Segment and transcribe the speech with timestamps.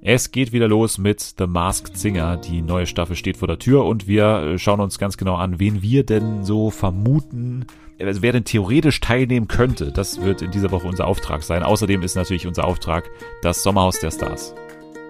[0.00, 2.36] Es geht wieder los mit The Masked Singer.
[2.36, 5.58] Die neue Staffel steht vor der Tür und wir äh, schauen uns ganz genau an,
[5.58, 7.66] wen wir denn so vermuten,
[8.00, 9.90] also wer denn theoretisch teilnehmen könnte.
[9.90, 11.64] Das wird in dieser Woche unser Auftrag sein.
[11.64, 13.10] Außerdem ist natürlich unser Auftrag
[13.42, 14.54] das Sommerhaus der Stars.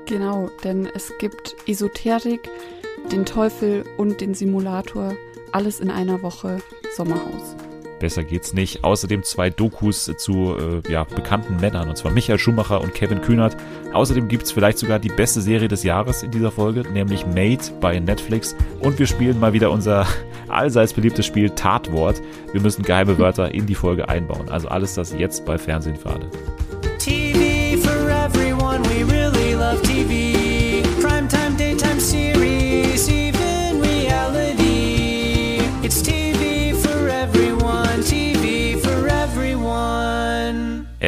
[0.07, 2.49] Genau, denn es gibt Esoterik,
[3.13, 5.15] den Teufel und den Simulator.
[5.53, 6.63] Alles in einer Woche
[6.97, 7.57] Sommerhaus.
[7.99, 8.85] Besser geht's nicht.
[8.85, 13.57] Außerdem zwei Dokus zu äh, ja, bekannten Männern, und zwar Michael Schumacher und Kevin Kühnert.
[13.93, 17.99] Außerdem gibt's vielleicht sogar die beste Serie des Jahres in dieser Folge, nämlich Made bei
[17.99, 18.55] Netflix.
[18.81, 20.07] Und wir spielen mal wieder unser
[20.49, 22.21] allseits beliebtes Spiel Tatwort.
[22.53, 24.49] Wir müssen geheime Wörter in die Folge einbauen.
[24.49, 26.31] Also alles das jetzt bei Fernsehen für alle.
[26.99, 30.39] TV for everyone, we really love TV.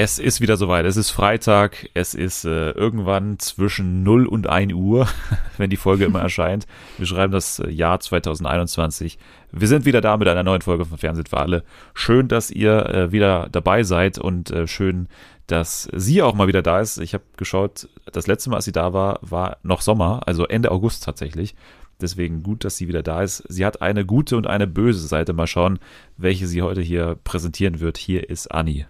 [0.03, 0.87] Es ist wieder soweit.
[0.87, 1.91] Es ist Freitag.
[1.93, 5.07] Es ist äh, irgendwann zwischen 0 und 1 Uhr,
[5.59, 6.67] wenn die Folge immer erscheint.
[6.97, 9.19] Wir schreiben das äh, Jahr 2021.
[9.53, 11.65] Wir sind wieder da mit einer neuen Folge von Fernsehen für alle.
[11.93, 15.07] Schön, dass ihr äh, wieder dabei seid und äh, schön,
[15.47, 16.97] dass sie auch mal wieder da ist.
[16.97, 20.71] Ich habe geschaut, das letzte Mal, als sie da war, war noch Sommer, also Ende
[20.71, 21.55] August tatsächlich.
[22.01, 23.45] Deswegen gut, dass sie wieder da ist.
[23.51, 25.35] Sie hat eine gute und eine böse Seite.
[25.35, 25.79] Mal schauen,
[26.17, 27.99] welche sie heute hier präsentieren wird.
[27.99, 28.87] Hier ist Anni.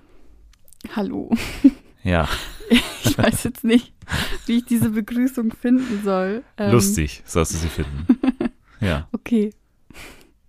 [0.94, 1.30] Hallo.
[2.02, 2.28] Ja.
[3.02, 3.92] Ich weiß jetzt nicht,
[4.46, 6.44] wie ich diese Begrüßung finden soll.
[6.56, 8.06] Ähm, Lustig, sollst du sie finden.
[8.80, 9.08] Ja.
[9.12, 9.50] Okay.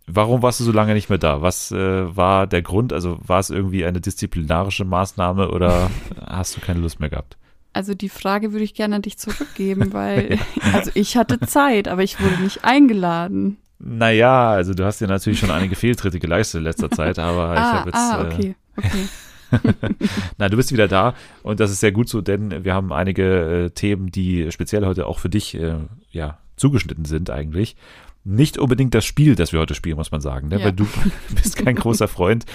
[0.08, 1.42] Warum warst du so lange nicht mehr da?
[1.42, 2.94] Was äh, war der Grund?
[2.94, 5.92] Also war es irgendwie eine disziplinarische Maßnahme oder
[6.26, 7.38] hast du keine Lust mehr gehabt?
[7.74, 10.74] Also die Frage würde ich gerne an dich zurückgeben, weil ja.
[10.74, 13.58] also ich hatte Zeit, aber ich wurde nicht eingeladen.
[13.80, 17.54] Naja, also du hast ja natürlich schon einige Fehltritte geleistet in letzter Zeit, aber ah,
[17.54, 17.98] ich habe jetzt.
[17.98, 19.08] Ah, okay, äh, okay.
[20.38, 21.14] Na, du bist wieder da
[21.44, 25.08] und das ist sehr gut so, denn wir haben einige äh, Themen, die speziell heute
[25.08, 25.76] auch für dich äh,
[26.12, 27.76] ja zugeschnitten sind eigentlich.
[28.24, 30.59] Nicht unbedingt das Spiel, das wir heute spielen, muss man sagen, ne?
[30.59, 30.66] Ja.
[30.66, 30.88] weil du
[31.36, 32.46] bist kein großer Freund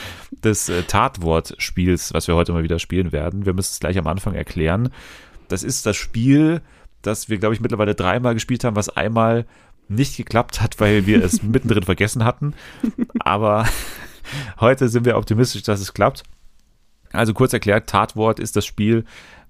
[0.44, 3.46] des äh, Tatwortspiels, was wir heute mal wieder spielen werden.
[3.46, 4.90] Wir müssen es gleich am Anfang erklären.
[5.48, 6.60] Das ist das Spiel,
[7.02, 9.44] das wir, glaube ich, mittlerweile dreimal gespielt haben, was einmal
[9.88, 12.54] nicht geklappt hat, weil wir es mittendrin vergessen hatten.
[13.18, 13.66] Aber
[14.60, 16.22] heute sind wir optimistisch, dass es klappt.
[17.16, 19.04] Also kurz erklärt, Tatwort ist das Spiel,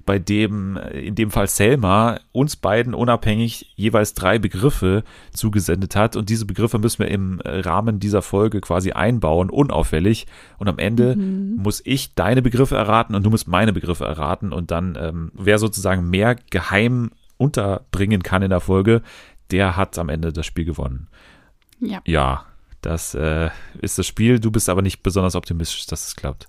[0.07, 6.31] bei dem in dem Fall Selma uns beiden unabhängig jeweils drei Begriffe zugesendet hat und
[6.31, 10.27] diese Begriffe müssen wir im Rahmen dieser Folge quasi einbauen, unauffällig
[10.59, 11.57] und am Ende mhm.
[11.57, 15.59] muss ich deine Begriffe erraten und du musst meine Begriffe erraten und dann ähm, wer
[15.59, 19.03] sozusagen mehr geheim unterbringen kann in der Folge,
[19.51, 21.09] der hat am Ende das Spiel gewonnen.
[21.81, 22.01] Ja.
[22.07, 22.47] Ja,
[22.81, 23.51] das äh,
[23.81, 24.39] ist das Spiel.
[24.39, 26.49] Du bist aber nicht besonders optimistisch, dass es klappt.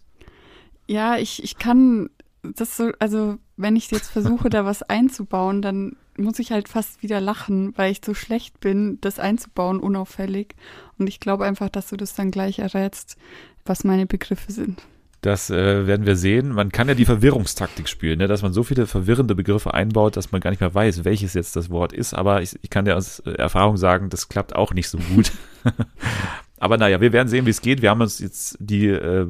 [0.87, 2.09] Ja, ich, ich kann
[2.41, 7.03] das so, also wenn ich jetzt versuche, da was einzubauen, dann muss ich halt fast
[7.03, 10.55] wieder lachen, weil ich so schlecht bin, das einzubauen, unauffällig.
[10.97, 13.17] Und ich glaube einfach, dass du das dann gleich errätst,
[13.65, 14.81] was meine Begriffe sind.
[15.21, 16.49] Das äh, werden wir sehen.
[16.49, 18.27] Man kann ja die Verwirrungstaktik spielen, ne?
[18.27, 21.55] dass man so viele verwirrende Begriffe einbaut, dass man gar nicht mehr weiß, welches jetzt
[21.55, 22.13] das Wort ist.
[22.13, 25.31] Aber ich, ich kann dir aus Erfahrung sagen, das klappt auch nicht so gut.
[26.59, 27.81] Aber naja, wir werden sehen, wie es geht.
[27.81, 29.27] Wir haben uns jetzt die äh,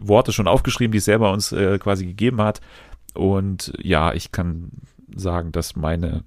[0.00, 2.60] Worte schon aufgeschrieben, die es selber uns äh, quasi gegeben hat.
[3.14, 4.70] Und ja, ich kann
[5.14, 6.24] sagen, dass meine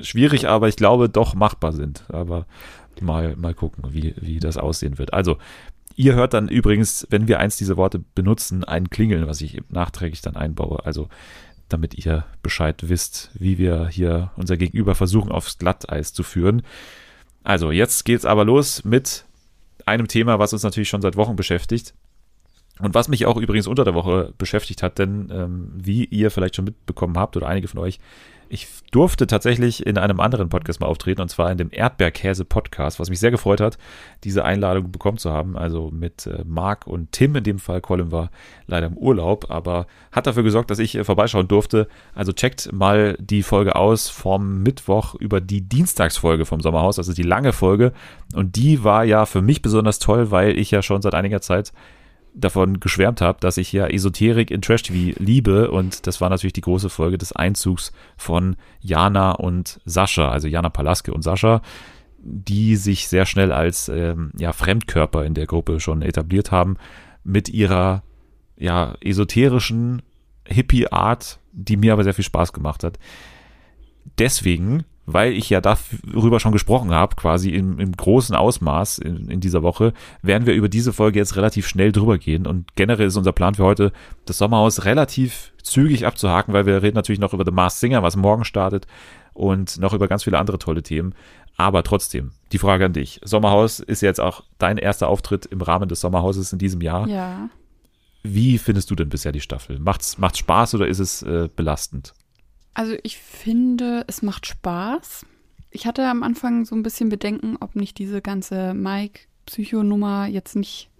[0.00, 2.04] schwierig, aber ich glaube doch machbar sind.
[2.08, 2.46] Aber
[3.00, 5.12] mal, mal gucken, wie, wie das aussehen wird.
[5.12, 5.36] Also,
[5.94, 10.22] ihr hört dann übrigens, wenn wir eins dieser Worte benutzen, ein Klingeln, was ich nachträglich
[10.22, 10.84] dann einbaue.
[10.84, 11.08] Also,
[11.68, 16.62] damit ihr Bescheid wisst, wie wir hier unser Gegenüber versuchen, aufs Glatteis zu führen.
[17.42, 19.24] Also, jetzt geht's aber los mit
[19.84, 21.94] einem Thema, was uns natürlich schon seit Wochen beschäftigt.
[22.80, 26.56] Und was mich auch übrigens unter der Woche beschäftigt hat, denn ähm, wie ihr vielleicht
[26.56, 27.98] schon mitbekommen habt oder einige von euch,
[28.48, 33.10] ich durfte tatsächlich in einem anderen Podcast mal auftreten und zwar in dem Erdbeerkäse-Podcast, was
[33.10, 33.76] mich sehr gefreut hat,
[34.24, 35.56] diese Einladung bekommen zu haben.
[35.56, 37.80] Also mit äh, Marc und Tim in dem Fall.
[37.80, 38.30] Colin war
[38.66, 41.88] leider im Urlaub, aber hat dafür gesorgt, dass ich äh, vorbeischauen durfte.
[42.14, 47.22] Also checkt mal die Folge aus vom Mittwoch über die Dienstagsfolge vom Sommerhaus, also die
[47.22, 47.92] lange Folge.
[48.34, 51.72] Und die war ja für mich besonders toll, weil ich ja schon seit einiger Zeit
[52.36, 56.52] davon geschwärmt habe, dass ich ja Esoterik in Trash TV liebe und das war natürlich
[56.52, 61.62] die große Folge des Einzugs von Jana und Sascha, also Jana Palaske und Sascha,
[62.18, 66.76] die sich sehr schnell als ähm, ja, Fremdkörper in der Gruppe schon etabliert haben
[67.24, 68.02] mit ihrer
[68.56, 70.02] ja esoterischen
[70.46, 72.98] Hippie-Art, die mir aber sehr viel Spaß gemacht hat.
[74.18, 79.40] Deswegen weil ich ja darüber schon gesprochen habe, quasi im, im großen Ausmaß in, in,
[79.40, 82.46] dieser Woche, werden wir über diese Folge jetzt relativ schnell drüber gehen.
[82.46, 83.92] Und generell ist unser Plan für heute,
[84.26, 88.16] das Sommerhaus relativ zügig abzuhaken, weil wir reden natürlich noch über The Masked Singer, was
[88.16, 88.86] morgen startet
[89.32, 91.14] und noch über ganz viele andere tolle Themen.
[91.56, 93.20] Aber trotzdem, die Frage an dich.
[93.24, 97.08] Sommerhaus ist jetzt auch dein erster Auftritt im Rahmen des Sommerhauses in diesem Jahr.
[97.08, 97.48] Ja.
[98.22, 99.78] Wie findest du denn bisher die Staffel?
[99.78, 102.12] Macht's, macht's Spaß oder ist es äh, belastend?
[102.76, 105.24] Also ich finde, es macht Spaß.
[105.70, 110.90] Ich hatte am Anfang so ein bisschen Bedenken, ob nicht diese ganze Mike-Psychonummer jetzt nicht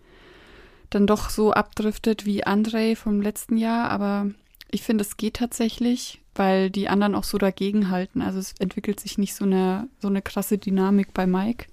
[0.88, 4.30] dann doch so abdriftet wie André vom letzten Jahr, aber
[4.70, 8.22] ich finde, es geht tatsächlich, weil die anderen auch so dagegen halten.
[8.22, 11.66] Also es entwickelt sich nicht so eine, so eine krasse Dynamik bei Mike.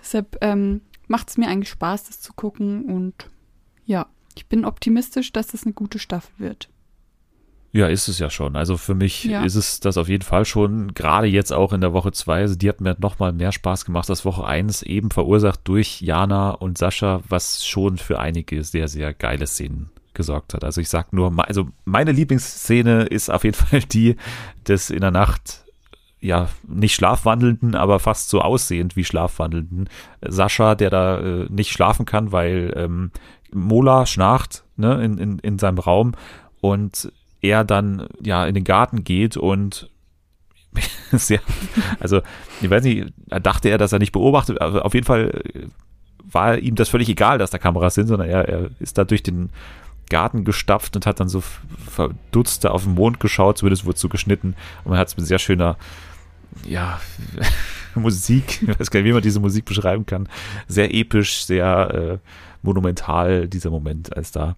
[0.00, 3.28] Deshalb ähm, macht es mir eigentlich Spaß, das zu gucken und
[3.84, 4.06] ja,
[4.36, 6.70] ich bin optimistisch, dass das eine gute Staffel wird.
[7.74, 8.54] Ja, ist es ja schon.
[8.54, 9.42] Also für mich ja.
[9.42, 10.94] ist es das auf jeden Fall schon.
[10.94, 12.42] Gerade jetzt auch in der Woche zwei.
[12.42, 16.00] Also die hat mir noch mal mehr Spaß gemacht als Woche eins, eben verursacht durch
[16.00, 20.62] Jana und Sascha, was schon für einige sehr, sehr geile Szenen gesorgt hat.
[20.62, 24.14] Also ich sag nur, also meine Lieblingsszene ist auf jeden Fall die
[24.68, 25.64] des in der Nacht
[26.20, 29.88] ja, nicht schlafwandelnden, aber fast so aussehend wie schlafwandelnden
[30.22, 33.10] Sascha, der da äh, nicht schlafen kann, weil ähm,
[33.52, 36.12] Mola schnarcht ne, in, in, in seinem Raum
[36.60, 37.12] und
[37.44, 39.90] er dann ja in den Garten geht und
[41.12, 41.40] sehr,
[42.00, 42.22] also
[42.60, 45.66] ich weiß nicht, dachte er, dass er nicht beobachtet, aber auf jeden Fall äh,
[46.24, 49.22] war ihm das völlig egal, dass da Kameras sind, sondern er, er ist da durch
[49.22, 49.50] den
[50.10, 51.42] Garten gestapft und hat dann so
[51.88, 55.26] verdutzt auf den Mond geschaut, zumindest wurde es so geschnitten und man hat es mit
[55.26, 55.76] sehr schöner
[56.66, 57.00] ja,
[57.94, 60.28] Musik, ich weiß gar nicht, wie man diese Musik beschreiben kann,
[60.66, 62.18] sehr episch, sehr äh,
[62.62, 64.56] monumental, dieser Moment, als da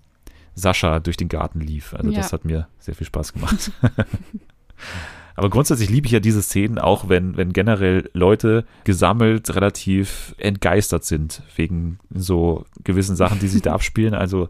[0.56, 1.94] Sascha durch den Garten lief.
[1.94, 2.18] Also ja.
[2.18, 3.70] das hat mir sehr viel Spaß gemacht.
[5.36, 11.04] Aber grundsätzlich liebe ich ja diese Szenen, auch wenn, wenn generell Leute gesammelt relativ entgeistert
[11.04, 14.14] sind wegen so gewissen Sachen, die sich da abspielen.
[14.14, 14.48] Also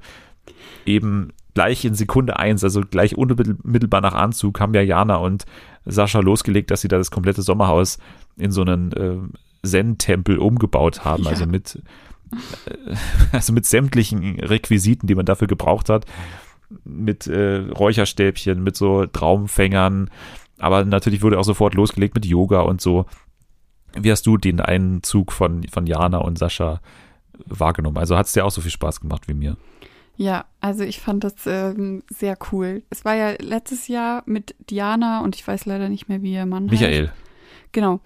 [0.87, 5.45] eben gleich in Sekunde eins, also gleich unmittelbar nach Anzug, haben ja Jana und
[5.85, 7.99] Sascha losgelegt, dass sie da das komplette Sommerhaus
[8.37, 9.17] in so einen äh,
[9.67, 11.25] Zen-Tempel umgebaut haben.
[11.25, 11.31] Ja.
[11.31, 11.83] Also mit
[13.33, 16.07] also mit sämtlichen Requisiten, die man dafür gebraucht hat,
[16.85, 20.11] mit äh, Räucherstäbchen, mit so Traumfängern,
[20.59, 23.07] aber natürlich wurde auch sofort losgelegt mit Yoga und so.
[23.95, 26.81] Wie hast du den Einzug von, von Jana und Sascha
[27.47, 27.99] wahrgenommen?
[27.99, 29.57] Also hat es dir auch so viel Spaß gemacht wie mir?
[30.17, 32.83] Ja, also ich fand das ähm, sehr cool.
[32.89, 36.47] Es war ja letztes Jahr mit Diana und ich weiß leider nicht mehr, wie ihr
[36.47, 37.09] Mann Michael.
[37.09, 37.17] Heißt.
[37.73, 38.01] Genau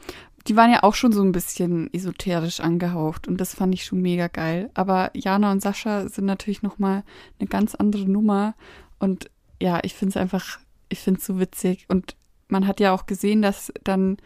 [0.50, 4.02] die waren ja auch schon so ein bisschen esoterisch angehaucht und das fand ich schon
[4.02, 4.69] mega geil.
[4.75, 7.05] Aber Jana und Sascha sind natürlich nochmal
[7.38, 8.56] eine ganz andere Nummer
[8.99, 9.31] und
[9.62, 10.58] ja, ich finde es einfach,
[10.88, 12.17] ich finde es so witzig und
[12.49, 14.17] man hat ja auch gesehen, dass dann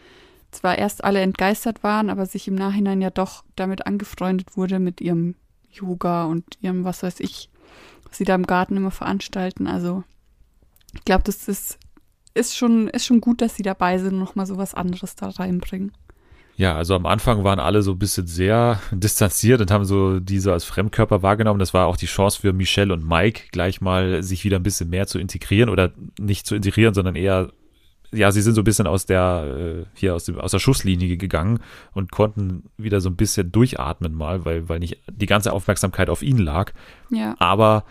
[0.51, 5.03] zwar erst alle entgeistert waren, aber sich im Nachhinein ja doch damit angefreundet wurde mit
[5.03, 5.35] ihrem
[5.71, 7.51] Yoga und ihrem, was weiß ich,
[8.09, 9.67] was sie da im Garten immer veranstalten.
[9.67, 10.05] Also
[10.95, 11.79] ich glaube, das ist,
[12.33, 15.29] ist, schon, ist schon gut, dass sie dabei sind und nochmal so was anderes da
[15.29, 15.93] reinbringen.
[16.57, 20.53] Ja, also am Anfang waren alle so ein bisschen sehr distanziert und haben so diese
[20.53, 21.59] als Fremdkörper wahrgenommen.
[21.59, 24.91] Das war auch die Chance für Michelle und Mike, gleich mal sich wieder ein bisschen
[24.91, 27.51] mehr zu integrieren oder nicht zu integrieren, sondern eher,
[28.13, 31.17] ja, sie sind so ein bisschen aus der, äh, hier aus, dem, aus der Schusslinie
[31.17, 31.59] gegangen
[31.93, 36.23] und konnten wieder so ein bisschen durchatmen mal, weil, weil nicht die ganze Aufmerksamkeit auf
[36.23, 36.73] ihn lag.
[37.11, 37.35] Ja.
[37.41, 37.85] Aber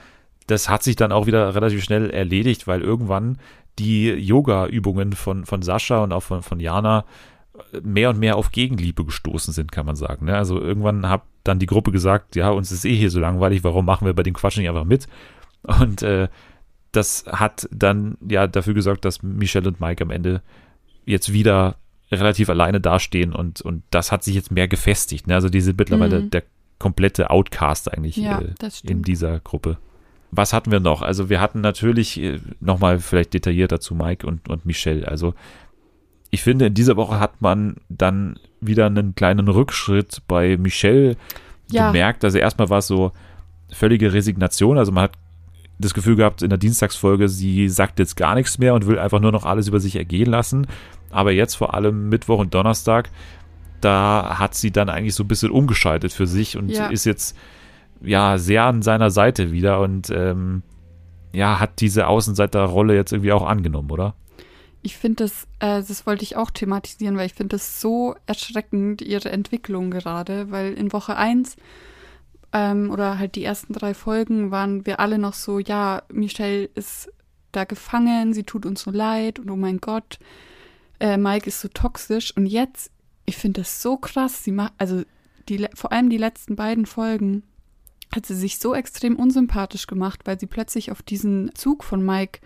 [0.48, 3.38] das hat sich dann auch wieder relativ schnell erledigt, weil irgendwann
[3.80, 7.06] die Yoga-Übungen von, von Sascha und auch von, von Jana
[7.84, 10.26] mehr und mehr auf Gegenliebe gestoßen sind, kann man sagen.
[10.26, 10.36] Ne?
[10.36, 13.86] Also irgendwann hat dann die Gruppe gesagt, ja, uns ist eh hier so langweilig, warum
[13.86, 15.08] machen wir bei dem Quatsch nicht einfach mit?
[15.64, 16.30] Und äh,
[16.92, 20.42] das hat dann ja dafür gesorgt, dass Michelle und Mike am Ende
[21.06, 21.78] jetzt wieder
[22.12, 25.28] relativ alleine dastehen und, und das hat sich jetzt mehr gefestigt.
[25.28, 25.36] Ne?
[25.36, 26.30] Also die sind mittlerweile mhm.
[26.30, 26.44] der
[26.80, 29.78] komplette Outcast eigentlich ja, äh, in dieser Gruppe.
[30.32, 31.02] Was hatten wir noch?
[31.02, 35.08] Also wir hatten natürlich äh, nochmal vielleicht detaillierter zu Mike und, und Michelle.
[35.08, 35.34] Also
[36.34, 41.16] ich finde, in dieser Woche hat man dann wieder einen kleinen Rückschritt bei Michelle
[41.70, 41.92] ja.
[41.92, 42.24] gemerkt.
[42.24, 43.12] Also erstmal war es so
[43.72, 44.80] völlige Resignation.
[44.80, 45.12] Also man hat
[45.78, 49.20] das Gefühl gehabt in der Dienstagsfolge, sie sagt jetzt gar nichts mehr und will einfach
[49.20, 50.66] nur noch alles über sich ergehen lassen.
[51.12, 53.12] Aber jetzt vor allem Mittwoch und Donnerstag,
[53.80, 56.88] da hat sie dann eigentlich so ein bisschen umgeschaltet für sich und ja.
[56.88, 57.38] ist jetzt
[58.02, 60.64] ja sehr an seiner Seite wieder und ähm,
[61.32, 64.16] ja, hat diese Außenseiterrolle jetzt irgendwie auch angenommen, oder?
[64.84, 69.02] Ich finde das, äh, das wollte ich auch thematisieren, weil ich finde das so erschreckend,
[69.02, 71.56] ihre Entwicklung gerade, weil in Woche 1
[72.52, 77.10] ähm, oder halt die ersten drei Folgen waren wir alle noch so, ja, Michelle ist
[77.54, 80.20] da gefangen, sie tut uns so leid und oh mein Gott,
[81.00, 82.36] äh, Mike ist so toxisch.
[82.36, 82.92] Und jetzt,
[83.26, 85.04] ich finde das so krass, sie macht, also
[85.50, 87.44] die, vor allem die letzten beiden Folgen
[88.14, 92.42] hat sie sich so extrem unsympathisch gemacht, weil sie plötzlich auf diesen Zug von Mike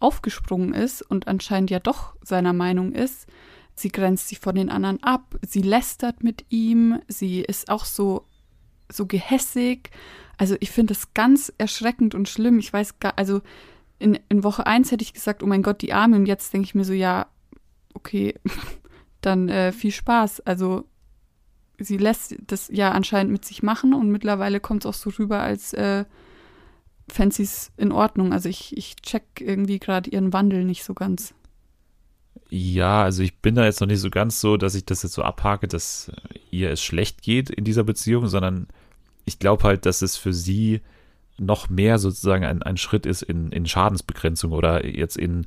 [0.00, 3.26] aufgesprungen ist und anscheinend ja doch seiner Meinung ist.
[3.74, 8.26] Sie grenzt sich von den anderen ab, sie lästert mit ihm, sie ist auch so,
[8.90, 9.90] so gehässig.
[10.36, 12.58] Also ich finde das ganz erschreckend und schlimm.
[12.58, 13.40] Ich weiß gar, also
[13.98, 16.16] in, in Woche 1 hätte ich gesagt, oh mein Gott, die Arme.
[16.16, 17.26] Und jetzt denke ich mir so, ja,
[17.94, 18.34] okay,
[19.20, 20.40] dann äh, viel Spaß.
[20.40, 20.84] Also
[21.78, 25.40] sie lässt das ja anscheinend mit sich machen und mittlerweile kommt es auch so rüber,
[25.40, 26.04] als äh,
[27.08, 28.32] fände sie es in Ordnung.
[28.32, 31.34] Also ich, ich check irgendwie gerade ihren Wandel nicht so ganz.
[32.50, 35.14] Ja, also ich bin da jetzt noch nicht so ganz so, dass ich das jetzt
[35.14, 36.10] so abhake, dass
[36.50, 38.68] ihr es schlecht geht in dieser Beziehung, sondern
[39.26, 40.80] ich glaube halt, dass es für sie
[41.38, 45.46] noch mehr sozusagen ein, ein Schritt ist in, in Schadensbegrenzung oder jetzt in,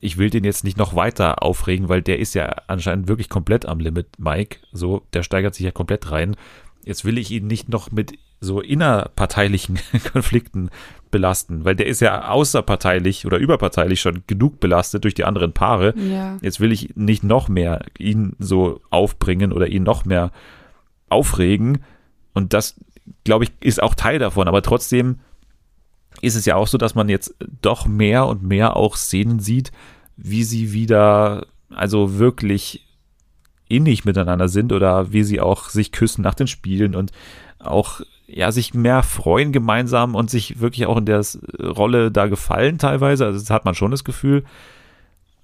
[0.00, 3.64] ich will den jetzt nicht noch weiter aufregen, weil der ist ja anscheinend wirklich komplett
[3.64, 4.58] am Limit, Mike.
[4.72, 6.36] So, der steigert sich ja komplett rein.
[6.84, 9.78] Jetzt will ich ihn nicht noch mit so innerparteilichen
[10.12, 10.68] Konflikten
[11.10, 15.94] belasten, weil der ist ja außerparteilich oder überparteilich schon genug belastet durch die anderen Paare.
[15.96, 16.36] Ja.
[16.42, 20.32] Jetzt will ich nicht noch mehr ihn so aufbringen oder ihn noch mehr
[21.08, 21.84] aufregen.
[22.32, 22.74] Und das,
[23.24, 24.48] glaube ich, ist auch Teil davon.
[24.48, 25.20] Aber trotzdem
[26.20, 29.70] ist es ja auch so, dass man jetzt doch mehr und mehr auch Szenen sieht,
[30.16, 32.86] wie sie wieder, also wirklich
[33.68, 37.12] innig miteinander sind oder wie sie auch sich küssen nach den Spielen und
[37.58, 41.24] auch ja sich mehr freuen gemeinsam und sich wirklich auch in der
[41.60, 43.26] Rolle da gefallen teilweise.
[43.26, 44.44] Also das hat man schon das Gefühl.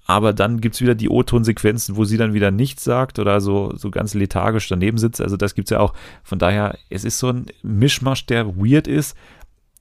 [0.05, 3.73] Aber dann gibt es wieder die O-Ton-Sequenzen, wo sie dann wieder nichts sagt oder so,
[3.75, 5.21] so ganz lethargisch daneben sitzt.
[5.21, 5.93] Also das gibt es ja auch.
[6.23, 9.15] Von daher, es ist so ein Mischmasch, der weird ist,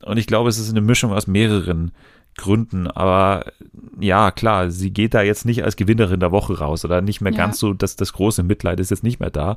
[0.05, 1.93] und ich glaube, es ist eine Mischung aus mehreren
[2.37, 2.87] Gründen.
[2.87, 3.47] Aber
[3.99, 7.33] ja, klar, sie geht da jetzt nicht als Gewinnerin der Woche raus oder nicht mehr
[7.33, 7.39] ja.
[7.39, 9.57] ganz so, dass das große Mitleid ist jetzt nicht mehr da,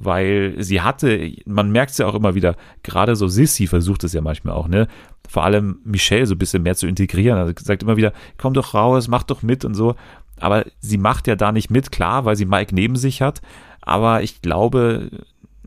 [0.00, 4.12] weil sie hatte, man merkt es ja auch immer wieder, gerade so Sissy versucht es
[4.12, 4.86] ja manchmal auch, ne?
[5.28, 7.38] Vor allem Michelle so ein bisschen mehr zu integrieren.
[7.38, 9.96] Also sagt immer wieder, komm doch raus, mach doch mit und so.
[10.40, 13.42] Aber sie macht ja da nicht mit, klar, weil sie Mike neben sich hat.
[13.82, 15.10] Aber ich glaube,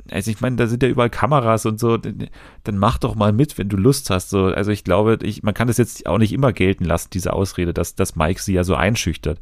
[0.09, 3.57] also ich meine, da sind ja überall Kameras und so, dann mach doch mal mit,
[3.57, 4.29] wenn du Lust hast.
[4.29, 7.33] So, also ich glaube, ich, man kann das jetzt auch nicht immer gelten lassen, diese
[7.33, 9.39] Ausrede, dass, dass Mike sie ja so einschüchtert.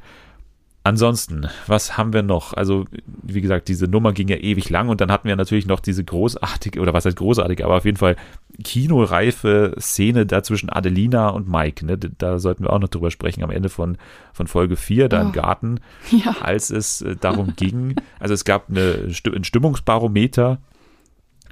[0.81, 2.53] Ansonsten, was haben wir noch?
[2.53, 5.81] Also, wie gesagt, diese Nummer ging ja ewig lang und dann hatten wir natürlich noch
[5.81, 8.15] diese großartige, oder was heißt großartige, aber auf jeden Fall
[8.63, 11.85] kinoreife Szene da zwischen Adelina und Mike.
[11.85, 11.97] Ne?
[11.97, 13.97] Da sollten wir auch noch drüber sprechen am Ende von,
[14.31, 15.25] von Folge 4, da oh.
[15.25, 15.81] im Garten,
[16.11, 16.37] ja.
[16.41, 17.95] als es äh, darum ging.
[18.19, 20.59] Also, es gab eine, ein Stimmungsbarometer,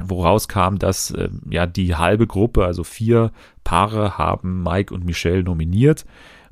[0.02, 3.32] wo rauskam, dass äh, ja die halbe Gruppe, also vier
[3.66, 6.06] Paare, haben Mike und Michelle nominiert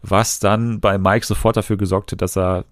[0.10, 2.66] was dann bei Mike sofort dafür gesorgt hat, dass er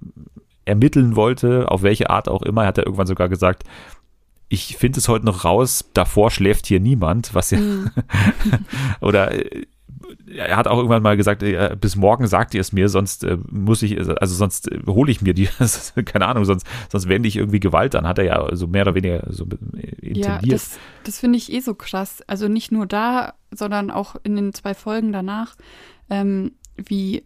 [0.66, 2.64] ermitteln wollte, auf welche Art auch immer.
[2.64, 3.64] Er hat er irgendwann sogar gesagt,
[4.50, 7.90] ich finde es heute noch raus, davor schläft hier niemand, was ja, mhm.
[9.02, 9.66] oder äh,
[10.36, 13.38] er hat auch irgendwann mal gesagt, äh, bis morgen sagt ihr es mir, sonst äh,
[13.50, 15.50] muss ich, also sonst hole ich mir die,
[16.06, 18.96] keine Ahnung, sonst, sonst wende ich irgendwie Gewalt an, hat er ja so mehr oder
[18.96, 19.46] weniger so
[20.02, 20.16] intendiert.
[20.26, 22.24] Ja, das, das finde ich eh so krass.
[22.28, 25.56] Also nicht nur da, sondern auch in den zwei Folgen danach.
[26.10, 27.24] Ähm, wie,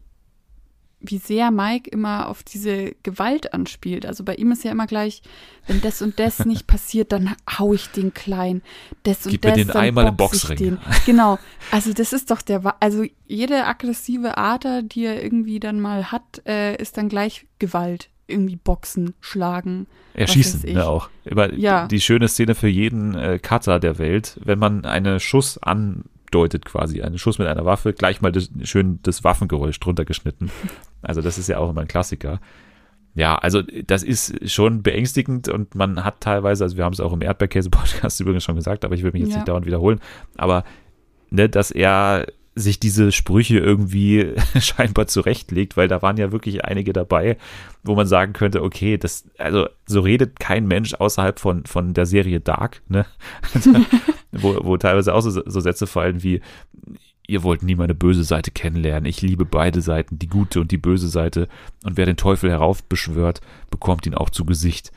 [0.99, 4.05] wie sehr Mike immer auf diese Gewalt anspielt.
[4.05, 5.21] Also bei ihm ist ja immer gleich,
[5.67, 8.61] wenn das und das nicht passiert, dann hau ich den klein.
[9.03, 10.57] Das und Gib das, mir den einmal im Boxring.
[10.57, 10.77] Den.
[11.05, 11.37] Genau.
[11.71, 16.41] Also das ist doch der, also jede aggressive Ader, die er irgendwie dann mal hat,
[16.45, 18.09] äh, ist dann gleich Gewalt.
[18.29, 19.87] Irgendwie boxen, schlagen.
[20.13, 21.09] Erschießen, ne, auch.
[21.23, 21.87] Immer ja.
[21.87, 26.65] die schöne Szene für jeden äh, Cutter der Welt, wenn man einen Schuss an deutet
[26.65, 27.01] quasi.
[27.01, 30.51] Ein Schuss mit einer Waffe, gleich mal das, schön das Waffengeräusch drunter geschnitten.
[31.03, 32.41] Also das ist ja auch immer ein Klassiker.
[33.13, 37.13] Ja, also das ist schon beängstigend und man hat teilweise, also wir haben es auch
[37.13, 39.37] im Erdbeerkäse-Podcast übrigens schon gesagt, aber ich will mich jetzt ja.
[39.37, 40.01] nicht dauernd wiederholen,
[40.37, 40.65] aber
[41.29, 42.25] ne, dass er
[42.57, 47.37] sich diese Sprüche irgendwie scheinbar zurechtlegt, weil da waren ja wirklich einige dabei,
[47.83, 52.05] wo man sagen könnte, okay, das, also so redet kein Mensch außerhalb von, von der
[52.05, 53.05] Serie Dark, ne?
[54.31, 56.41] wo, wo teilweise auch so, so Sätze fallen wie,
[57.27, 59.05] ihr wollt nie meine böse Seite kennenlernen.
[59.05, 61.47] Ich liebe beide Seiten, die gute und die böse Seite.
[61.83, 64.91] Und wer den Teufel heraufbeschwört, bekommt ihn auch zu Gesicht.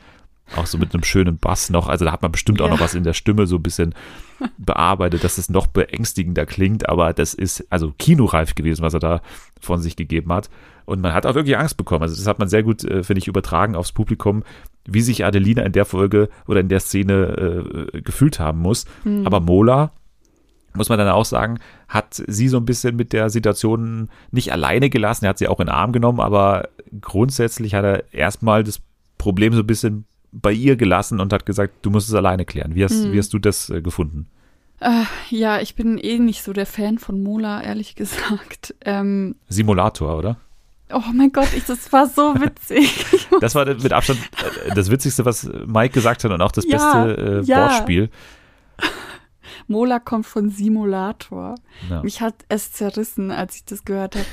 [0.55, 1.87] Auch so mit einem schönen Bass noch.
[1.87, 2.65] Also da hat man bestimmt ja.
[2.65, 3.95] auch noch was in der Stimme so ein bisschen
[4.57, 6.89] bearbeitet, dass es noch beängstigender klingt.
[6.89, 9.21] Aber das ist also kinoreif gewesen, was er da
[9.59, 10.49] von sich gegeben hat.
[10.85, 12.03] Und man hat auch wirklich Angst bekommen.
[12.03, 14.43] Also das hat man sehr gut, äh, finde ich, übertragen aufs Publikum,
[14.85, 18.85] wie sich Adelina in der Folge oder in der Szene äh, gefühlt haben muss.
[19.03, 19.25] Mhm.
[19.25, 19.91] Aber Mola,
[20.73, 24.89] muss man dann auch sagen, hat sie so ein bisschen mit der Situation nicht alleine
[24.89, 25.25] gelassen.
[25.25, 26.69] Er hat sie auch in den Arm genommen, aber
[27.01, 28.81] grundsätzlich hat er erstmal das
[29.17, 32.75] Problem so ein bisschen bei ihr gelassen und hat gesagt, du musst es alleine klären.
[32.75, 33.11] Wie hast, mhm.
[33.11, 34.27] wie hast du das äh, gefunden?
[34.79, 38.75] Äh, ja, ich bin eh nicht so der Fan von Mola, ehrlich gesagt.
[38.83, 40.37] Ähm, Simulator, oder?
[40.93, 43.05] Oh mein Gott, ich, das war so witzig.
[43.41, 44.19] das war mit Abstand
[44.65, 47.69] äh, das Witzigste, was Mike gesagt hat und auch das ja, beste äh, ja.
[47.69, 48.09] Wortspiel.
[49.67, 51.55] Mola kommt von Simulator.
[51.89, 52.01] Ja.
[52.01, 54.25] Mich hat es zerrissen, als ich das gehört habe.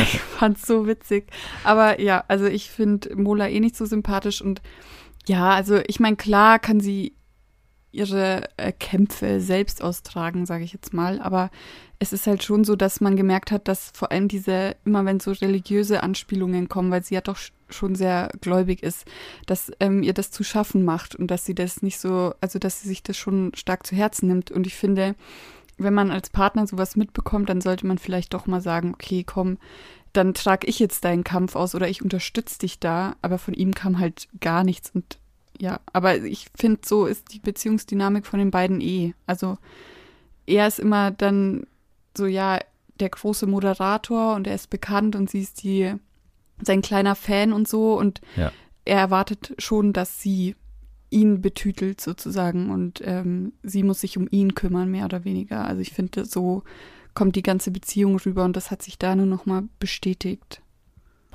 [0.00, 1.26] ich fand es so witzig.
[1.64, 4.62] Aber ja, also ich finde Mola eh nicht so sympathisch und
[5.28, 7.14] ja, also ich meine, klar kann sie
[7.92, 11.20] ihre äh, Kämpfe selbst austragen, sage ich jetzt mal.
[11.20, 11.50] Aber
[11.98, 15.20] es ist halt schon so, dass man gemerkt hat, dass vor allem diese, immer wenn
[15.20, 19.04] so religiöse Anspielungen kommen, weil sie ja doch schon sehr gläubig ist,
[19.46, 22.82] dass ähm, ihr das zu schaffen macht und dass sie das nicht so, also dass
[22.82, 24.50] sie sich das schon stark zu Herzen nimmt.
[24.50, 25.14] Und ich finde,
[25.76, 29.58] wenn man als Partner sowas mitbekommt, dann sollte man vielleicht doch mal sagen, okay, komm,
[30.12, 33.16] dann trage ich jetzt deinen Kampf aus oder ich unterstütze dich da.
[33.22, 35.18] Aber von ihm kam halt gar nichts und
[35.60, 39.14] ja, aber ich finde, so ist die Beziehungsdynamik von den beiden eh.
[39.26, 39.58] Also
[40.46, 41.66] er ist immer dann
[42.16, 42.60] so, ja,
[43.00, 45.94] der große Moderator und er ist bekannt und sie ist die,
[46.62, 48.52] sein kleiner Fan und so und ja.
[48.84, 50.56] er erwartet schon, dass sie
[51.10, 55.64] ihn betütelt sozusagen und ähm, sie muss sich um ihn kümmern, mehr oder weniger.
[55.64, 56.64] Also ich finde, so
[57.14, 60.62] kommt die ganze Beziehung rüber und das hat sich da nur nochmal bestätigt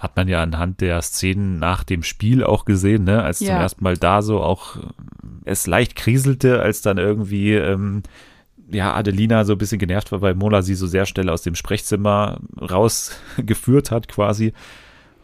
[0.04, 3.24] hat man ja anhand der Szenen nach dem Spiel auch gesehen, ne?
[3.24, 3.48] als ja.
[3.48, 4.80] zum ersten Mal da so auch äh,
[5.46, 8.04] es leicht kriselte, als dann irgendwie ähm,
[8.70, 11.56] ja Adelina so ein bisschen genervt war, weil Mola sie so sehr schnell aus dem
[11.56, 14.54] Sprechzimmer rausgeführt hat quasi.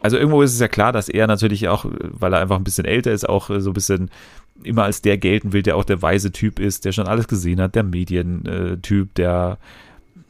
[0.01, 2.86] Also irgendwo ist es ja klar, dass er natürlich auch, weil er einfach ein bisschen
[2.86, 4.10] älter ist, auch so ein bisschen
[4.63, 7.60] immer als der gelten will, der auch der weise Typ ist, der schon alles gesehen
[7.60, 9.58] hat, der Medientyp, der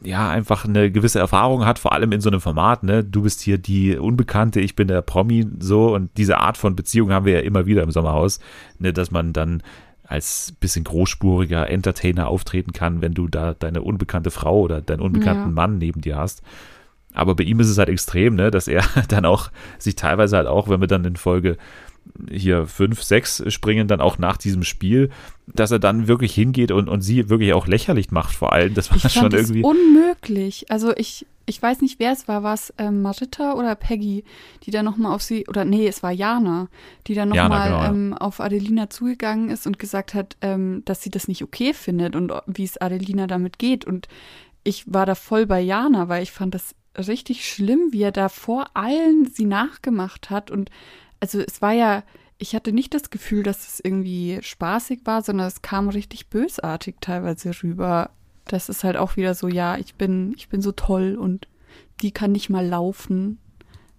[0.02, 3.04] ja, einfach eine gewisse Erfahrung hat, vor allem in so einem Format, ne?
[3.04, 5.94] Du bist hier die Unbekannte, ich bin der Promi, so.
[5.94, 8.40] Und diese Art von Beziehung haben wir ja immer wieder im Sommerhaus,
[8.78, 8.92] ne?
[8.92, 9.62] Dass man dann
[10.04, 15.50] als bisschen großspuriger Entertainer auftreten kann, wenn du da deine unbekannte Frau oder deinen unbekannten
[15.50, 15.54] ja.
[15.54, 16.42] Mann neben dir hast.
[17.12, 20.46] Aber bei ihm ist es halt extrem, ne, dass er dann auch sich teilweise halt
[20.46, 21.58] auch, wenn wir dann in Folge
[22.30, 25.10] hier fünf, sechs springen, dann auch nach diesem Spiel,
[25.46, 28.74] dass er dann wirklich hingeht und, und sie wirklich auch lächerlich macht, vor allem.
[28.74, 29.62] Das war ich schon irgendwie.
[29.62, 30.70] unmöglich.
[30.70, 32.42] Also ich, ich weiß nicht, wer es war.
[32.42, 34.24] War es ähm, Marita oder Peggy,
[34.64, 36.68] die dann nochmal auf sie, oder nee, es war Jana,
[37.06, 41.10] die dann nochmal genau, ähm, auf Adelina zugegangen ist und gesagt hat, ähm, dass sie
[41.10, 43.84] das nicht okay findet und wie es Adelina damit geht.
[43.84, 44.08] Und
[44.62, 48.28] ich war da voll bei Jana, weil ich fand das richtig schlimm, wie er da
[48.28, 50.70] vor allen sie nachgemacht hat und
[51.20, 52.02] also es war ja,
[52.38, 56.96] ich hatte nicht das Gefühl, dass es irgendwie spaßig war, sondern es kam richtig bösartig
[57.00, 58.10] teilweise rüber.
[58.46, 61.46] Das ist halt auch wieder so, ja, ich bin, ich bin so toll und
[62.00, 63.38] die kann nicht mal laufen.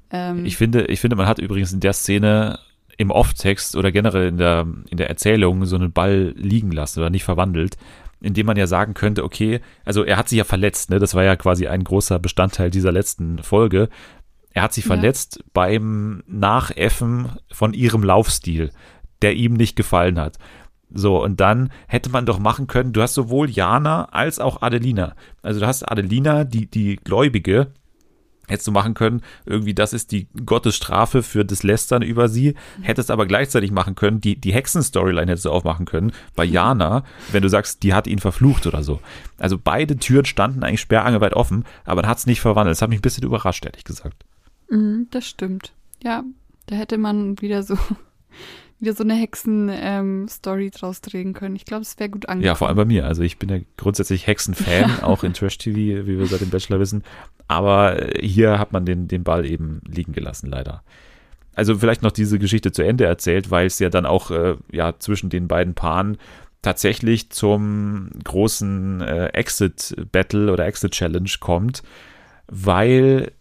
[0.10, 2.60] Ähm, ich finde, ich finde, man hat übrigens in der Szene
[2.98, 7.10] im Off-Text oder generell in der, in der Erzählung so einen Ball liegen lassen oder
[7.10, 7.78] nicht verwandelt,
[8.20, 11.00] indem man ja sagen könnte, okay, also er hat sich ja verletzt, ne?
[11.00, 13.90] Das war ja quasi ein großer Bestandteil dieser letzten Folge.
[14.54, 14.90] Er hat sich ja.
[14.90, 18.72] verletzt beim Nachäffen von ihrem Laufstil,
[19.22, 20.38] der ihm nicht gefallen hat.
[20.94, 25.16] So, und dann hätte man doch machen können, du hast sowohl Jana als auch Adelina.
[25.42, 27.72] Also du hast Adelina, die, die Gläubige,
[28.48, 33.10] hättest du machen können, irgendwie das ist die Gottesstrafe für das Lästern über sie, hättest
[33.10, 37.50] aber gleichzeitig machen können, die, die Hexen-Storyline hättest du aufmachen können, bei Jana, wenn du
[37.50, 39.00] sagst, die hat ihn verflucht oder so.
[39.40, 42.76] Also beide Türen standen eigentlich sperrangelweit offen, aber dann hat es nicht verwandelt.
[42.76, 44.26] Das hat mich ein bisschen überrascht, ehrlich gesagt.
[44.72, 45.74] Mhm, das stimmt.
[46.02, 46.24] Ja,
[46.68, 47.78] da hätte man wieder so
[48.80, 51.56] wieder so eine Hexen-Story ähm, draus drehen können.
[51.56, 52.46] Ich glaube, es wäre gut angekommen.
[52.48, 53.06] Ja, vor allem bei mir.
[53.06, 57.04] Also ich bin ja grundsätzlich Hexen-Fan, auch in Trash-TV, wie wir seit dem Bachelor wissen.
[57.48, 60.84] Aber hier hat man den, den Ball eben liegen gelassen, leider.
[61.54, 64.98] Also vielleicht noch diese Geschichte zu Ende erzählt, weil es ja dann auch äh, ja
[64.98, 66.18] zwischen den beiden Paaren
[66.64, 71.84] tatsächlich zum großen äh, Exit-Battle oder Exit-Challenge kommt,
[72.48, 73.32] weil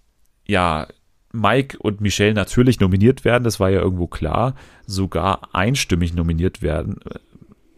[0.46, 0.86] ja
[1.32, 4.54] Mike und Michelle natürlich nominiert werden, das war ja irgendwo klar,
[4.86, 6.96] sogar einstimmig nominiert werden,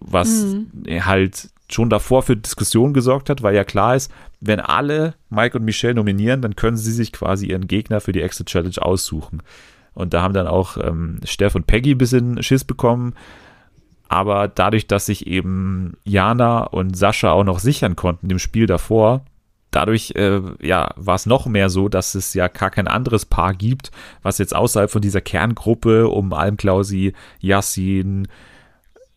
[0.01, 0.69] was mhm.
[1.05, 5.65] halt schon davor für Diskussionen gesorgt hat, weil ja klar ist, wenn alle Mike und
[5.65, 9.43] Michelle nominieren, dann können sie sich quasi ihren Gegner für die Exit Challenge aussuchen.
[9.95, 13.15] Und da haben dann auch ähm, Steff und Peggy ein bisschen Schiss bekommen.
[14.09, 19.25] Aber dadurch, dass sich eben Jana und Sascha auch noch sichern konnten im Spiel davor,
[19.73, 23.55] dadurch äh, ja, war es noch mehr so, dass es ja gar kein anderes Paar
[23.55, 23.91] gibt,
[24.23, 28.29] was jetzt außerhalb von dieser Kerngruppe um Almklausi, Yassin,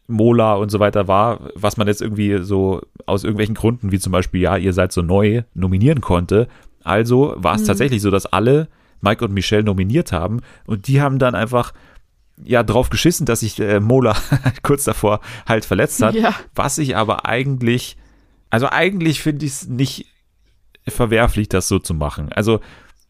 [0.08, 4.12] Mola und so weiter war, was man jetzt irgendwie so aus irgendwelchen Gründen, wie zum
[4.12, 6.48] Beispiel, ja, ihr seid so neu, nominieren konnte.
[6.84, 7.68] Also war es mhm.
[7.68, 8.68] tatsächlich so, dass alle
[9.02, 11.74] Mike und Michelle nominiert haben und die haben dann einfach
[12.44, 14.15] ja drauf geschissen, dass sich äh, Mola
[14.63, 16.36] kurz davor halt verletzt hat, Ja.
[16.54, 17.98] was ich aber eigentlich,
[18.50, 20.06] also eigentlich finde ich es nicht
[20.88, 22.32] verwerflich, das so zu machen.
[22.34, 22.60] Also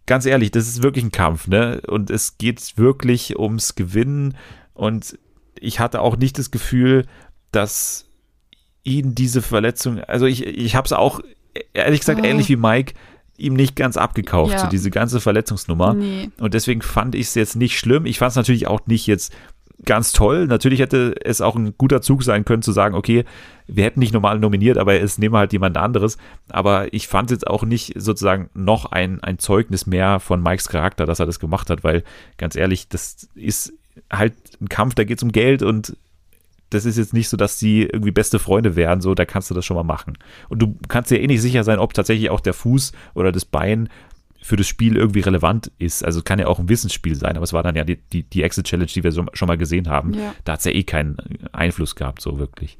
[0.05, 1.81] ganz ehrlich, das ist wirklich ein Kampf, ne?
[1.87, 4.35] Und es geht wirklich ums Gewinnen
[4.73, 5.17] und
[5.59, 7.05] ich hatte auch nicht das Gefühl,
[7.51, 8.07] dass
[8.83, 11.21] ihn diese Verletzung, also ich, ich habe es auch,
[11.73, 12.25] ehrlich gesagt, Oh.
[12.25, 12.93] ähnlich wie Mike,
[13.37, 14.59] ihm nicht ganz abgekauft, Ja.
[14.59, 15.93] so diese ganze Verletzungsnummer.
[15.95, 16.29] Nee.
[16.39, 18.05] Und deswegen fand ich es jetzt nicht schlimm.
[18.05, 19.33] Ich fand es natürlich auch nicht jetzt
[19.83, 20.47] ganz toll.
[20.47, 23.25] Natürlich hätte es auch ein guter Zug sein können, zu sagen, okay,
[23.67, 26.17] wir hätten nicht normal nominiert, aber es nehmen halt jemand anderes.
[26.49, 31.05] Aber ich fand jetzt auch nicht sozusagen noch ein, ein Zeugnis mehr von Mikes Charakter,
[31.05, 32.03] dass er das gemacht hat, weil
[32.37, 33.73] ganz ehrlich, das ist
[34.11, 35.97] halt ein Kampf, da geht es um Geld und
[36.69, 39.53] das ist jetzt nicht so, dass die irgendwie beste Freunde wären, so, da kannst du
[39.53, 40.17] das schon mal machen.
[40.49, 43.45] Und du kannst dir eh nicht sicher sein, ob tatsächlich auch der Fuß oder das
[43.45, 43.89] Bein
[44.45, 46.05] für das Spiel irgendwie relevant ist.
[46.05, 48.43] Also kann ja auch ein Wissensspiel sein, aber es war dann ja die, die, die
[48.43, 50.13] Exit-Challenge, die wir so, schon mal gesehen haben.
[50.13, 50.35] Ja.
[50.43, 51.17] Da hat es ja eh keinen
[51.51, 52.77] Einfluss gehabt, so wirklich.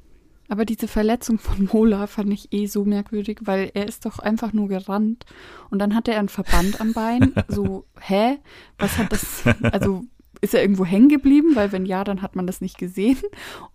[0.48, 4.54] Aber diese Verletzung von Mola fand ich eh so merkwürdig, weil er ist doch einfach
[4.54, 5.26] nur gerannt
[5.72, 7.34] und dann hat er einen Verband am Bein.
[7.48, 8.38] So, hä?
[8.78, 9.44] Was hat das?
[9.64, 10.04] Also
[10.42, 11.56] ist er irgendwo hängen geblieben?
[11.56, 13.18] Weil wenn ja, dann hat man das nicht gesehen.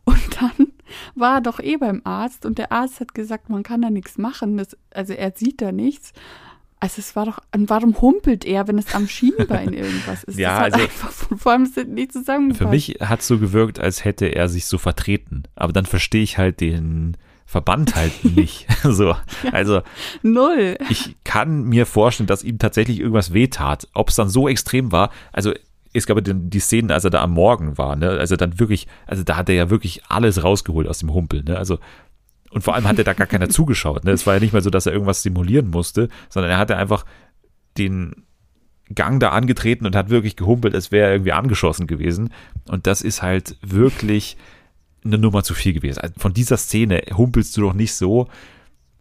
[0.05, 0.68] Und dann
[1.16, 4.16] war er doch eh beim Arzt und der Arzt hat gesagt, man kann da nichts
[4.16, 4.59] machen.
[4.59, 6.12] Das, also er sieht da nichts.
[6.82, 10.38] Also es war doch, und warum humpelt er, wenn es am Schienbein irgendwas ist?
[10.38, 12.58] Ja, hat also- einfach vorn bis hinten nicht zusammengepasst.
[12.62, 15.42] Für mich hat es so gewirkt, als hätte er sich so vertreten.
[15.56, 18.66] Aber dann verstehe ich halt den Verband halt nicht.
[18.82, 19.14] so,
[19.52, 19.82] also
[20.22, 20.78] Null.
[20.88, 23.86] ich kann mir vorstellen, dass ihm tatsächlich irgendwas wehtat.
[23.92, 25.52] Ob es dann so extrem war, also
[25.92, 28.10] es gab ja den- die Szenen, als er da am Morgen war, ne?
[28.10, 31.58] Also dann wirklich, also da hat er ja wirklich alles rausgeholt aus dem Humpel, ne?
[31.58, 31.78] Also
[32.50, 34.10] und vor allem hat er da gar keiner zugeschaut, ne?
[34.12, 37.04] Es war ja nicht mal so, dass er irgendwas simulieren musste, sondern er hatte einfach
[37.78, 38.24] den
[38.94, 42.30] Gang da angetreten und hat wirklich gehumpelt, als wäre er irgendwie angeschossen gewesen.
[42.68, 44.36] Und das ist halt wirklich
[45.04, 46.00] eine Nummer zu viel gewesen.
[46.00, 48.28] Also von dieser Szene humpelst du doch nicht so,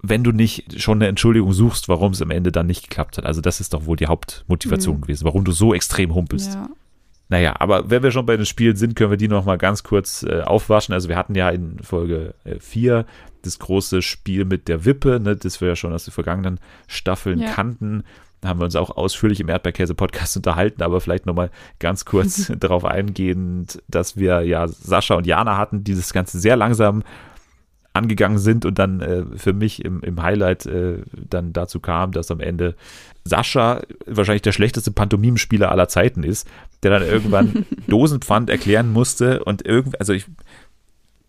[0.01, 3.25] wenn du nicht schon eine Entschuldigung suchst, warum es am Ende dann nicht geklappt hat.
[3.25, 5.01] Also das ist doch wohl die Hauptmotivation Mhm.
[5.01, 6.53] gewesen, warum du so extrem humpelst.
[6.53, 6.69] Ja.
[7.27, 9.83] Naja, aber wenn wir schon bei den Spielen sind, können wir die noch mal ganz
[9.83, 10.93] kurz äh, aufwaschen.
[10.93, 13.05] Also wir hatten ja in Folge 4
[13.43, 17.39] das große Spiel mit der Wippe, ne, das wir ja schon aus den vergangenen Staffeln
[17.39, 17.51] Ja.
[17.51, 18.03] kannten.
[18.41, 22.51] Da haben wir uns auch ausführlich im Erdbeerkäse-Podcast unterhalten, aber vielleicht noch mal ganz kurz
[22.59, 27.03] darauf eingehend, dass wir ja Sascha und Jana hatten, die das Ganze sehr langsam
[27.91, 32.29] angegangen sind und dann äh, für mich im, im Highlight äh, dann dazu kam, dass
[32.29, 32.75] am Ende
[33.25, 36.47] Sascha wahrscheinlich der schlechteste Pantomimspieler aller Zeiten ist,
[36.83, 40.27] der dann irgendwann Dosenpfand erklären musste und irgendwie, also ich,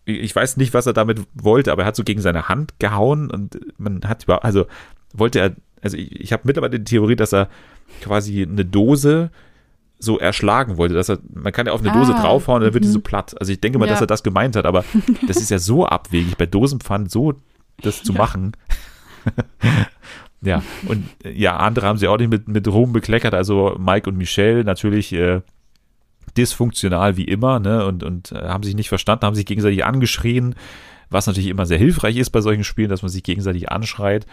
[0.05, 3.29] ich weiß nicht, was er damit wollte, aber er hat so gegen seine Hand gehauen
[3.29, 4.65] und man hat über, also
[5.13, 7.49] wollte er, also ich, ich habe mittlerweile die Theorie, dass er
[8.01, 9.29] quasi eine Dose
[9.99, 12.73] so erschlagen wollte, dass er, man kann ja auf eine Dose Ah, draufhauen und dann
[12.73, 12.93] wird die mhm.
[12.93, 13.35] so platt.
[13.39, 14.05] Also ich denke mal, dass Ja.
[14.05, 14.83] er das gemeint hat, aber
[15.27, 17.35] das ist ja so abwegig, bei Dosenpfand so
[17.83, 18.17] das zu Ja.
[18.17, 18.53] machen.
[20.41, 24.17] ja, und ja, andere haben sie auch nicht mit, mit Ruhm bekleckert, also Mike und
[24.17, 25.41] Michelle natürlich äh,
[26.37, 30.55] dysfunktional wie immer, ne, und, und äh, haben sich nicht verstanden, haben sich gegenseitig angeschrien,
[31.09, 34.25] was natürlich immer sehr hilfreich ist bei solchen Spielen, dass man sich gegenseitig anschreit.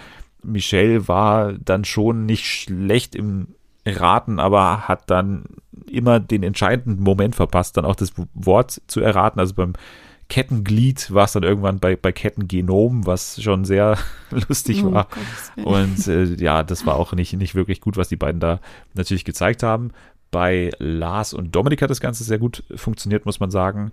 [0.42, 3.48] Michelle war dann schon nicht schlecht im
[3.84, 5.44] Raten, aber hat dann
[5.90, 9.40] immer den entscheidenden Moment verpasst, dann auch das Wort zu erraten.
[9.40, 9.72] Also beim
[10.28, 13.96] Kettenglied war es dann irgendwann bei, bei Kettengenom, was schon sehr
[14.48, 15.08] lustig Oh, war.
[15.56, 15.66] Willen.
[15.66, 18.60] Und äh, ja, das war auch nicht, nicht wirklich gut, was die beiden da
[18.94, 19.92] natürlich gezeigt haben.
[20.30, 23.92] Bei Lars und Dominik hat das Ganze sehr gut funktioniert, muss man sagen.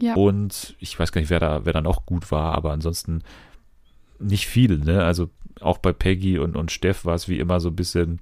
[0.00, 0.14] ja.
[0.14, 3.22] Und ich weiß gar nicht, wer da, wer da noch gut war, aber ansonsten
[4.18, 5.04] nicht viel, ne?
[5.04, 8.20] Also auch bei Peggy und, und Steff war es wie immer so ein bisschen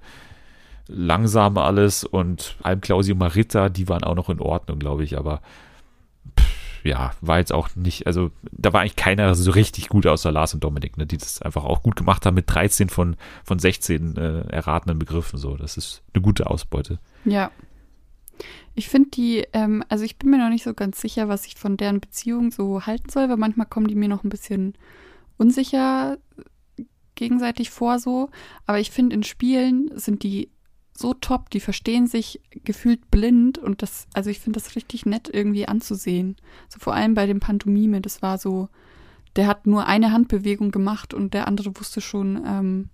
[0.87, 5.17] langsam alles und Alm Klausi und Marita, die waren auch noch in Ordnung, glaube ich,
[5.17, 5.41] aber
[6.83, 10.53] ja, war jetzt auch nicht, also da war eigentlich keiner so richtig gut außer Lars
[10.53, 14.17] und Dominik, ne, die das einfach auch gut gemacht haben mit 13 von, von 16
[14.17, 16.99] äh, erratenen Begriffen, so, das ist eine gute Ausbeute.
[17.25, 17.51] Ja.
[18.75, 21.55] Ich finde die, ähm, also ich bin mir noch nicht so ganz sicher, was ich
[21.55, 24.75] von deren Beziehung so halten soll, weil manchmal kommen die mir noch ein bisschen
[25.37, 26.17] unsicher
[27.15, 28.29] gegenseitig vor so.
[28.65, 30.49] Aber ich finde, in Spielen sind die
[30.99, 35.29] so top, die verstehen sich gefühlt blind und das, also ich finde das richtig nett
[35.31, 36.35] irgendwie anzusehen.
[36.67, 38.69] So vor allem bei dem Pantomime, das war so,
[39.35, 42.89] der hat nur eine Handbewegung gemacht und der andere wusste schon, ähm,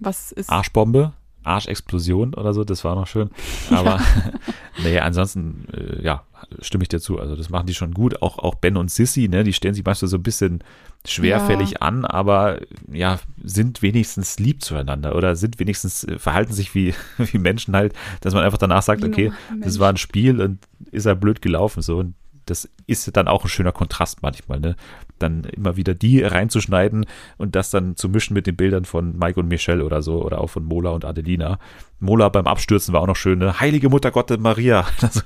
[0.00, 0.50] was ist.
[0.50, 1.12] Arschbombe,
[1.44, 3.30] Arschexplosion oder so, das war noch schön.
[3.70, 4.00] Aber
[4.82, 6.24] nee, ansonsten, äh, ja,
[6.60, 7.18] stimme ich dir zu.
[7.18, 8.22] Also das machen die schon gut.
[8.22, 10.62] Auch, auch Ben und Sissy, ne, die stellen sich manchmal so ein bisschen
[11.06, 11.78] schwerfällig ja.
[11.80, 17.38] an, aber ja, sind wenigstens lieb zueinander oder sind wenigstens, äh, verhalten sich wie, wie
[17.38, 20.58] Menschen halt, dass man einfach danach sagt, okay, das war ein Spiel und
[20.90, 21.82] ist halt blöd gelaufen.
[21.82, 21.98] So.
[21.98, 22.14] Und
[22.46, 24.76] das ist dann auch ein schöner Kontrast manchmal, ne?
[25.24, 27.06] Dann immer wieder die reinzuschneiden
[27.38, 30.40] und das dann zu mischen mit den Bildern von Mike und Michelle oder so oder
[30.40, 31.58] auch von Mola und Adelina.
[31.98, 33.58] Mola beim Abstürzen war auch noch schön, ne?
[33.60, 34.86] Heilige Mutter Gottes Maria.
[35.00, 35.24] Das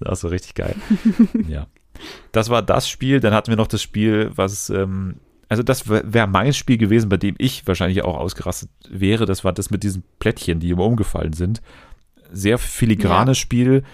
[0.00, 0.74] war so richtig geil.
[1.48, 1.66] ja.
[2.32, 3.20] Das war das Spiel.
[3.20, 5.16] Dann hatten wir noch das Spiel, was, ähm,
[5.48, 9.26] also das wäre mein Spiel gewesen, bei dem ich wahrscheinlich auch ausgerastet wäre.
[9.26, 11.62] Das war das mit diesen Plättchen, die immer umgefallen sind.
[12.32, 13.42] Sehr filigranes ja.
[13.42, 13.84] Spiel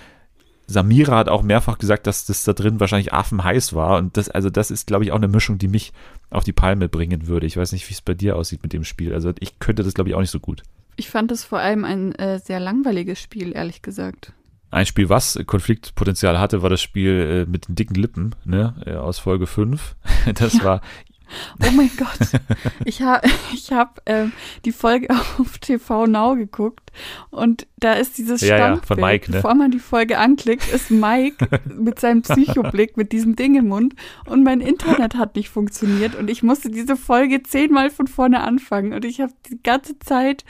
[0.68, 3.96] Samira hat auch mehrfach gesagt, dass das da drin wahrscheinlich affenheiß war.
[3.96, 5.92] Und das, also das ist, glaube ich, auch eine Mischung, die mich
[6.30, 7.46] auf die Palme bringen würde.
[7.46, 9.14] Ich weiß nicht, wie es bei dir aussieht mit dem Spiel.
[9.14, 10.62] Also ich könnte das, glaube ich, auch nicht so gut.
[10.96, 14.34] Ich fand es vor allem ein äh, sehr langweiliges Spiel, ehrlich gesagt.
[14.70, 18.94] Ein Spiel, was Konfliktpotenzial hatte, war das Spiel äh, mit den dicken Lippen, ne, äh,
[18.96, 19.96] aus Folge 5.
[20.34, 20.64] Das ja.
[20.64, 20.80] war
[21.66, 22.40] Oh mein Gott.
[22.84, 24.32] Ich habe ich hab, ähm,
[24.64, 26.92] die Folge auf TV Now geguckt
[27.30, 29.36] und da ist dieses ja, Standbild, ja, von Mike, ne?
[29.36, 33.94] bevor man die Folge anklickt, ist Mike mit seinem Psychoblick, mit diesem Ding im Mund
[34.26, 38.92] und mein Internet hat nicht funktioniert und ich musste diese Folge zehnmal von vorne anfangen
[38.92, 40.44] und ich habe die ganze Zeit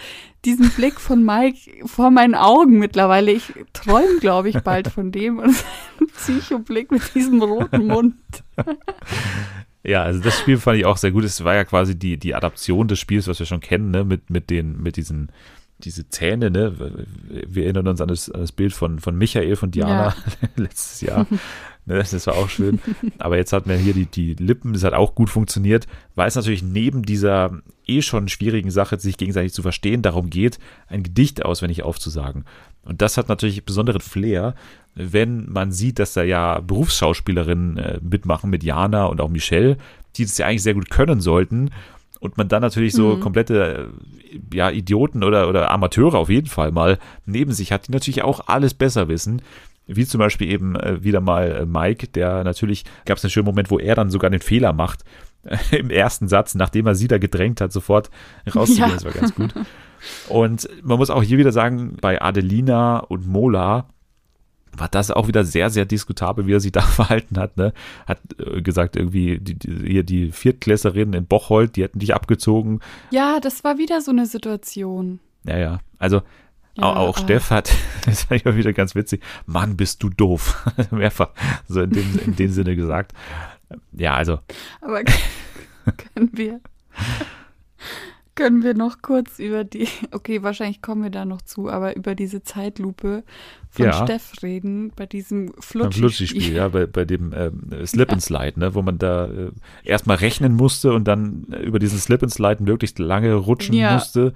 [0.44, 3.32] diesen Blick von Mike vor meinen Augen mittlerweile.
[3.32, 8.14] Ich träume, glaube ich, bald von dem und seinem Psychoblick mit diesem roten Mund.
[9.88, 11.24] Ja, also das Spiel fand ich auch sehr gut.
[11.24, 14.04] Es war ja quasi die, die Adaption des Spiels, was wir schon kennen, ne?
[14.04, 15.32] mit, mit, den, mit diesen
[15.78, 16.74] diese Zähne, ne?
[17.28, 20.48] Wir erinnern uns an das, an das Bild von, von Michael, von Diana ja.
[20.56, 21.26] letztes Jahr.
[21.86, 22.80] ne, das war auch schön.
[23.18, 26.34] Aber jetzt hat man hier die, die Lippen, das hat auch gut funktioniert, weil es
[26.34, 31.44] natürlich neben dieser eh schon schwierigen Sache, sich gegenseitig zu verstehen, darum geht, ein Gedicht
[31.44, 32.44] auswendig aufzusagen.
[32.82, 34.54] Und das hat natürlich besonderen Flair,
[34.98, 39.76] wenn man sieht, dass da ja Berufsschauspielerinnen äh, mitmachen mit Jana und auch Michelle,
[40.16, 41.70] die das ja eigentlich sehr gut können sollten.
[42.20, 43.20] Und man dann natürlich so mhm.
[43.20, 43.90] komplette
[44.32, 48.22] äh, ja, Idioten oder, oder Amateure auf jeden Fall mal neben sich hat, die natürlich
[48.22, 49.40] auch alles besser wissen.
[49.86, 53.70] Wie zum Beispiel eben äh, wieder mal Mike, der natürlich, gab es einen schönen Moment,
[53.70, 55.04] wo er dann sogar den Fehler macht,
[55.70, 58.10] im ersten Satz, nachdem er sie da gedrängt hat, sofort
[58.52, 58.88] rauszugehen.
[58.88, 58.94] Ja.
[58.94, 59.54] Das war ganz gut.
[60.28, 63.88] Und man muss auch hier wieder sagen, bei Adelina und Mola,
[64.76, 67.56] war das auch wieder sehr, sehr diskutabel, wie er sich da verhalten hat.
[67.56, 67.72] Ne?
[68.06, 72.80] Hat äh, gesagt, irgendwie, die, die, hier die Viertklässerinnen in Bocholt, die hätten dich abgezogen.
[73.10, 75.20] Ja, das war wieder so eine Situation.
[75.44, 75.80] Ja, ja.
[75.98, 76.22] Also
[76.76, 77.72] ja, auch, auch Steff hat,
[78.04, 80.64] das fand ich auch wieder ganz witzig, Mann, bist du doof.
[80.90, 81.30] Mehrfach
[81.66, 83.12] so in dem, in dem Sinne gesagt.
[83.92, 84.38] Ja, also.
[84.80, 86.60] Aber können wir
[88.38, 92.14] können wir noch kurz über die, okay, wahrscheinlich kommen wir da noch zu, aber über
[92.14, 93.24] diese Zeitlupe
[93.68, 94.04] von ja.
[94.04, 96.54] Steff reden, bei diesem Flutschi-Spiel.
[96.54, 99.50] ja, bei, bei dem ähm, Slip and Slide, ne, wo man da äh,
[99.82, 103.94] erstmal rechnen musste und dann über diesen Slip and Slide möglichst lange rutschen ja.
[103.94, 104.32] musste.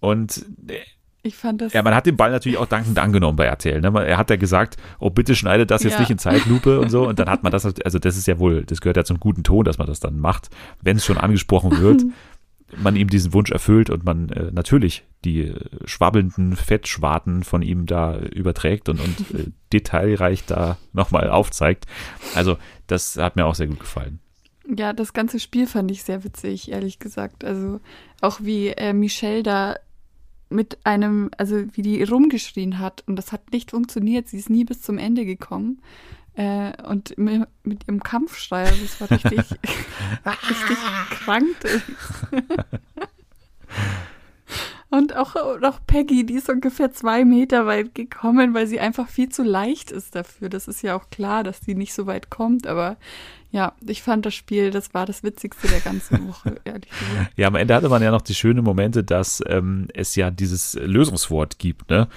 [0.00, 0.78] Und äh,
[1.22, 1.74] ich fand das.
[1.74, 3.80] Ja, man hat den Ball natürlich auch dankend angenommen bei RTL.
[3.82, 3.92] Ne?
[4.06, 6.00] Er hat ja gesagt, oh, bitte schneidet das jetzt ja.
[6.00, 7.06] nicht in Zeitlupe und so.
[7.06, 9.42] Und dann hat man das, also das ist ja wohl, das gehört ja zum guten
[9.42, 10.48] Ton, dass man das dann macht,
[10.80, 12.02] wenn es schon angesprochen wird.
[12.76, 15.52] man ihm diesen Wunsch erfüllt und man äh, natürlich die
[15.84, 21.86] schwabbelnden Fettschwarten von ihm da überträgt und, und äh, detailreich da nochmal aufzeigt.
[22.34, 24.20] Also das hat mir auch sehr gut gefallen.
[24.68, 27.44] Ja, das ganze Spiel fand ich sehr witzig, ehrlich gesagt.
[27.44, 27.80] Also
[28.20, 29.76] auch wie äh, Michelle da
[30.48, 34.28] mit einem, also wie die rumgeschrien hat und das hat nicht funktioniert.
[34.28, 35.80] Sie ist nie bis zum Ende gekommen.
[36.36, 40.78] Äh, und mit, mit, ihrem Kampfschrei, das war richtig, richtig
[41.10, 41.56] krank.
[44.90, 49.30] und auch, auch Peggy, die ist ungefähr zwei Meter weit gekommen, weil sie einfach viel
[49.30, 50.50] zu leicht ist dafür.
[50.50, 52.98] Das ist ja auch klar, dass sie nicht so weit kommt, aber
[53.50, 57.32] ja, ich fand das Spiel, das war das Witzigste der ganzen Woche, ehrlich gesagt.
[57.38, 60.74] Ja, am Ende hatte man ja noch die schönen Momente, dass ähm, es ja dieses
[60.74, 62.08] Lösungswort gibt, ne?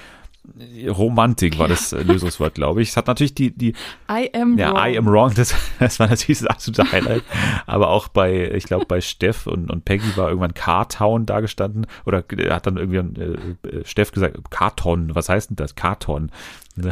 [0.88, 2.89] Romantik war das äh, Lösungswort, glaube ich.
[2.89, 3.73] Es hat natürlich die, die
[4.09, 4.85] I am ja, wrong.
[4.85, 7.23] I am wrong, das, das war natürlich das absolute Highlight.
[7.65, 11.88] Aber auch bei, ich glaube, bei Steff und, und Peggy war irgendwann Cartown da gestanden.
[12.05, 15.75] Oder hat dann irgendwie äh, äh, Steff gesagt, Karton, was heißt denn das?
[15.75, 16.31] Karton.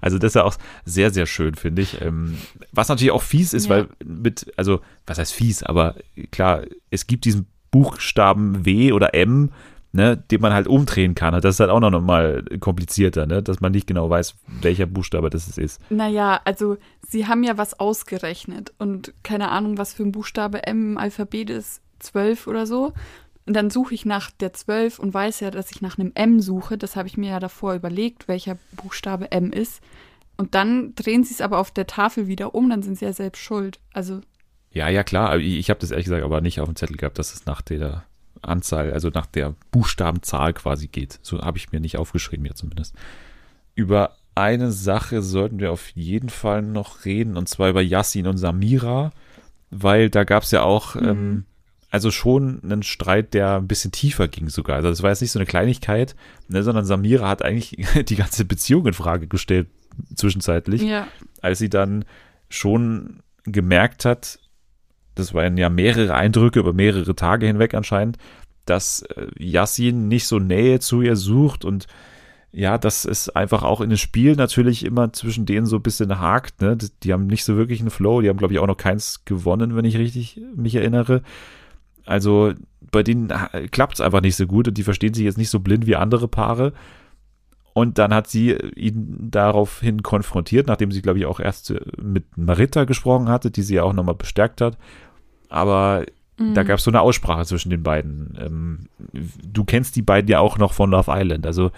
[0.00, 2.00] also das ist ja auch sehr, sehr schön, finde ich.
[2.00, 2.38] Ähm,
[2.72, 3.70] was natürlich auch fies ist, ja.
[3.70, 5.96] weil mit, also, was heißt fies, aber
[6.30, 9.50] klar, es gibt diesen Buchstaben W oder M,
[9.92, 11.34] ne, den man halt umdrehen kann.
[11.40, 15.30] Das ist halt auch noch mal komplizierter, ne, dass man nicht genau weiß, welcher Buchstabe
[15.30, 15.80] das ist.
[15.90, 16.76] Naja, also
[17.06, 21.50] sie haben ja was ausgerechnet und keine Ahnung, was für ein Buchstabe M im Alphabet
[21.50, 22.92] ist, zwölf oder so.
[23.46, 26.40] Und dann suche ich nach der 12 und weiß ja, dass ich nach einem M
[26.40, 26.78] suche.
[26.78, 29.82] Das habe ich mir ja davor überlegt, welcher Buchstabe M ist.
[30.36, 33.12] Und dann drehen sie es aber auf der Tafel wieder um, dann sind sie ja
[33.12, 33.80] selbst schuld.
[33.92, 34.20] Also.
[34.70, 35.36] Ja, ja, klar.
[35.38, 37.60] Ich, ich habe das ehrlich gesagt aber nicht auf dem Zettel gehabt, dass es nach
[37.60, 38.04] der
[38.42, 41.18] Anzahl, also nach der Buchstabenzahl quasi geht.
[41.22, 42.94] So habe ich mir nicht aufgeschrieben, ja zumindest.
[43.74, 48.38] Über eine Sache sollten wir auf jeden Fall noch reden, und zwar über Yassin und
[48.38, 49.12] Samira,
[49.70, 51.08] weil da gab es ja auch, mhm.
[51.08, 51.44] ähm,
[51.90, 54.76] also schon einen Streit, der ein bisschen tiefer ging sogar.
[54.76, 56.14] Also das war jetzt nicht so eine Kleinigkeit,
[56.48, 57.76] ne, sondern Samira hat eigentlich
[58.08, 59.68] die ganze Beziehung in Frage gestellt,
[60.14, 61.08] zwischenzeitlich, ja.
[61.42, 62.04] als sie dann
[62.48, 64.38] schon gemerkt hat,
[65.14, 68.18] das waren ja mehrere Eindrücke über mehrere Tage hinweg anscheinend,
[68.64, 71.86] dass äh, Yassin nicht so Nähe zu ihr sucht und
[72.52, 76.18] ja, dass es einfach auch in den Spielen natürlich immer zwischen denen so ein bisschen
[76.18, 76.60] hakt.
[76.60, 76.76] Ne?
[77.02, 78.20] Die haben nicht so wirklich einen Flow.
[78.20, 81.22] Die haben, glaube ich, auch noch keins gewonnen, wenn ich richtig mich erinnere.
[82.06, 82.54] Also
[82.90, 85.50] bei denen äh, klappt es einfach nicht so gut und die verstehen sich jetzt nicht
[85.50, 86.72] so blind wie andere Paare.
[87.72, 92.84] Und dann hat sie ihn daraufhin konfrontiert, nachdem sie, glaube ich, auch erst mit Marita
[92.84, 94.76] gesprochen hatte, die sie ja auch nochmal bestärkt hat.
[95.48, 96.04] Aber
[96.38, 96.54] mhm.
[96.54, 98.36] da gab es so eine Aussprache zwischen den beiden.
[98.40, 98.78] Ähm,
[99.44, 101.46] du kennst die beiden ja auch noch von Love Island.
[101.46, 101.70] Also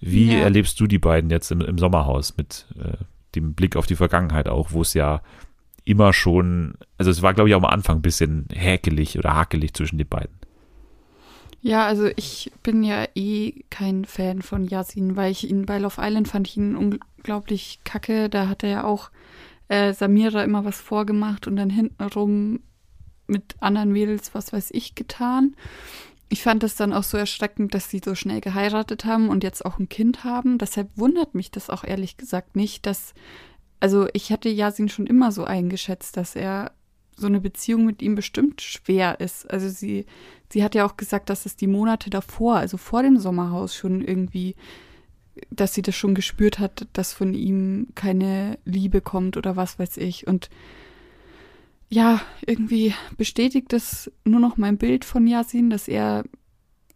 [0.00, 0.40] wie ja.
[0.40, 2.96] erlebst du die beiden jetzt im, im Sommerhaus mit äh,
[3.34, 5.22] dem Blick auf die Vergangenheit auch, wo es ja
[5.84, 9.74] immer schon, also es war, glaube ich, auch am Anfang ein bisschen häkelig oder hakelig
[9.74, 10.34] zwischen den beiden.
[11.60, 16.00] Ja, also ich bin ja eh kein Fan von Yasin, weil ich ihn bei Love
[16.00, 18.28] Island fand ich ihn unglaublich kacke.
[18.28, 19.10] Da hat er ja auch
[19.68, 22.60] äh, Samira immer was vorgemacht und dann hintenrum
[23.26, 25.56] mit anderen Mädels was weiß ich getan
[26.28, 29.64] ich fand es dann auch so erschreckend, dass sie so schnell geheiratet haben und jetzt
[29.64, 30.58] auch ein Kind haben.
[30.58, 33.14] Deshalb wundert mich das auch ehrlich gesagt nicht, dass,
[33.78, 36.72] also ich hätte Yasin schon immer so eingeschätzt, dass er
[37.16, 39.50] so eine Beziehung mit ihm bestimmt schwer ist.
[39.50, 40.06] Also sie,
[40.50, 44.02] sie hat ja auch gesagt, dass es die Monate davor, also vor dem Sommerhaus schon
[44.02, 44.54] irgendwie,
[45.50, 49.96] dass sie das schon gespürt hat, dass von ihm keine Liebe kommt oder was weiß
[49.96, 50.26] ich.
[50.26, 50.50] Und
[51.88, 56.24] ja, irgendwie bestätigt es nur noch mein Bild von Yasin, dass er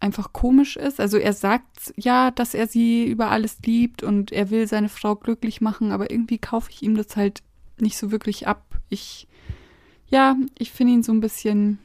[0.01, 0.99] einfach komisch ist.
[0.99, 5.15] Also er sagt ja, dass er sie über alles liebt und er will seine Frau
[5.15, 7.43] glücklich machen, aber irgendwie kaufe ich ihm das halt
[7.79, 8.81] nicht so wirklich ab.
[8.89, 9.29] Ich,
[10.11, 11.79] ja, ich finde ihn so ein bisschen,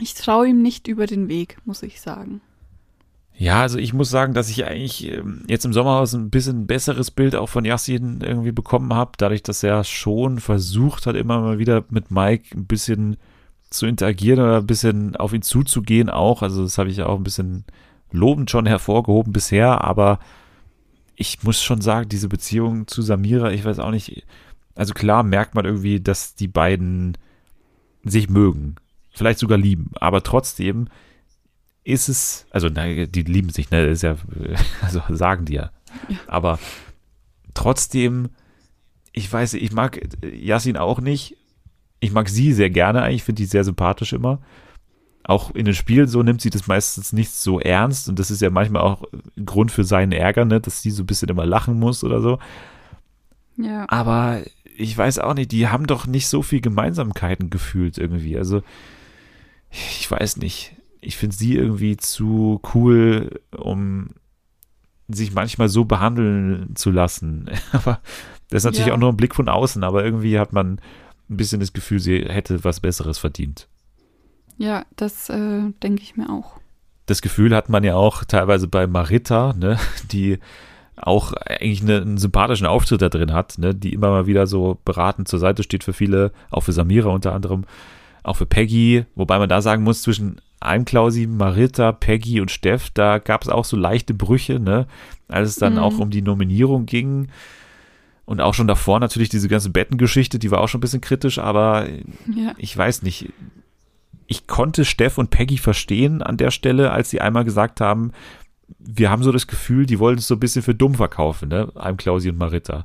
[0.00, 2.40] ich traue ihm nicht über den Weg, muss ich sagen.
[3.36, 7.12] Ja, also ich muss sagen, dass ich eigentlich ähm, jetzt im Sommerhaus ein bisschen besseres
[7.12, 11.58] Bild auch von Yassin irgendwie bekommen habe, dadurch, dass er schon versucht hat, immer mal
[11.58, 13.16] wieder mit Mike ein bisschen
[13.70, 16.42] zu interagieren oder ein bisschen auf ihn zuzugehen auch.
[16.42, 17.64] Also das habe ich ja auch ein bisschen
[18.10, 20.18] lobend schon hervorgehoben bisher, aber
[21.14, 24.24] ich muss schon sagen, diese Beziehung zu Samira, ich weiß auch nicht,
[24.78, 27.18] also klar merkt man irgendwie, dass die beiden
[28.04, 28.76] sich mögen,
[29.10, 30.88] vielleicht sogar lieben, aber trotzdem
[31.82, 34.16] ist es, also na, die lieben sich, ne, ist ja,
[34.82, 35.72] also sagen die ja.
[36.08, 36.16] ja.
[36.28, 36.60] Aber
[37.54, 38.28] trotzdem,
[39.12, 41.36] ich weiß, ich mag Yasin auch nicht.
[41.98, 44.40] Ich mag sie sehr gerne eigentlich, finde die sehr sympathisch immer.
[45.24, 48.42] Auch in den Spielen so nimmt sie das meistens nicht so ernst und das ist
[48.42, 49.02] ja manchmal auch
[49.44, 52.38] Grund für seinen Ärger, ne, dass sie so ein bisschen immer lachen muss oder so.
[53.58, 53.86] Ja.
[53.88, 54.42] Aber
[54.78, 58.38] ich weiß auch nicht, die haben doch nicht so viel Gemeinsamkeiten gefühlt irgendwie.
[58.38, 58.62] Also,
[59.70, 64.10] ich weiß nicht ich finde sie irgendwie zu cool, um
[65.08, 67.50] sich manchmal so behandeln zu lassen.
[67.72, 68.00] aber
[68.50, 68.94] das ist natürlich ja.
[68.94, 70.80] auch nur ein Blick von außen, aber irgendwie hat man
[71.30, 73.68] ein bisschen das Gefühl, sie hätte was Besseres verdient.
[74.56, 76.58] Ja, das äh, denke ich mir auch.
[77.06, 79.78] Das Gefühl hat man ja auch teilweise bei Marita, ne,
[80.10, 80.38] die
[81.00, 84.78] auch eigentlich eine, einen sympathischen Auftritt da drin hat, ne, die immer mal wieder so
[84.84, 87.64] beratend zur Seite steht für viele, auch für Samira unter anderem,
[88.22, 93.18] auch für Peggy, wobei man da sagen muss, zwischen Almklausi, Marita, Peggy und Steff, da
[93.18, 94.86] gab es auch so leichte Brüche, ne?
[95.28, 95.78] Als es dann mhm.
[95.78, 97.28] auch um die Nominierung ging.
[98.24, 101.38] Und auch schon davor natürlich diese ganze Bettengeschichte, die war auch schon ein bisschen kritisch,
[101.38, 101.88] aber
[102.34, 102.54] ja.
[102.58, 103.32] ich weiß nicht.
[104.26, 108.12] Ich konnte Steff und Peggy verstehen an der Stelle, als sie einmal gesagt haben,
[108.78, 111.70] wir haben so das Gefühl, die wollen es so ein bisschen für dumm verkaufen, ne?
[111.74, 112.84] Almklausi und Marita.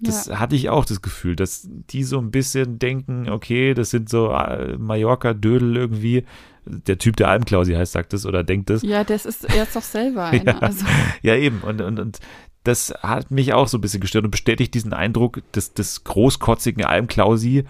[0.00, 0.38] Das ja.
[0.38, 4.30] hatte ich auch das Gefühl, dass die so ein bisschen denken, okay, das sind so
[4.30, 6.24] äh, Mallorca-Dödel irgendwie,
[6.66, 8.82] der Typ, der Almklausi heißt, sagt das oder denkt das.
[8.82, 10.44] Ja, das ist, er ist doch selber einer.
[10.44, 10.84] ja, also.
[11.22, 11.60] ja, eben.
[11.60, 12.18] Und, und, und
[12.64, 16.84] das hat mich auch so ein bisschen gestört und bestätigt diesen Eindruck des, des großkotzigen
[16.84, 17.64] Almklausi,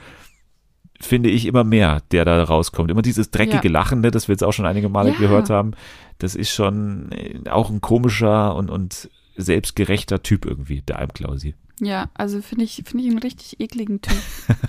[1.01, 2.91] finde ich immer mehr, der da rauskommt.
[2.91, 3.73] Immer dieses dreckige ja.
[3.73, 5.19] Lachen, ne, das wir jetzt auch schon einige Male ja.
[5.19, 5.73] gehört haben.
[6.19, 11.55] Das ist schon äh, auch ein komischer und, und selbstgerechter Typ irgendwie, der Almklausi.
[11.81, 14.17] Ja, also finde ich, finde ich einen richtig ekligen Typ,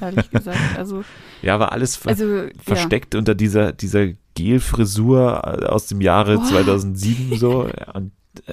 [0.01, 0.77] ehrlich gesagt.
[0.77, 1.05] Also,
[1.41, 3.19] ja, war alles ver also, versteckt ja.
[3.19, 6.45] unter dieser, dieser Gelfrisur aus dem Jahre Boah.
[6.45, 7.69] 2007 so.
[7.93, 8.11] Und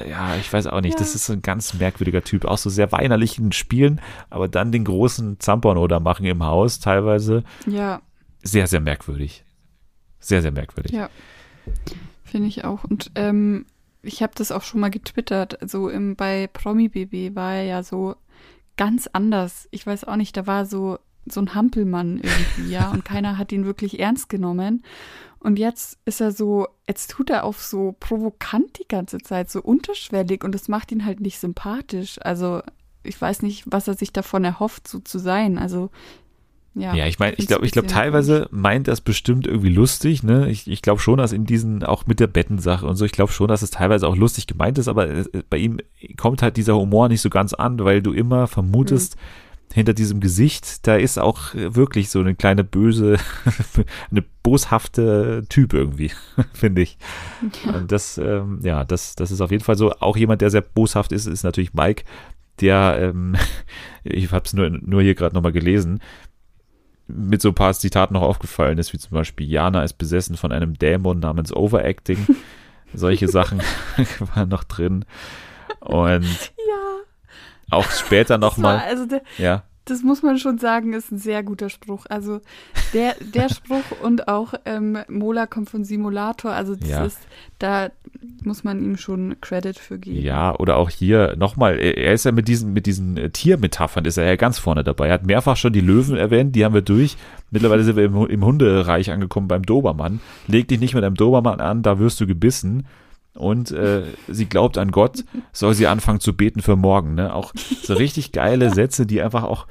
[0.09, 0.95] ja, ich weiß auch nicht.
[0.95, 0.99] Ja.
[0.99, 2.45] Das ist so ein ganz merkwürdiger Typ.
[2.45, 6.80] Auch so sehr weinerlich in Spielen, aber dann den großen Zampano da machen im Haus
[6.80, 7.45] teilweise.
[7.66, 8.03] Ja.
[8.43, 9.45] Sehr, sehr merkwürdig.
[10.18, 10.93] Sehr, sehr merkwürdig.
[10.93, 11.11] Ja.
[12.24, 12.85] Finde ich auch.
[12.85, 13.66] Und ähm,
[14.03, 15.61] ich habe das auch schon mal getwittert.
[15.62, 18.16] Also im, bei Promi BB war er ja so
[18.76, 19.68] ganz anders.
[19.70, 23.53] Ich weiß auch nicht, da war so so ein Hampelmann irgendwie, ja, und keiner hat
[23.53, 24.85] ihn wirklich ernst genommen.
[25.45, 29.61] Und jetzt ist er so, jetzt tut er auf so provokant die ganze Zeit, so
[29.61, 32.18] unterschwellig und das macht ihn halt nicht sympathisch.
[32.22, 32.62] Also
[33.03, 35.59] ich weiß nicht, was er sich davon erhofft, so zu sein.
[35.59, 35.90] Also
[36.74, 40.22] ja, ja, ich meine, ich glaube, ich glaube, teilweise meint er es bestimmt irgendwie lustig,
[40.22, 40.49] ne?
[40.51, 43.30] Ich, ich glaube schon, dass in diesen, auch mit der Bettensache und so, ich glaube
[43.30, 45.78] schon, dass es teilweise auch lustig gemeint ist, aber äh, bei ihm
[46.16, 50.20] kommt halt dieser Humor nicht so ganz an, weil du immer vermutest, mhm hinter diesem
[50.20, 53.18] Gesicht, da ist auch wirklich so eine kleine böse,
[54.10, 56.12] eine boshafte Typ irgendwie,
[56.52, 56.96] finde ich.
[57.64, 57.80] Ja.
[57.80, 59.92] Das, ähm, ja, das, das ist auf jeden Fall so.
[59.92, 62.04] Auch jemand, der sehr boshaft ist, ist natürlich Mike,
[62.60, 63.34] der, ähm,
[64.04, 66.00] ich habe es nur, nur hier gerade nochmal gelesen,
[67.06, 70.52] mit so ein paar Zitaten noch aufgefallen ist, wie zum Beispiel Jana ist besessen von
[70.52, 72.26] einem Dämon namens Overacting.
[72.94, 73.60] Solche Sachen
[74.34, 75.04] waren noch drin.
[75.80, 76.84] Und ja
[77.70, 78.82] auch später nochmal.
[78.88, 79.06] Also
[79.38, 79.62] ja.
[79.86, 82.06] Das muss man schon sagen, ist ein sehr guter Spruch.
[82.08, 82.40] Also
[82.94, 86.52] der, der Spruch und auch ähm, Mola kommt von Simulator.
[86.52, 87.04] Also das ja.
[87.04, 87.18] ist,
[87.58, 87.90] da
[88.42, 90.22] muss man ihm schon Credit für geben.
[90.22, 94.16] Ja, oder auch hier nochmal, er ist ja mit diesen, mit diesen äh, Tiermetaphern, ist
[94.16, 95.08] er ja ganz vorne dabei.
[95.08, 97.18] Er hat mehrfach schon die Löwen erwähnt, die haben wir durch.
[97.50, 100.20] Mittlerweile sind wir im, im Hundereich angekommen beim Dobermann.
[100.46, 102.86] Leg dich nicht mit einem Dobermann an, da wirst du gebissen
[103.35, 107.14] und äh, sie glaubt an Gott, soll sie anfangen zu beten für morgen.
[107.14, 107.35] Ne?
[107.35, 109.66] Auch so richtig geile Sätze, die einfach auch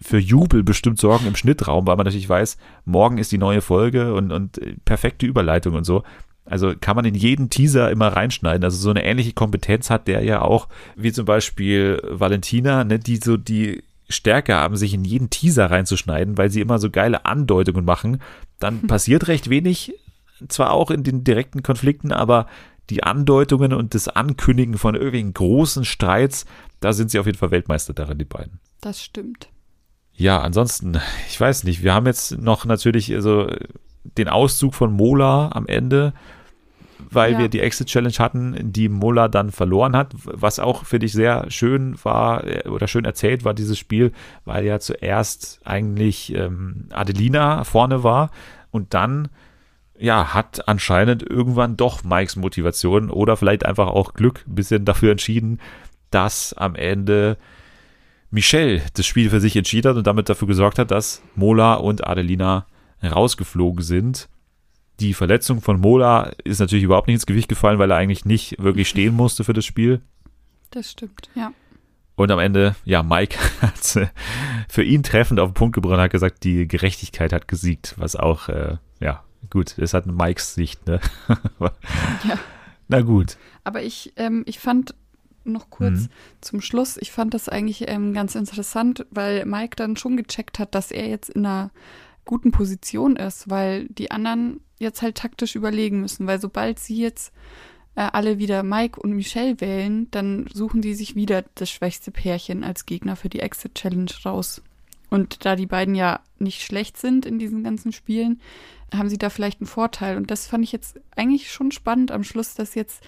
[0.00, 4.14] für Jubel bestimmt sorgen im Schnittraum, weil man natürlich weiß, morgen ist die neue Folge
[4.14, 6.02] und, und äh, perfekte Überleitung und so.
[6.44, 8.64] Also kann man in jeden Teaser immer reinschneiden.
[8.64, 13.16] Also so eine ähnliche Kompetenz hat der ja auch, wie zum Beispiel Valentina, ne, die
[13.16, 17.84] so die Stärke haben, sich in jeden Teaser reinzuschneiden, weil sie immer so geile Andeutungen
[17.84, 18.20] machen.
[18.58, 19.94] Dann passiert recht wenig,
[20.48, 22.46] zwar auch in den direkten Konflikten, aber
[22.90, 26.44] die Andeutungen und das Ankündigen von irgendwelchen großen Streits,
[26.80, 28.60] da sind sie auf jeden Fall Weltmeister darin, die beiden.
[28.80, 29.48] Das stimmt.
[30.12, 33.48] Ja, ansonsten, ich weiß nicht, wir haben jetzt noch natürlich also
[34.04, 36.12] den Auszug von Mola am Ende,
[37.10, 37.38] weil ja.
[37.38, 41.50] wir die Exit Challenge hatten, die Mola dann verloren hat, was auch finde ich sehr
[41.50, 44.12] schön war äh, oder schön erzählt war dieses Spiel,
[44.44, 48.30] weil ja zuerst eigentlich ähm, Adelina vorne war
[48.70, 49.28] und dann
[50.00, 55.12] ja, hat anscheinend irgendwann doch Mikes Motivation oder vielleicht einfach auch Glück ein bisschen dafür
[55.12, 55.60] entschieden,
[56.10, 57.36] dass am Ende
[58.30, 62.06] Michelle das Spiel für sich entschieden hat und damit dafür gesorgt hat, dass Mola und
[62.06, 62.66] Adelina
[63.02, 64.28] rausgeflogen sind.
[65.00, 68.62] Die Verletzung von Mola ist natürlich überhaupt nicht ins Gewicht gefallen, weil er eigentlich nicht
[68.62, 70.00] wirklich stehen musste für das Spiel.
[70.70, 71.52] Das stimmt, ja.
[72.16, 74.10] Und am Ende, ja, Mike hat
[74.68, 78.48] für ihn treffend auf den Punkt gebracht, hat gesagt, die Gerechtigkeit hat gesiegt, was auch,
[78.48, 78.76] äh,
[79.48, 81.00] gut, es hat Mikes Sicht, ne?
[82.28, 82.38] ja.
[82.88, 83.36] Na gut.
[83.64, 84.94] Aber ich, ähm, ich fand
[85.44, 86.08] noch kurz mhm.
[86.40, 90.74] zum Schluss, ich fand das eigentlich ähm, ganz interessant, weil Mike dann schon gecheckt hat,
[90.74, 91.70] dass er jetzt in einer
[92.24, 97.32] guten Position ist, weil die anderen jetzt halt taktisch überlegen müssen, weil sobald sie jetzt
[97.94, 102.64] äh, alle wieder Mike und Michelle wählen, dann suchen die sich wieder das schwächste Pärchen
[102.64, 104.62] als Gegner für die Exit Challenge raus.
[105.10, 108.40] Und da die beiden ja nicht schlecht sind in diesen ganzen Spielen,
[108.94, 110.16] haben sie da vielleicht einen Vorteil.
[110.16, 113.02] Und das fand ich jetzt eigentlich schon spannend am Schluss, dass jetzt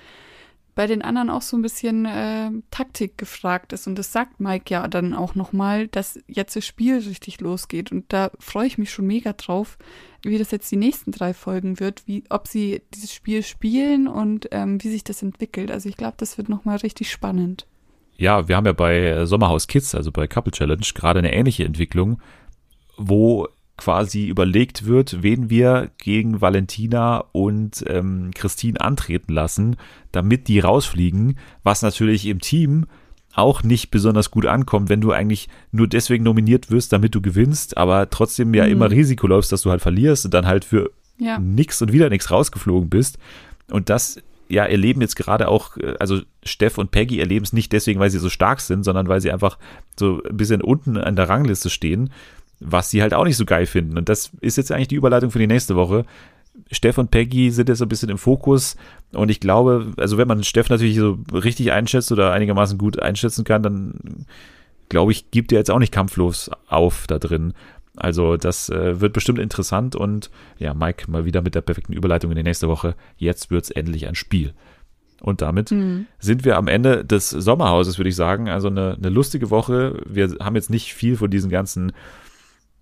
[0.75, 3.87] bei den anderen auch so ein bisschen äh, Taktik gefragt ist.
[3.87, 7.93] Und das sagt Mike ja dann auch nochmal, dass jetzt das Spiel richtig losgeht.
[7.93, 9.77] Und da freue ich mich schon mega drauf,
[10.23, 14.49] wie das jetzt die nächsten drei Folgen wird, wie, ob sie dieses Spiel spielen und
[14.51, 15.71] ähm, wie sich das entwickelt.
[15.71, 17.67] Also ich glaube, das wird nochmal richtig spannend.
[18.17, 22.21] Ja, wir haben ja bei Sommerhaus Kids, also bei Couple Challenge, gerade eine ähnliche Entwicklung,
[22.97, 23.49] wo
[23.83, 29.75] quasi überlegt wird, wen wir gegen Valentina und ähm, Christine antreten lassen,
[30.13, 32.87] damit die rausfliegen, was natürlich im Team
[33.35, 37.77] auch nicht besonders gut ankommt, wenn du eigentlich nur deswegen nominiert wirst, damit du gewinnst,
[37.77, 38.71] aber trotzdem ja mhm.
[38.71, 41.41] immer Risiko läufst, dass du halt verlierst und dann halt für ja.
[41.41, 43.19] nix und wieder nichts rausgeflogen bist.
[43.69, 47.73] Und das ja erleben jetzt gerade auch, äh, also Steff und Peggy erleben es nicht
[47.73, 49.59] deswegen, weil sie so stark sind, sondern weil sie einfach
[49.99, 52.11] so ein bisschen unten an der Rangliste stehen
[52.65, 53.99] was sie halt auch nicht so geil finden.
[53.99, 56.05] Und das ist jetzt eigentlich die Überleitung für die nächste Woche.
[56.71, 58.77] Steff und Peggy sind jetzt so ein bisschen im Fokus
[59.13, 63.45] und ich glaube, also wenn man Steff natürlich so richtig einschätzt oder einigermaßen gut einschätzen
[63.45, 64.27] kann, dann
[64.89, 67.55] glaube ich, gibt er jetzt auch nicht kampflos auf da drin.
[67.97, 72.31] Also das äh, wird bestimmt interessant und ja, Mike mal wieder mit der perfekten Überleitung
[72.31, 72.95] in die nächste Woche.
[73.17, 74.53] Jetzt wird es endlich ein Spiel.
[75.21, 76.07] Und damit mhm.
[76.19, 78.49] sind wir am Ende des Sommerhauses, würde ich sagen.
[78.49, 80.03] Also eine, eine lustige Woche.
[80.05, 81.93] Wir haben jetzt nicht viel von diesen ganzen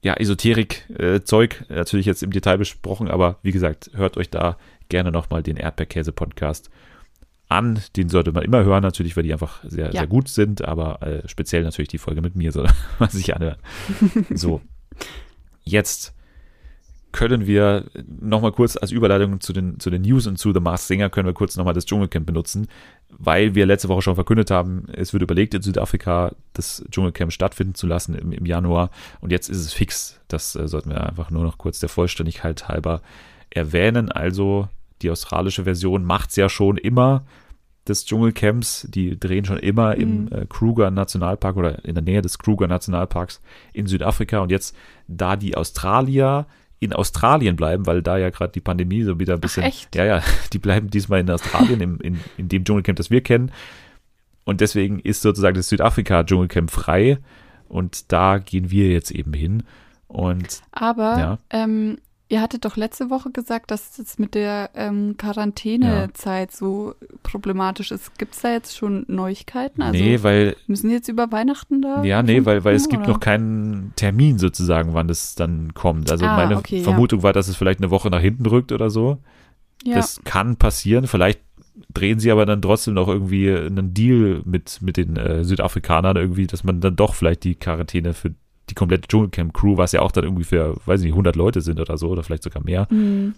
[0.03, 4.57] ja, Esoterik-Zeug äh, natürlich jetzt im Detail besprochen, aber wie gesagt, hört euch da
[4.89, 6.71] gerne nochmal den Erdbeerkäse-Podcast
[7.49, 7.81] an.
[7.97, 9.93] Den sollte man immer hören, natürlich, weil die einfach sehr, ja.
[9.93, 13.59] sehr gut sind, aber äh, speziell natürlich die Folge mit mir soll man sich anhören.
[14.35, 14.61] so,
[15.63, 16.15] jetzt
[17.13, 20.89] können wir nochmal kurz als Überleitung zu den, zu den News und zu The Masked
[20.89, 22.69] Singer können wir kurz nochmal das Dschungelcamp benutzen,
[23.11, 27.75] weil wir letzte Woche schon verkündet haben, es wird überlegt, in Südafrika das Dschungelcamp stattfinden
[27.75, 28.91] zu lassen im, im Januar
[29.21, 30.21] und jetzt ist es fix.
[30.29, 33.03] Das äh, sollten wir einfach nur noch kurz der Vollständigkeit halber
[33.51, 34.13] erwähnen.
[34.13, 34.69] Also
[35.03, 37.25] die australische Version macht es ja schon immer
[37.89, 38.87] des Dschungelcamps.
[38.89, 40.01] Die drehen schon immer mhm.
[40.01, 43.41] im äh, Kruger Nationalpark oder in der Nähe des Kruger Nationalparks
[43.73, 44.41] in Südafrika.
[44.41, 44.75] Und jetzt,
[45.09, 46.47] da die Australier
[46.81, 49.63] in Australien bleiben, weil da ja gerade die Pandemie so wieder ein bisschen.
[49.63, 49.95] Ach, echt?
[49.95, 50.23] Ja, ja,
[50.53, 53.53] die bleiben diesmal in Australien, im, in, in dem Dschungelcamp, das wir kennen.
[54.45, 57.19] Und deswegen ist sozusagen das Südafrika-Dschungelcamp frei.
[57.69, 59.63] Und da gehen wir jetzt eben hin.
[60.09, 61.39] Und aber ja.
[61.51, 61.99] ähm,
[62.31, 66.57] Ihr hattet doch letzte Woche gesagt, dass es mit der ähm, Quarantänezeit ja.
[66.57, 68.17] so problematisch ist.
[68.19, 69.83] Gibt es da jetzt schon Neuigkeiten?
[69.83, 70.55] Also nee, weil.
[70.69, 72.05] Müssen die jetzt über Weihnachten da?
[72.05, 76.09] Ja, nee, weil, weil es gibt noch keinen Termin sozusagen, wann das dann kommt.
[76.13, 77.23] Also ah, meine okay, Vermutung ja.
[77.25, 79.19] war, dass es vielleicht eine Woche nach hinten rückt oder so.
[79.83, 79.97] Ja.
[79.97, 81.09] Das kann passieren.
[81.09, 81.41] Vielleicht
[81.93, 86.47] drehen sie aber dann trotzdem noch irgendwie einen Deal mit, mit den äh, Südafrikanern irgendwie,
[86.47, 88.35] dass man dann doch vielleicht die Quarantäne für
[88.71, 91.81] die komplette Dschungelcamp-Crew, was ja auch dann irgendwie für, weiß ich nicht, 100 Leute sind
[91.81, 92.87] oder so, oder vielleicht sogar mehr.
[92.91, 93.35] Mhm.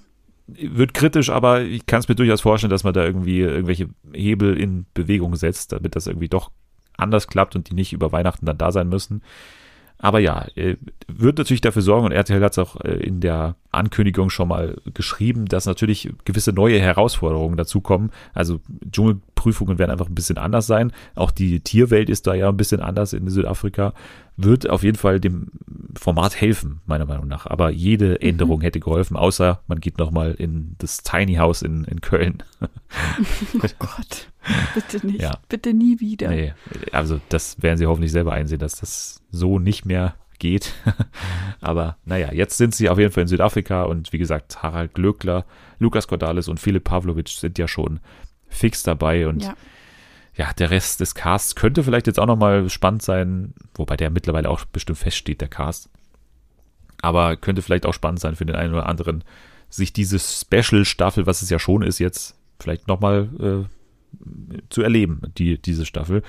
[0.46, 4.58] Wird kritisch, aber ich kann es mir durchaus vorstellen, dass man da irgendwie irgendwelche Hebel
[4.58, 6.50] in Bewegung setzt, damit das irgendwie doch
[6.96, 9.22] anders klappt und die nicht über Weihnachten dann da sein müssen.
[9.98, 10.76] Aber ja, äh,
[11.06, 14.76] wird natürlich dafür sorgen, und RTL hat es auch äh, in der Ankündigung schon mal
[14.92, 18.10] geschrieben, dass natürlich gewisse neue Herausforderungen dazukommen.
[18.34, 18.60] Also
[18.90, 20.92] Dschungelprüfungen werden einfach ein bisschen anders sein.
[21.14, 23.94] Auch die Tierwelt ist da ja ein bisschen anders in Südafrika.
[24.36, 25.48] Wird auf jeden Fall dem
[25.98, 27.46] Format helfen, meiner Meinung nach.
[27.46, 28.28] Aber jede mhm.
[28.28, 28.62] Änderung mhm.
[28.62, 32.42] hätte geholfen, außer man geht nochmal in das Tiny House in, in Köln.
[32.60, 34.28] oh Gott,
[34.74, 35.22] bitte nicht.
[35.22, 35.38] Ja.
[35.48, 36.28] Bitte nie wieder.
[36.28, 36.52] Nee,
[36.92, 40.74] also das werden sie hoffentlich selber einsehen, dass das so nicht mehr geht.
[41.60, 45.46] Aber naja, jetzt sind sie auf jeden Fall in Südafrika und wie gesagt, Harald Glöckler,
[45.78, 48.00] Lukas Cordalis und Philipp Pavlovic sind ja schon
[48.48, 49.54] fix dabei und ja.
[50.34, 50.52] ja.
[50.52, 54.64] der Rest des Casts könnte vielleicht jetzt auch nochmal spannend sein, wobei der mittlerweile auch
[54.64, 55.88] bestimmt feststeht, der Cast.
[57.00, 59.22] Aber könnte vielleicht auch spannend sein für den einen oder anderen,
[59.68, 65.62] sich diese Special-Staffel, was es ja schon ist, jetzt vielleicht nochmal äh, zu erleben, die,
[65.62, 66.22] diese Staffel.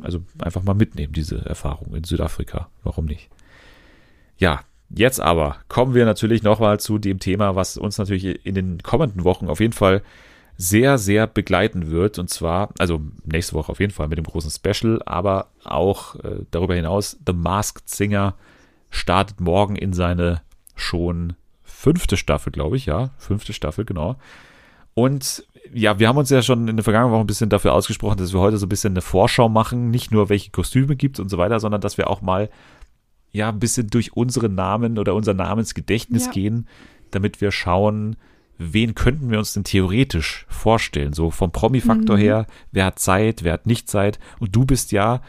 [0.00, 2.68] Also einfach mal mitnehmen, diese Erfahrung in Südafrika.
[2.82, 3.28] Warum nicht?
[4.38, 8.82] Ja, jetzt aber kommen wir natürlich nochmal zu dem Thema, was uns natürlich in den
[8.82, 10.02] kommenden Wochen auf jeden Fall
[10.58, 12.18] sehr, sehr begleiten wird.
[12.18, 16.40] Und zwar, also nächste Woche auf jeden Fall mit dem großen Special, aber auch äh,
[16.50, 18.34] darüber hinaus, The Masked Singer
[18.90, 20.42] startet morgen in seine
[20.74, 23.10] schon fünfte Staffel, glaube ich, ja.
[23.18, 24.16] Fünfte Staffel, genau.
[24.94, 25.44] Und
[25.74, 28.32] ja, wir haben uns ja schon in der vergangenen Woche ein bisschen dafür ausgesprochen, dass
[28.32, 31.38] wir heute so ein bisschen eine Vorschau machen, nicht nur welche Kostüme gibt und so
[31.38, 32.48] weiter, sondern dass wir auch mal
[33.32, 36.32] ja ein bisschen durch unsere Namen oder unser Namensgedächtnis ja.
[36.32, 36.66] gehen,
[37.10, 38.16] damit wir schauen,
[38.58, 41.12] wen könnten wir uns denn theoretisch vorstellen?
[41.12, 42.20] So vom Promi-Faktor mhm.
[42.20, 44.18] her, wer hat Zeit, wer hat nicht Zeit?
[44.38, 45.20] Und du bist ja,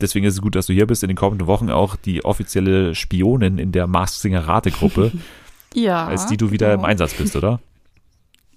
[0.00, 2.94] deswegen ist es gut, dass du hier bist, in den kommenden Wochen auch die offizielle
[2.94, 5.12] Spionin in der Mask Singer Rategruppe.
[5.74, 6.06] ja.
[6.06, 6.80] Als die du wieder genau.
[6.80, 7.60] im Einsatz bist, oder?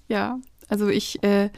[0.08, 0.38] Ja,
[0.70, 1.50] also ich, äh,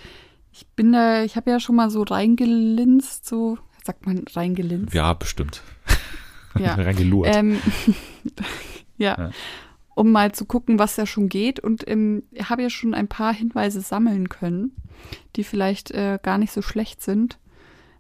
[0.52, 4.94] ich bin da, ich habe ja schon mal so reingelinst, so, sagt man reingelinst?
[4.94, 5.62] Ja, bestimmt.
[6.58, 6.74] Ja.
[6.78, 7.34] Reingelurt.
[7.34, 7.60] Ähm,
[8.98, 9.16] ja.
[9.18, 9.30] ja.
[9.94, 11.60] Um mal zu gucken, was da schon geht.
[11.60, 14.72] Und ähm, ich habe ja schon ein paar Hinweise sammeln können,
[15.36, 17.38] die vielleicht äh, gar nicht so schlecht sind.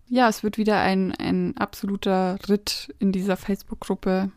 [0.08, 4.30] Ja, es wird wieder ein, ein absoluter Ritt in dieser Facebook-Gruppe.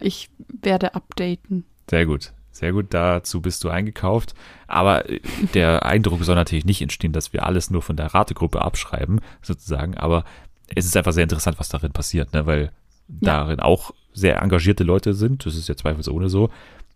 [0.00, 1.64] Ich werde updaten.
[1.88, 2.32] Sehr gut.
[2.52, 4.34] Sehr gut, dazu bist du eingekauft.
[4.68, 5.20] Aber äh,
[5.54, 9.96] der Eindruck soll natürlich nicht entstehen, dass wir alles nur von der Rategruppe abschreiben, sozusagen.
[9.96, 10.24] Aber
[10.74, 12.46] es ist einfach sehr interessant, was darin passiert, ne?
[12.46, 12.70] weil
[13.08, 13.16] ja.
[13.20, 15.44] darin auch sehr engagierte Leute sind.
[15.46, 16.50] Das ist ja zweifelsohne so.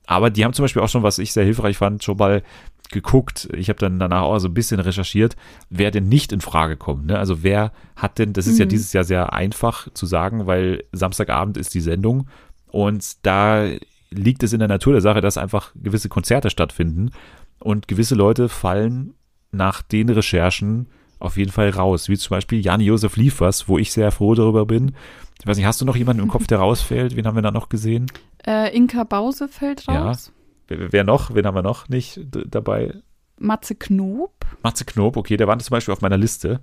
[0.06, 2.42] Aber die haben zum Beispiel auch schon, was ich sehr hilfreich fand, schon mal
[2.90, 3.48] geguckt.
[3.56, 5.36] Ich habe dann danach auch so ein bisschen recherchiert,
[5.68, 7.06] wer denn nicht in Frage kommt.
[7.06, 7.18] Ne?
[7.18, 8.60] Also wer hat denn, das ist mhm.
[8.60, 12.28] ja dieses Jahr sehr einfach zu sagen, weil Samstagabend ist die Sendung
[12.68, 13.66] und da
[14.10, 17.10] liegt es in der Natur der Sache, dass einfach gewisse Konzerte stattfinden
[17.58, 19.14] und gewisse Leute fallen
[19.52, 20.88] nach den Recherchen
[21.18, 24.94] auf jeden Fall raus, wie zum Beispiel Jan-Josef Liefers, wo ich sehr froh darüber bin.
[25.40, 27.16] Ich weiß nicht, hast du noch jemanden im Kopf, der rausfällt?
[27.16, 28.06] Wen haben wir da noch gesehen?
[28.46, 30.08] Äh, Inka Bause fällt Ja.
[30.08, 30.32] raus.
[30.68, 31.34] Wer, wer noch?
[31.34, 32.94] Wen haben wir noch nicht dabei?
[33.38, 34.32] Matze Knob.
[34.62, 36.60] Matze Knob, okay, der war zum Beispiel auf meiner Liste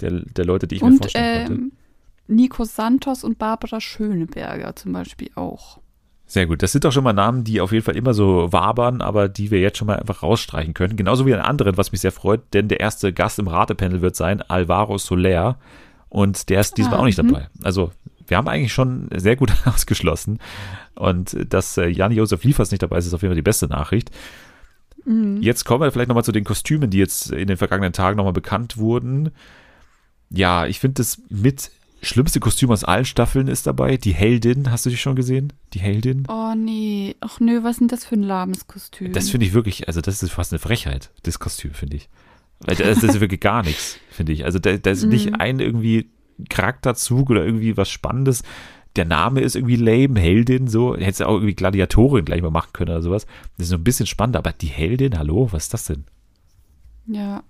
[0.00, 1.62] der, der Leute, die ich mir und vorstellen konnte.
[1.62, 1.72] ähm,
[2.28, 5.80] Nico Santos und Barbara Schöneberger zum Beispiel auch.
[6.26, 6.62] Sehr gut.
[6.62, 9.52] Das sind doch schon mal Namen, die auf jeden Fall immer so wabern, aber die
[9.52, 10.96] wir jetzt schon mal einfach rausstreichen können.
[10.96, 14.16] Genauso wie einen anderen, was mich sehr freut, denn der erste Gast im Ratepanel wird
[14.16, 15.58] sein Alvaro Soler.
[16.08, 17.28] Und der ist diesmal Ah, auch nicht mhm.
[17.28, 17.48] dabei.
[17.62, 17.92] Also,
[18.26, 20.40] wir haben eigentlich schon sehr gut ausgeschlossen.
[20.96, 24.10] Und dass äh, Jan-Josef Liefers nicht dabei ist, ist auf jeden Fall die beste Nachricht.
[25.04, 25.40] Mhm.
[25.40, 28.32] Jetzt kommen wir vielleicht nochmal zu den Kostümen, die jetzt in den vergangenen Tagen nochmal
[28.32, 29.30] bekannt wurden.
[30.30, 31.70] Ja, ich finde das mit
[32.02, 33.96] schlimmste Kostüm aus allen Staffeln ist dabei.
[33.96, 35.52] Die Heldin, hast du die schon gesehen?
[35.74, 36.24] Die Heldin?
[36.28, 39.12] Oh nee, ach nö, was denn das für ein lahmes Kostüm?
[39.12, 42.08] Das finde ich wirklich, also das ist fast eine Frechheit, das Kostüm, finde ich.
[42.60, 44.44] Weil das, das ist wirklich gar nichts, finde ich.
[44.44, 45.34] Also da, da ist nicht Mhm.
[45.40, 46.08] ein irgendwie
[46.48, 48.42] Charakterzug oder irgendwie was Spannendes.
[48.96, 50.96] Der Name ist irgendwie lame, Heldin, so.
[50.96, 53.26] Hättest du auch irgendwie Gladiatorin gleich mal machen können oder sowas.
[53.58, 56.04] Das ist so ein bisschen spannender, aber die Heldin, hallo, was ist das denn?
[57.06, 57.42] Ja.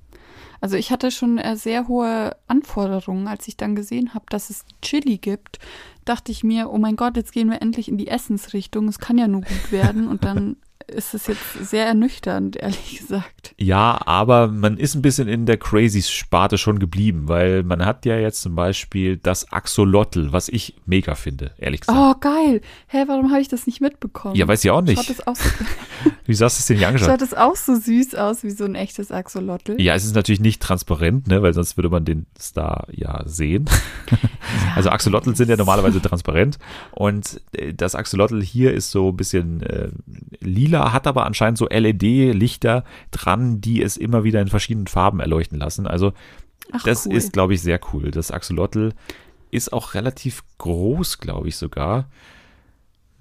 [0.61, 4.64] Also ich hatte schon äh, sehr hohe Anforderungen, als ich dann gesehen habe, dass es
[4.82, 5.59] Chili gibt.
[6.04, 8.88] Dachte ich mir, oh mein Gott, jetzt gehen wir endlich in die Essensrichtung.
[8.88, 10.09] Es kann ja nur gut werden.
[10.09, 10.57] Und dann
[10.89, 13.55] ist es jetzt sehr ernüchternd, ehrlich gesagt.
[13.59, 18.16] Ja, aber man ist ein bisschen in der Crazy-Sparte schon geblieben, weil man hat ja
[18.16, 21.99] jetzt zum Beispiel das Axolotl, was ich mega finde, ehrlich gesagt.
[21.99, 22.61] Oh, geil.
[22.87, 24.37] Hä, warum habe ich das nicht mitbekommen?
[24.37, 24.99] ja, weiß ich auch nicht.
[24.99, 25.49] Schaut es auch so,
[26.26, 27.09] Wie hast du es denn nicht angeschaut?
[27.09, 29.80] schaut es auch so süß aus wie so ein echtes Axolotl?
[29.80, 33.66] Ja, es ist natürlich nicht transparent, ne, weil sonst würde man den Star ja sehen.
[34.74, 36.59] Also Axolotl sind ja normalerweise transparent
[36.93, 39.89] und äh, das Axolotl hier ist so ein bisschen äh,
[40.41, 45.58] lila, hat aber anscheinend so LED-Lichter dran, die es immer wieder in verschiedenen Farben erleuchten
[45.58, 45.86] lassen.
[45.86, 46.12] Also
[46.72, 47.14] Ach, das cool.
[47.14, 48.10] ist, glaube ich, sehr cool.
[48.10, 48.92] Das Axolotl
[49.50, 52.08] ist auch relativ groß, glaube ich sogar.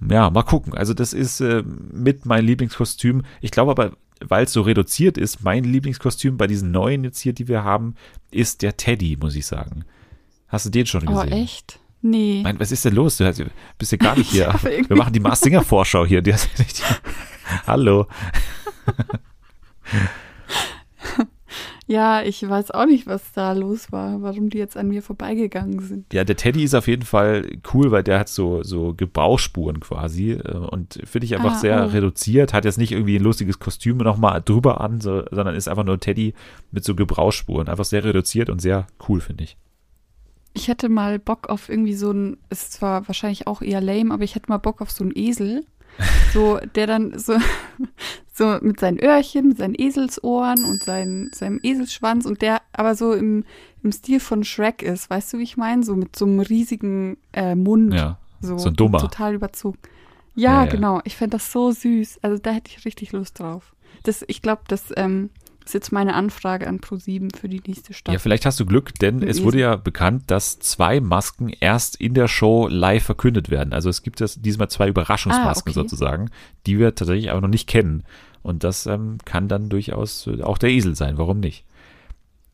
[0.09, 0.73] Ja, mal gucken.
[0.73, 3.23] Also das ist äh, mit mein Lieblingskostüm.
[3.41, 7.33] Ich glaube aber, weil es so reduziert ist, mein Lieblingskostüm bei diesen neuen jetzt hier,
[7.33, 7.95] die wir haben,
[8.31, 9.85] ist der Teddy, muss ich sagen.
[10.47, 11.31] Hast du den schon Oh, gesehen?
[11.31, 11.79] echt?
[12.01, 12.41] Nee.
[12.43, 13.17] Mein, was ist denn los?
[13.17, 13.33] Du
[13.77, 14.53] bist ja gar nicht hier.
[14.87, 16.21] Wir machen die Mars Singer Vorschau hier.
[16.21, 16.83] Die nicht
[17.67, 18.07] Hallo.
[21.87, 25.79] Ja, ich weiß auch nicht, was da los war, warum die jetzt an mir vorbeigegangen
[25.81, 26.11] sind.
[26.11, 30.31] Ja, der Teddy ist auf jeden Fall cool, weil der hat so, so Gebrauchsspuren quasi
[30.31, 31.89] äh, und finde ich einfach Ah, sehr oh.
[31.89, 35.83] reduziert, hat jetzt nicht irgendwie ein lustiges Kostüm nochmal drüber an, so, sondern ist einfach
[35.83, 36.33] nur Teddy
[36.71, 37.69] mit so Gebrauchsspuren.
[37.69, 39.55] Einfach sehr reduziert und sehr cool, finde ich.
[40.53, 44.23] Ich hätte mal Bock auf irgendwie so ein, ist zwar wahrscheinlich auch eher lame, aber
[44.23, 45.65] ich hätte mal Bock auf so einen Esel.
[46.33, 47.35] So, der dann so,
[48.33, 53.13] so mit seinen Öhrchen, mit seinen Eselsohren und seinen, seinem Eselschwanz und der aber so
[53.13, 53.45] im,
[53.83, 55.09] im Stil von Shrek ist.
[55.09, 55.83] Weißt du, wie ich meine?
[55.83, 57.93] So mit so einem riesigen äh, Mund.
[57.93, 58.99] Ja, so, so ein Dummer.
[58.99, 59.79] Total überzogen.
[60.35, 60.71] Ja, Ja, ja.
[60.71, 61.01] genau.
[61.05, 62.19] Ich fände das so süß.
[62.21, 63.73] Also da hätte ich richtig Lust drauf.
[64.03, 65.29] Das, ich glaube, das ähm,
[65.65, 68.19] ist jetzt meine Anfrage an Pro7 für die nächste Ja, Staffel.
[68.19, 72.27] vielleicht hast du Glück, denn es wurde ja bekannt, dass zwei Masken erst in der
[72.27, 73.73] Show live verkündet werden.
[73.73, 75.73] Also es gibt jetzt diesmal zwei Überraschungsmasken Ah, okay.
[75.89, 76.29] sozusagen,
[76.67, 78.03] die wir tatsächlich aber noch nicht kennen.
[78.43, 81.17] Und das ähm, kann dann durchaus äh, auch der Esel sein.
[81.17, 81.65] Warum nicht?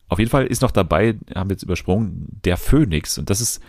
[0.08, 3.18] Auf jeden Fall ist noch dabei, haben wir jetzt übersprungen, der Phönix.
[3.18, 3.62] Und das ist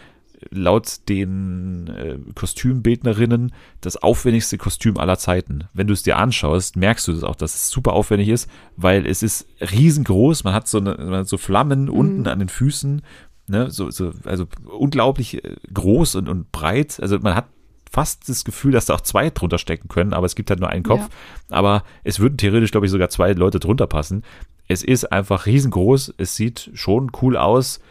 [0.52, 5.66] laut den äh, Kostümbildnerinnen das aufwendigste Kostüm aller Zeiten.
[5.74, 9.06] Wenn du es dir anschaust, merkst du das auch, dass es super aufwendig ist, weil
[9.06, 10.44] es ist riesengroß.
[10.44, 13.02] Man hat so, eine, man hat so Flammen unten an den Füßen,
[13.48, 17.00] ne, so, so, also unglaublich äh, groß und, und breit.
[17.02, 17.48] Also man hat
[17.94, 20.70] fast das Gefühl, dass da auch zwei drunter stecken können, aber es gibt halt nur
[20.70, 21.02] einen Kopf.
[21.50, 24.24] Aber es würden theoretisch, glaube ich, sogar zwei Leute drunter passen.
[24.68, 26.16] Es ist einfach riesengroß.
[26.18, 27.82] Es sieht schon cool aus.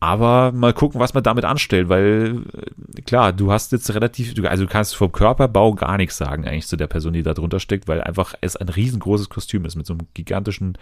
[0.00, 2.42] Aber mal gucken, was man damit anstellt, weil
[2.96, 6.68] äh, klar, du hast jetzt relativ, also du kannst vom Körperbau gar nichts sagen eigentlich
[6.68, 9.86] zu der Person, die da drunter steckt, weil einfach es ein riesengroßes Kostüm ist mit
[9.86, 10.78] so einem gigantischen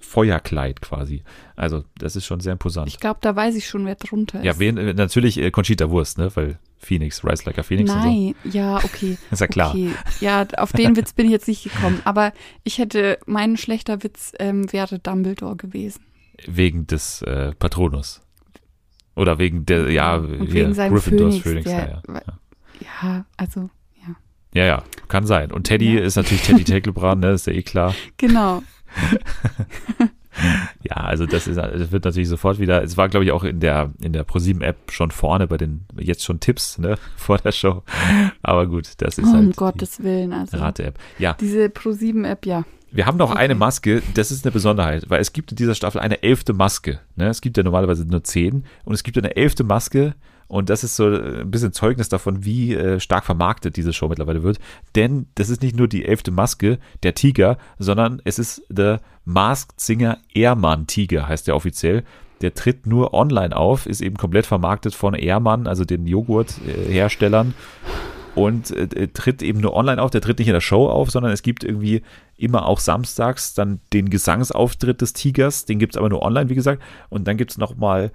[0.00, 1.22] Feuerkleid quasi.
[1.54, 2.88] Also das ist schon sehr imposant.
[2.88, 4.44] Ich glaube, da weiß ich schon, wer drunter ist.
[4.44, 8.02] ja, wen, äh, natürlich äh, Conchita Wurst, ne, weil Phoenix, Rise Like a Phoenix und
[8.02, 8.08] so.
[8.08, 9.18] Nein, ja, okay.
[9.30, 9.70] Ist ja klar.
[9.70, 9.90] Okay.
[10.20, 12.00] Ja, auf den Witz bin ich jetzt nicht gekommen.
[12.04, 12.32] Aber
[12.64, 16.00] ich hätte, mein schlechter Witz ähm, wäre Dumbledore gewesen.
[16.46, 18.20] Wegen des äh, Patronus.
[19.16, 22.38] Oder wegen der, ja, Und hier, wegen seinem Gryffindors Phönix, Phoenix, der- ja, ja.
[23.04, 23.68] Ja, also,
[24.06, 24.14] ja.
[24.54, 25.50] ja, ja, kann sein.
[25.50, 26.00] Und Teddy Ja.
[26.02, 27.94] ist natürlich Teddy Tecklebrand, ne, ist ja eh klar.
[28.16, 28.62] Genau.
[30.84, 33.58] Ja, also das ist, das wird natürlich sofort wieder, es war glaube ich auch in
[33.58, 37.50] der, in der ProSieben App schon vorne bei den, jetzt schon Tipps, ne, vor der
[37.50, 37.82] Show.
[38.42, 40.30] Aber gut, das ist um halt Gottes Willen.
[40.30, 40.96] die Also, Rate-App.
[41.18, 42.64] Ja, diese Pro7-App, ja.
[42.90, 43.38] Wir haben noch Okay.
[43.40, 47.00] eine Maske, das ist eine Besonderheit, weil es gibt in dieser Staffel eine elfte Maske.
[47.16, 47.28] Ne?
[47.28, 50.14] Es gibt ja normalerweise nur zehn und es gibt eine elfte Maske
[50.46, 54.42] und das ist so ein bisschen Zeugnis davon, wie äh, stark vermarktet diese Show mittlerweile
[54.42, 54.58] wird.
[54.94, 59.78] Denn das ist nicht nur die elfte Maske, der Tiger, sondern es ist der Masked
[59.78, 62.04] Singer Ehrmann Tiger, heißt der offiziell.
[62.40, 67.52] Der tritt nur online auf, ist eben komplett vermarktet von Ehrmann, also den Joghurt-Herstellern
[68.34, 70.10] und äh, äh, tritt eben nur online auf.
[70.10, 72.02] Der tritt nicht in der Show auf, sondern es gibt irgendwie
[72.36, 75.64] immer auch samstags dann den Gesangsauftritt des Tigers.
[75.64, 76.82] Den gibt es aber nur online, wie gesagt.
[77.08, 78.12] Und dann gibt es nochmal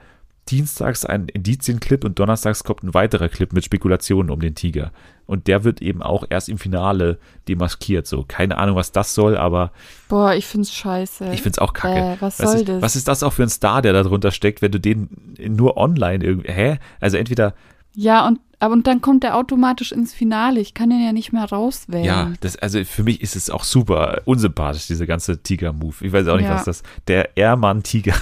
[0.50, 4.92] dienstags einen Indizienclip und donnerstags kommt ein weiterer Clip mit Spekulationen um den Tiger.
[5.26, 8.08] Und der wird eben auch erst im Finale demaskiert.
[8.08, 9.72] So, keine Ahnung, was das soll, aber
[10.10, 11.32] Boah, ich find's scheiße.
[11.34, 11.98] ich finde es auch kacke.
[11.98, 12.82] Äh, was was, soll ist, das?
[12.82, 15.10] was ist das auch für ein Star, der da drunter steckt, wenn du den
[15.40, 16.52] nur online irgendwie.
[16.52, 16.78] Hä?
[17.00, 17.54] Also entweder
[17.96, 20.60] ja, und, aber und dann kommt er automatisch ins Finale.
[20.60, 22.04] Ich kann ihn ja nicht mehr rauswählen.
[22.06, 25.96] Ja, das, also für mich ist es auch super unsympathisch, diese ganze Tiger-Move.
[26.02, 26.56] Ich weiß auch nicht, Ja.
[26.56, 26.84] was das.
[27.08, 28.16] Der Ehrmann-Tiger.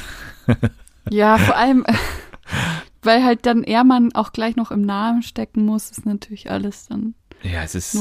[1.09, 1.83] Ja, vor allem,
[3.01, 7.15] weil halt dann Ehrmann auch gleich noch im Namen stecken muss, ist natürlich alles dann.
[7.41, 7.91] Ja, es ist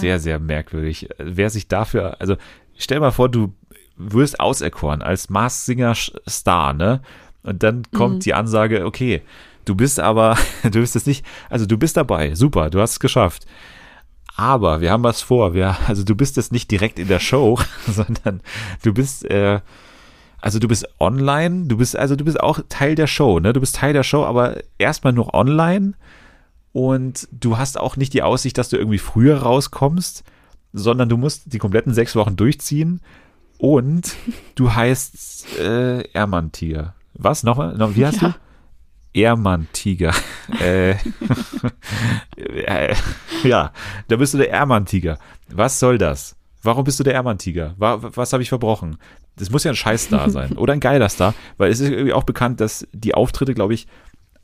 [0.00, 1.08] sehr, sehr merkwürdig.
[1.18, 2.36] Wer sich dafür, also
[2.76, 3.54] stell mal vor, du
[3.96, 5.94] wirst auserkoren als Mars Singer
[6.28, 7.00] Star, ne?
[7.44, 8.20] Und dann kommt Mhm.
[8.20, 9.22] die Ansage, okay,
[9.64, 13.00] du bist aber, du bist es nicht, also du bist dabei, super, du hast es
[13.00, 13.46] geschafft.
[14.34, 15.52] Aber wir haben was vor.
[15.52, 18.40] Wir, also du bist jetzt nicht direkt in der Show, sondern
[18.82, 19.60] du bist, äh,
[20.40, 23.52] also du bist online, du bist, also du bist auch Teil der Show, ne?
[23.52, 25.92] Du bist Teil der Show, aber erstmal nur online
[26.72, 30.24] und du hast auch nicht die Aussicht, dass du irgendwie früher rauskommst,
[30.72, 33.00] sondern du musst die kompletten sechs Wochen durchziehen
[33.58, 34.16] und
[34.54, 36.94] du heißt äh, Ermann-Tiger.
[37.14, 37.42] Was?
[37.42, 37.76] Nochmal?
[37.76, 38.28] Noch, wie heißt Ja.
[38.30, 38.34] du?
[39.14, 40.12] Ermann-Tiger.
[40.60, 40.94] äh,
[43.44, 43.72] ja,
[44.08, 45.18] da bist du der Ermann-Tiger.
[45.50, 46.36] Was soll das?
[46.62, 47.74] Warum bist du der Ermann-Tiger?
[47.76, 48.96] Wa- Was habe ich verbrochen?
[49.36, 52.24] Das muss ja ein Scheiß-Star sein oder ein geiler Star, weil es ist irgendwie auch
[52.24, 53.86] bekannt, dass die Auftritte, glaube ich,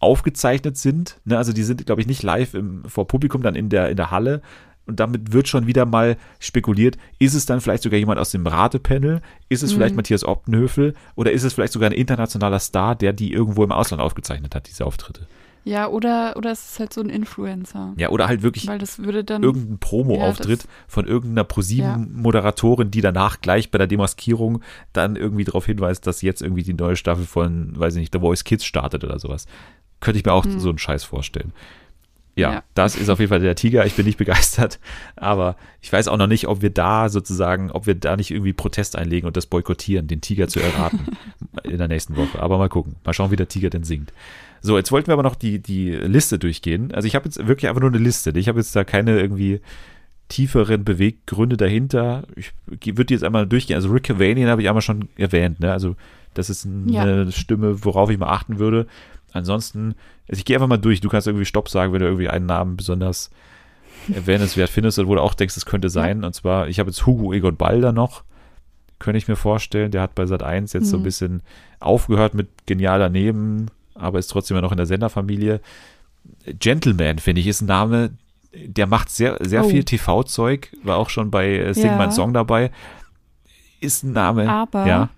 [0.01, 1.21] aufgezeichnet sind.
[1.25, 1.37] Ne?
[1.37, 4.11] Also die sind, glaube ich, nicht live im, vor Publikum, dann in der, in der
[4.11, 4.43] Halle.
[4.89, 8.47] Und damit wird schon wieder mal spekuliert, ist es dann vielleicht sogar jemand aus dem
[8.47, 9.21] Ratepanel?
[9.51, 10.95] Ist es vielleicht Matthias Optenhöfel?
[11.15, 14.67] Oder ist es vielleicht sogar ein internationaler Star, der die irgendwo im Ausland aufgezeichnet hat,
[14.67, 15.29] diese Auftritte?
[15.65, 17.93] Ja, oder, oder es ist halt so ein Influencer.
[17.99, 19.43] Ja, oder halt wirklich Weil das würde dann.
[19.43, 24.63] irgendein Promo-Auftritt Ja, von irgendeiner ProSieben-Moderatorin, die danach gleich bei der Demaskierung
[24.95, 28.21] dann irgendwie darauf hinweist, dass jetzt irgendwie die neue Staffel von, weiß ich nicht, The
[28.21, 29.45] Voice Kids startet oder sowas.
[30.01, 31.53] Könnte ich mir auch so einen Scheiß vorstellen.
[32.39, 32.63] Ja, Ja.
[32.75, 33.85] das ist auf jeden Fall der Tiger.
[33.87, 34.79] Ich bin nicht begeistert,
[35.17, 38.53] aber ich weiß auch noch nicht, ob wir da sozusagen, ob wir da nicht irgendwie
[38.53, 41.01] Protest einlegen und das boykottieren, den Tiger zu erraten
[41.65, 42.41] in der nächsten Woche.
[42.41, 44.13] Aber mal gucken, mal schauen, wie der Tiger denn singt.
[44.61, 46.93] So, jetzt wollten wir aber noch die, die Liste durchgehen.
[46.93, 48.31] Also ich habe jetzt wirklich einfach nur eine Liste.
[48.37, 49.61] Ich habe jetzt da keine irgendwie
[50.29, 52.25] tieferen Beweggründe dahinter.
[52.37, 52.53] Ich
[52.85, 53.77] würde die jetzt einmal durchgehen.
[53.77, 55.61] Also Rick Cavanian habe ich einmal schon erwähnt.
[55.61, 55.73] Ne?
[55.73, 55.97] Also
[56.35, 56.93] das ist eine
[57.25, 57.31] Ja.
[57.31, 58.87] Stimme, worauf ich mal achten würde.
[59.33, 59.95] Ansonsten,
[60.29, 61.01] also ich gehe einfach mal durch.
[61.01, 63.31] Du kannst irgendwie Stopp sagen, wenn du irgendwie einen Namen besonders
[64.13, 66.25] erwähnenswert findest oder wo du auch denkst, es könnte sein.
[66.25, 68.25] Und zwar, ich habe jetzt Hugo Egon Balder noch.
[68.99, 69.91] Könnte ich mir vorstellen.
[69.91, 71.05] Der hat bei Sat 1 jetzt so ein Mhm.
[71.05, 71.43] bisschen
[71.79, 75.61] aufgehört mit genial daneben, aber ist trotzdem ja noch in der Senderfamilie.
[76.59, 78.11] Gentleman, finde ich, ist ein Name,
[78.55, 79.69] der macht sehr, sehr Oh.
[79.69, 82.07] viel TV-Zeug, war auch schon bei äh, Sing Ja.
[82.07, 82.71] My Song dabei.
[83.81, 84.49] Ist ein Name.
[84.49, 85.09] Aber, Ja.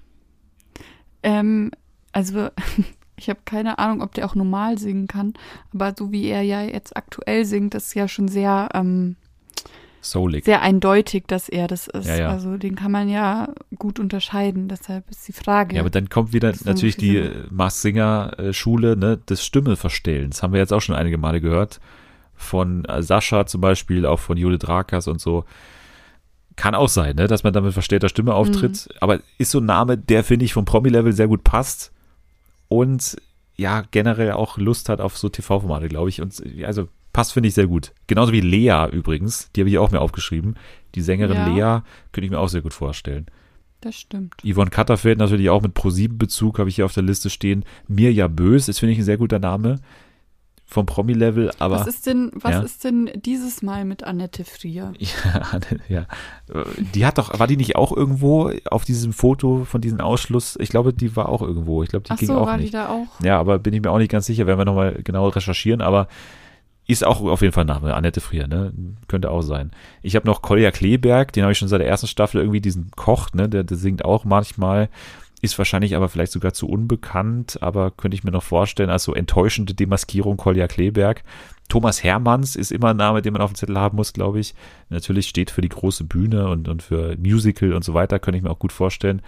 [1.22, 1.70] ähm,
[2.12, 2.48] also,
[3.20, 5.34] ich habe keine Ahnung, ob der auch normal singen kann,
[5.74, 9.16] aber so wie er ja jetzt aktuell singt, ist ja schon sehr, ähm,
[10.00, 10.46] Soulig.
[10.46, 12.08] sehr eindeutig, dass er das ist.
[12.08, 12.28] Ja, ja.
[12.30, 14.68] Also den kann man ja gut unterscheiden.
[14.68, 15.76] Deshalb ist die Frage.
[15.76, 20.42] Ja, aber dann kommt wieder So natürlich die äh, Mars Singer Schule ne, des Stimmeverstellens.
[20.42, 21.80] Haben wir jetzt auch schon einige Male gehört.
[22.34, 25.44] Von äh, Sascha zum Beispiel, auch von Judith Rakers und so.
[26.56, 28.88] Kann auch sein, ne, dass man damit verstellter Stimme auftritt.
[28.88, 28.96] Mhm.
[29.00, 31.92] Aber ist so ein Name, der, finde ich, vom Promi-Level sehr gut passt.
[32.70, 33.16] Und
[33.56, 36.22] ja, generell auch Lust hat auf so TV-Formate, glaube ich.
[36.22, 37.92] Und also passt, finde ich, sehr gut.
[38.06, 39.50] Genauso wie Lea übrigens.
[39.54, 40.54] Die habe ich auch mir aufgeschrieben.
[40.94, 41.48] Die Sängerin Ja.
[41.48, 43.26] Lea könnte ich mir auch sehr gut vorstellen.
[43.82, 44.34] das stimmt.
[44.44, 47.64] Yvonne Katterfeld natürlich auch mit Pro7-Bezug, habe ich hier auf der Liste stehen.
[47.88, 49.80] Mirja Bös ist, finde ich, ein sehr guter Name
[50.70, 52.60] vom Promi-Level, aber was ist denn, was ja.
[52.60, 54.92] ist denn dieses Mal mit Annette Frier?
[54.98, 55.58] ja,
[55.88, 56.06] ja,
[56.94, 60.56] die hat doch, war die nicht auch irgendwo auf diesem Foto von diesem Ausschluss?
[60.60, 61.82] Ich glaube, die war auch irgendwo.
[61.82, 62.68] Ich glaube, die Ach ging so, auch war nicht.
[62.68, 63.08] die da auch?
[63.20, 66.06] Ja, aber bin ich mir auch nicht ganz sicher, werden wir nochmal genau recherchieren, aber
[66.86, 68.72] ist auch auf jeden Fall Name, Annette Frier, ne?
[69.08, 69.72] Könnte auch sein.
[70.02, 72.90] Ich habe noch Kolja Kleberg, den habe ich schon seit der ersten Staffel irgendwie, diesen
[72.92, 73.48] Koch, ne?
[73.48, 74.88] Der, der singt auch manchmal,
[75.40, 79.14] ist wahrscheinlich aber vielleicht sogar zu unbekannt, aber könnte ich mir noch vorstellen, als so
[79.14, 81.22] enttäuschende Demaskierung Kolja Kleberg.
[81.68, 84.54] Thomas Hermanns ist immer ein Name, den man auf dem Zettel haben muss, glaube ich.
[84.88, 88.42] Natürlich steht für die große Bühne und, und für Musical und so weiter, könnte ich
[88.42, 89.22] mir auch gut vorstellen.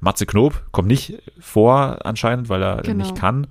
[0.00, 3.04] Matze Knob kommt nicht vor anscheinend, weil er genau.
[3.04, 3.46] nicht kann.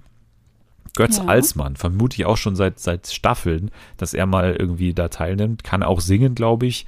[0.96, 1.26] Götz ja.
[1.26, 5.64] Alsmann, vermute ich auch schon seit, seit Staffeln, dass er mal irgendwie da teilnimmt.
[5.64, 6.86] Kann auch singen, glaube ich.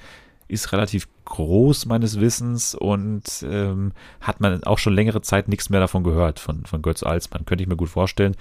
[0.51, 5.79] Ist relativ groß meines Wissens und ähm, hat man auch schon längere Zeit nichts mehr
[5.79, 7.45] davon gehört, von, von Götz Alsmann.
[7.45, 8.35] Könnte ich mir gut vorstellen.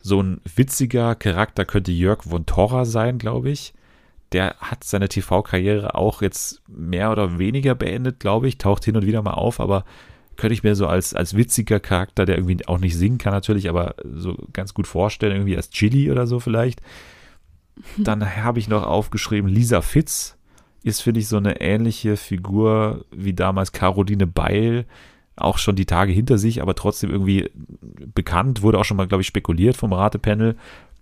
[0.00, 3.74] So ein witziger Charakter könnte Jörg von Torra sein, glaube ich.
[4.32, 8.56] Der hat seine TV-Karriere auch jetzt mehr oder weniger beendet, glaube ich.
[8.56, 9.84] Taucht hin und wieder mal auf, aber
[10.36, 13.68] könnte ich mir so als, als witziger Charakter, der irgendwie auch nicht singen kann natürlich,
[13.68, 16.80] aber so ganz gut vorstellen, irgendwie als Chili oder so vielleicht.
[17.98, 20.38] Dann habe ich noch aufgeschrieben, Lisa Fitz
[20.84, 24.86] ist, finde ich, so eine ähnliche Figur wie damals Caroline Beil.
[25.36, 27.50] Auch schon die Tage hinter sich, aber trotzdem irgendwie
[28.14, 30.56] bekannt, wurde auch schon mal, glaube ich, spekuliert vom Ratepanel.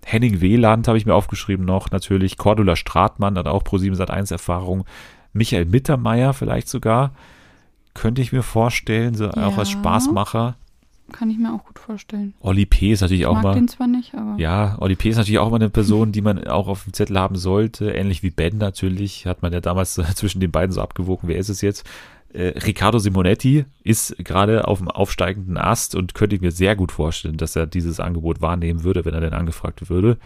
[0.04, 2.38] Henning Wieland habe ich mir aufgeschrieben noch, natürlich.
[2.38, 4.84] Cordula Stratmann hat auch Pro7 Sat1 Erfahrung.
[5.32, 7.12] Michael Mittermeier vielleicht sogar
[7.94, 10.56] könnte ich mir vorstellen, so ja, auch als Spaßmacher.
[11.10, 12.34] Kann ich mir auch gut vorstellen.
[12.40, 12.92] Oli P.
[12.92, 13.54] ist natürlich ich auch mag mal.
[13.54, 14.36] Den zwar nicht, aber.
[14.38, 15.10] Ja, Oli P.
[15.10, 17.90] ist natürlich auch mal eine Person, die man auch auf dem Zettel haben sollte.
[17.90, 19.26] Ähnlich wie Ben natürlich.
[19.26, 21.28] Hat man ja damals zwischen den beiden so abgewogen.
[21.28, 21.86] Wer ist es jetzt?
[22.32, 26.92] Äh, Riccardo Simonetti ist gerade auf dem aufsteigenden Ast und könnte ich mir sehr gut
[26.92, 30.16] vorstellen, dass er dieses Angebot wahrnehmen würde, wenn er denn angefragt würde.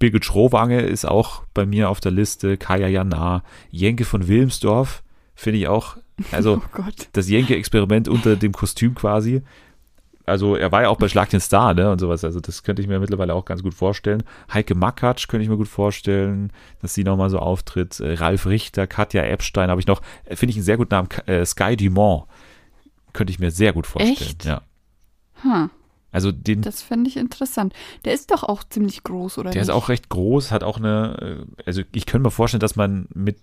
[0.00, 2.56] Birgit Schrowange ist auch bei mir auf der Liste.
[2.56, 5.02] Kaya Jana, Jenke von Wilmsdorf
[5.34, 5.98] finde ich auch
[6.32, 6.82] also oh
[7.12, 9.42] das Jenke-Experiment unter dem Kostüm quasi.
[10.30, 12.24] Also er war ja auch bei Schlag den Star, ne, und sowas.
[12.24, 14.22] Also das könnte ich mir mittlerweile auch ganz gut vorstellen.
[14.52, 18.00] Heike Makatsch könnte ich mir gut vorstellen, dass sie nochmal so auftritt.
[18.00, 21.08] Äh, Ralf Richter, Katja Epstein habe ich noch, äh, finde ich einen sehr guten Namen.
[21.26, 22.24] Äh, Sky Dumont
[23.12, 24.16] könnte ich mir sehr gut vorstellen.
[24.16, 24.44] Echt?
[24.44, 24.62] Ja.
[25.42, 25.70] Hm.
[26.12, 27.72] Also den, das fände ich interessant.
[28.04, 29.50] Der ist doch auch ziemlich groß, oder?
[29.50, 29.68] Der nicht?
[29.68, 33.36] ist auch recht groß, hat auch eine, also ich könnte mir vorstellen, dass man mit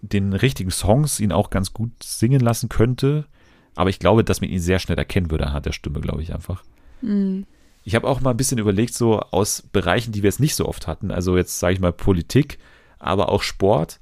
[0.00, 3.26] den richtigen Songs ihn auch ganz gut singen lassen könnte.
[3.74, 6.32] Aber ich glaube, dass man ihn sehr schnell erkennen würde anhand der Stimme, glaube ich
[6.32, 6.62] einfach.
[7.02, 7.46] Mhm.
[7.84, 10.66] Ich habe auch mal ein bisschen überlegt, so aus Bereichen, die wir jetzt nicht so
[10.66, 12.58] oft hatten, also jetzt sage ich mal Politik,
[12.98, 14.00] aber auch Sport.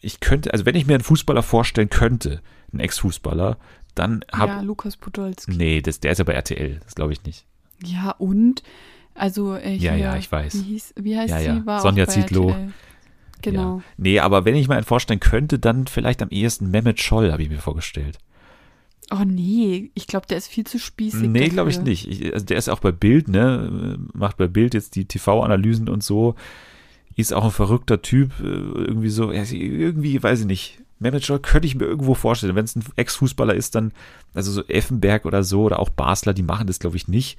[0.00, 2.40] Ich könnte, also wenn ich mir einen Fußballer vorstellen könnte,
[2.72, 3.58] einen Ex-Fußballer,
[3.94, 5.52] dann habe Ja, Lukas Podolski.
[5.52, 7.44] Nee, das, der ist ja bei RTL, das glaube ich nicht.
[7.84, 8.62] Ja, und?
[9.14, 10.54] Also, äh, ja, ja, ich weiß.
[10.54, 11.44] Wie, hieß, wie heißt ja, sie?
[11.46, 11.66] Ja.
[11.66, 12.50] War Sonja Zietlow.
[12.50, 12.72] RTL.
[13.42, 13.78] Genau.
[13.78, 13.82] Ja.
[13.96, 17.42] Nee, aber wenn ich mir einen vorstellen könnte, dann vielleicht am ehesten Mehmet Scholl, habe
[17.42, 18.18] ich mir vorgestellt.
[19.12, 21.28] Oh nee, ich glaube, der ist viel zu spießig.
[21.28, 22.08] Nee, glaube ich nicht.
[22.08, 23.98] Ich, also der ist auch bei Bild, ne?
[24.14, 26.34] Macht bei Bild jetzt die TV-Analysen und so.
[27.14, 28.32] Ist auch ein verrückter Typ.
[28.40, 30.78] Äh, irgendwie so, irgendwie, weiß ich nicht.
[30.98, 32.54] Mehmet Scholl könnte ich mir irgendwo vorstellen.
[32.54, 33.92] Wenn es ein Ex-Fußballer ist, dann,
[34.32, 37.38] also so Effenberg oder so oder auch Basler, die machen das, glaube ich, nicht.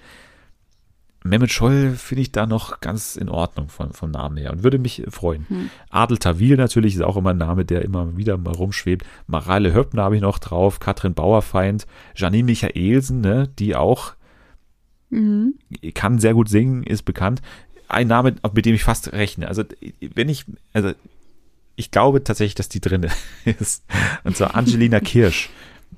[1.24, 4.78] Mehmet Scholl finde ich da noch ganz in Ordnung von, vom Namen her und würde
[4.78, 5.46] mich freuen.
[5.48, 5.70] Hm.
[5.90, 9.06] Adel Tawil natürlich ist auch immer ein Name, der immer wieder mal rumschwebt.
[9.28, 14.14] Mareile Höppner habe ich noch drauf, Katrin Bauerfeind, Janine Michaelsen, ne, die auch
[15.10, 15.56] mhm.
[15.94, 17.42] kann sehr gut singen, ist bekannt.
[17.88, 19.48] Ein Name, mit dem ich fast rechne.
[19.48, 19.64] Also
[20.14, 20.92] wenn ich, also
[21.76, 23.08] ich glaube tatsächlich, dass die drin
[23.46, 23.84] ist.
[24.24, 25.50] Und zwar Angelina Kirsch.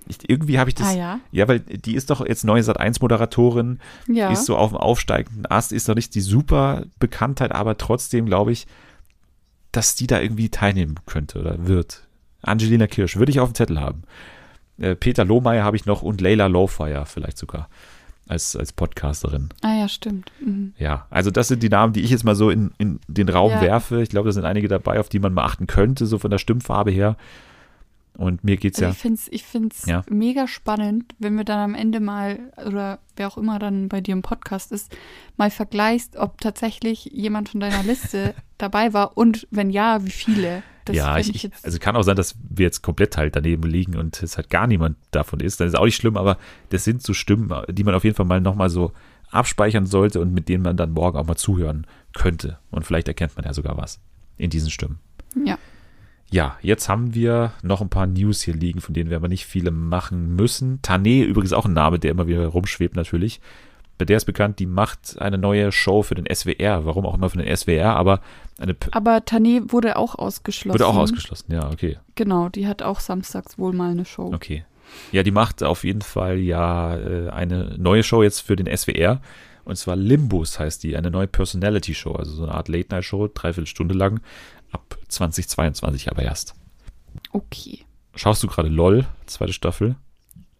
[0.07, 0.87] Ich, irgendwie habe ich das.
[0.87, 1.19] Ah, ja?
[1.31, 4.31] ja, weil die ist doch jetzt neue Sat 1 Moderatorin, ja.
[4.31, 8.51] ist so auf dem aufsteigenden Ast, ist doch nicht die super Bekanntheit, aber trotzdem glaube
[8.51, 8.67] ich,
[9.71, 12.03] dass die da irgendwie teilnehmen könnte oder wird.
[12.41, 14.03] Angelina Kirsch würde ich auf dem Zettel haben.
[14.77, 17.69] Äh, Peter Lohmeier habe ich noch und Leila Lowfire vielleicht sogar
[18.27, 19.49] als, als Podcasterin.
[19.61, 20.31] Ah ja, stimmt.
[20.39, 20.73] Mhm.
[20.77, 23.51] Ja, also das sind die Namen, die ich jetzt mal so in, in den Raum
[23.51, 23.61] ja.
[23.61, 24.01] werfe.
[24.01, 26.37] Ich glaube, da sind einige dabei, auf die man mal achten könnte, so von der
[26.37, 27.17] Stimmfarbe her.
[28.17, 28.91] Und mir geht's also ja.
[28.91, 30.03] Ich finde es ich find's ja.
[30.09, 34.13] mega spannend, wenn wir dann am Ende mal, oder wer auch immer dann bei dir
[34.13, 34.95] im Podcast ist,
[35.37, 40.63] mal vergleichst, ob tatsächlich jemand von deiner Liste dabei war und wenn ja, wie viele.
[40.85, 43.95] Das ja, ich, ich also kann auch sein, dass wir jetzt komplett halt daneben liegen
[43.97, 45.59] und es halt gar niemand davon ist.
[45.59, 46.37] Dann ist auch nicht schlimm, aber
[46.69, 48.91] das sind so Stimmen, die man auf jeden Fall mal nochmal so
[49.31, 52.59] abspeichern sollte und mit denen man dann morgen auch mal zuhören könnte.
[52.69, 53.99] Und vielleicht erkennt man ja sogar was
[54.37, 54.99] in diesen Stimmen.
[55.43, 55.57] Ja.
[56.35, 59.45] Ja, jetzt haben wir noch ein paar News hier liegen, von denen wir aber nicht
[59.45, 60.81] viele machen müssen.
[60.81, 63.39] Tane, übrigens auch ein Name, der immer wieder rumschwebt natürlich.
[63.97, 66.83] Bei der ist bekannt, die macht eine neue Show für den SWR.
[66.83, 68.19] Warum auch immer für den SWR, aber
[68.59, 68.73] eine.
[68.73, 70.77] P aber Tane wurde auch ausgeschlossen.
[70.77, 71.99] Wurde auch ausgeschlossen, ja, okay.
[72.15, 74.33] Genau, die hat auch samstags wohl mal eine Show.
[74.33, 74.65] Okay.
[75.13, 79.21] Ja, die macht auf jeden Fall ja äh, eine neue Show jetzt für den SWR.
[79.65, 83.95] Und zwar Limbus heißt die, eine neue Personality-Show, also so eine Art Late-Night-Show, dreiviertel Stunde
[83.95, 84.21] lang
[84.75, 86.53] ab 2022 aber erst.
[87.31, 87.79] Okay.
[88.13, 89.95] Schaust du gerade LOL, zweite Staffel?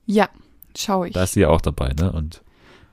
[0.05, 0.29] Ja,
[0.75, 1.13] schaue ich.
[1.13, 2.11] Da ist sie ja auch dabei, ne?
[2.11, 2.41] Und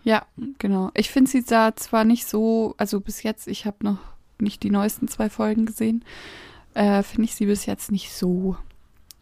[0.04, 0.26] ja,
[0.58, 0.90] genau.
[0.94, 3.98] Ich finde sie da zwar nicht so, also bis jetzt, ich habe noch
[4.38, 6.04] nicht die neuesten zwei Folgen gesehen,
[6.74, 8.56] äh, finde ich sie bis jetzt nicht so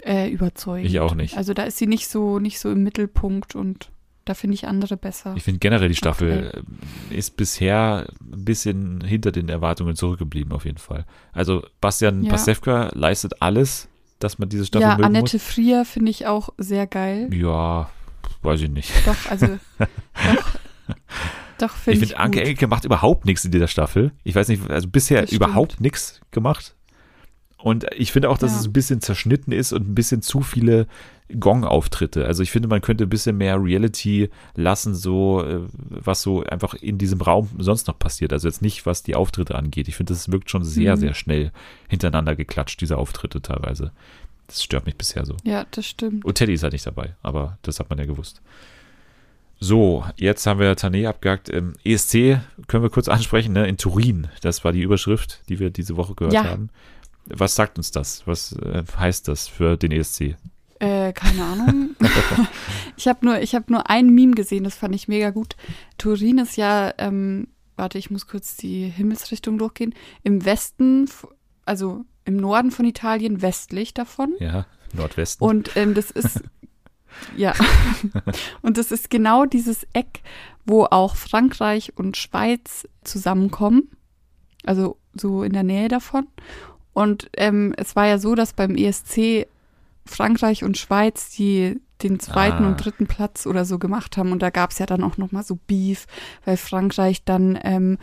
[0.03, 0.89] äh, überzeugend.
[0.89, 1.37] Ich auch nicht.
[1.37, 3.91] Also da ist sie nicht so, nicht so im Mittelpunkt und
[4.25, 5.35] da finde ich andere besser.
[5.37, 7.17] Ich finde generell die Staffel okay.
[7.17, 11.05] ist bisher ein bisschen hinter den Erwartungen zurückgeblieben, auf jeden Fall.
[11.33, 12.31] Also Bastian ja.
[12.31, 15.43] Pasewka leistet alles, dass man diese Staffel Ja, Annette muss.
[15.43, 17.29] Frier finde ich auch sehr geil.
[17.33, 17.91] Ja,
[18.43, 18.93] weiß ich nicht.
[19.07, 19.47] Doch, also
[19.79, 20.59] doch,
[21.59, 22.03] doch finde ich.
[22.03, 24.13] Ich finde, Anke Engelke macht überhaupt nichts in dieser Staffel.
[24.23, 26.75] Ich weiß nicht, also bisher überhaupt nichts gemacht.
[27.63, 28.59] Und ich finde auch, dass ja.
[28.59, 30.87] es ein bisschen zerschnitten ist und ein bisschen zu viele
[31.39, 32.25] Gong-Auftritte.
[32.25, 36.75] Also ich finde, man könnte ein bisschen mehr Reality lassen, so äh, was so einfach
[36.75, 38.33] in diesem Raum sonst noch passiert.
[38.33, 39.89] Also jetzt nicht, was die Auftritte angeht.
[39.89, 41.01] Ich finde, das wirkt schon sehr, mhm.
[41.01, 41.53] sehr schnell
[41.89, 43.93] hintereinander geklatscht, diese Auftritte teilweise.
[44.47, 45.37] Das stört mich bisher so.
[45.45, 46.25] Ja, das stimmt.
[46.25, 48.43] Und Teddy ist halt nicht dabei, aber das hat man ja gewusst.
[49.61, 51.51] So, jetzt haben wir Tané abgehakt.
[51.51, 53.69] Ähm, ESC können wir kurz ansprechen, ne?
[53.69, 54.29] in Turin.
[54.41, 56.45] Das war die Überschrift, die wir diese Woche gehört ja.
[56.45, 56.71] haben.
[57.37, 58.27] Was sagt uns das?
[58.27, 60.37] Was äh, heißt das für den ESC?
[60.79, 61.91] Äh, keine Ahnung.
[62.97, 65.57] ich habe nur, hab nur ein Meme gesehen, das fand ich mega gut.
[65.99, 69.95] Turin ist ja, ähm, warte, ich muss kurz die Himmelsrichtung durchgehen.
[70.23, 71.09] Im Westen,
[71.67, 74.35] also im Norden von Italien, westlich davon.
[74.39, 75.47] Ja, Nordwesten.
[75.47, 76.43] Und ähm, das ist
[77.37, 77.55] Ja.
[78.63, 80.23] und das ist genau dieses Eck,
[80.65, 83.91] wo auch Frankreich und Schweiz zusammenkommen.
[84.65, 86.27] Also so in der Nähe davon.
[86.93, 89.47] Und ähm, es war ja so, dass beim ESC
[90.05, 92.69] Frankreich und Schweiz die den zweiten ah.
[92.69, 94.33] und dritten Platz oder so gemacht haben.
[94.33, 96.07] Und da gab es ja dann auch nochmal so Beef,
[96.45, 97.99] weil Frankreich dann ähm,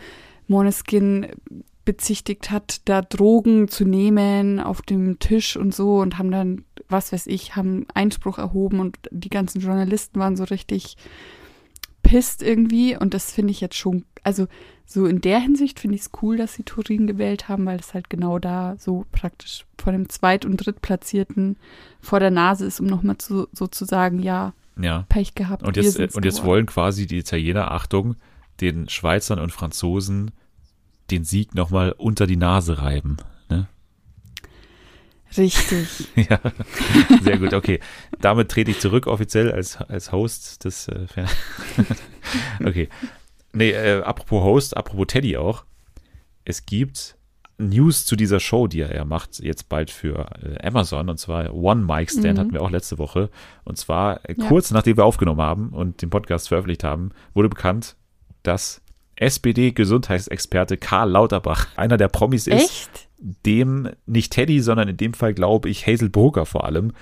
[0.46, 1.26] Moneskin
[1.84, 7.12] bezichtigt hat, da Drogen zu nehmen auf dem Tisch und so und haben dann, was
[7.12, 10.96] weiß ich, haben Einspruch erhoben und die ganzen Journalisten waren so richtig
[12.08, 14.46] pisst irgendwie und das finde ich jetzt schon, also
[14.86, 17.92] so in der Hinsicht finde ich es cool, dass sie Turin gewählt haben, weil es
[17.92, 21.58] halt genau da so praktisch vor dem Zweit- und Drittplatzierten
[22.00, 25.04] vor der Nase ist, um nochmal zu, so zu sagen, ja, ja.
[25.10, 25.62] Pech gehabt.
[25.62, 28.16] Und jetzt, und jetzt wollen quasi die Italiener, Achtung,
[28.62, 30.30] den Schweizern und Franzosen
[31.10, 33.18] den Sieg nochmal unter die Nase reiben.
[35.36, 36.08] Richtig.
[36.16, 36.40] ja,
[37.22, 37.52] sehr gut.
[37.52, 37.80] Okay,
[38.20, 40.88] damit trete ich zurück offiziell als, als Host des.
[40.88, 41.06] Äh,
[42.64, 42.88] okay.
[43.52, 45.64] Nee, äh, apropos Host, apropos Teddy auch.
[46.44, 47.16] Es gibt
[47.58, 51.08] News zu dieser Show, die er macht, jetzt bald für äh, Amazon.
[51.08, 52.40] Und zwar One Mic Stand mhm.
[52.40, 53.30] hatten wir auch letzte Woche.
[53.64, 54.74] Und zwar äh, kurz ja.
[54.74, 57.96] nachdem wir aufgenommen haben und den Podcast veröffentlicht haben, wurde bekannt,
[58.44, 58.80] dass
[59.16, 63.07] SPD-Gesundheitsexperte Karl Lauterbach einer der Promis ist, Echt?
[63.18, 66.92] Dem nicht Teddy, sondern in dem Fall glaube ich Hazel Brugger vor allem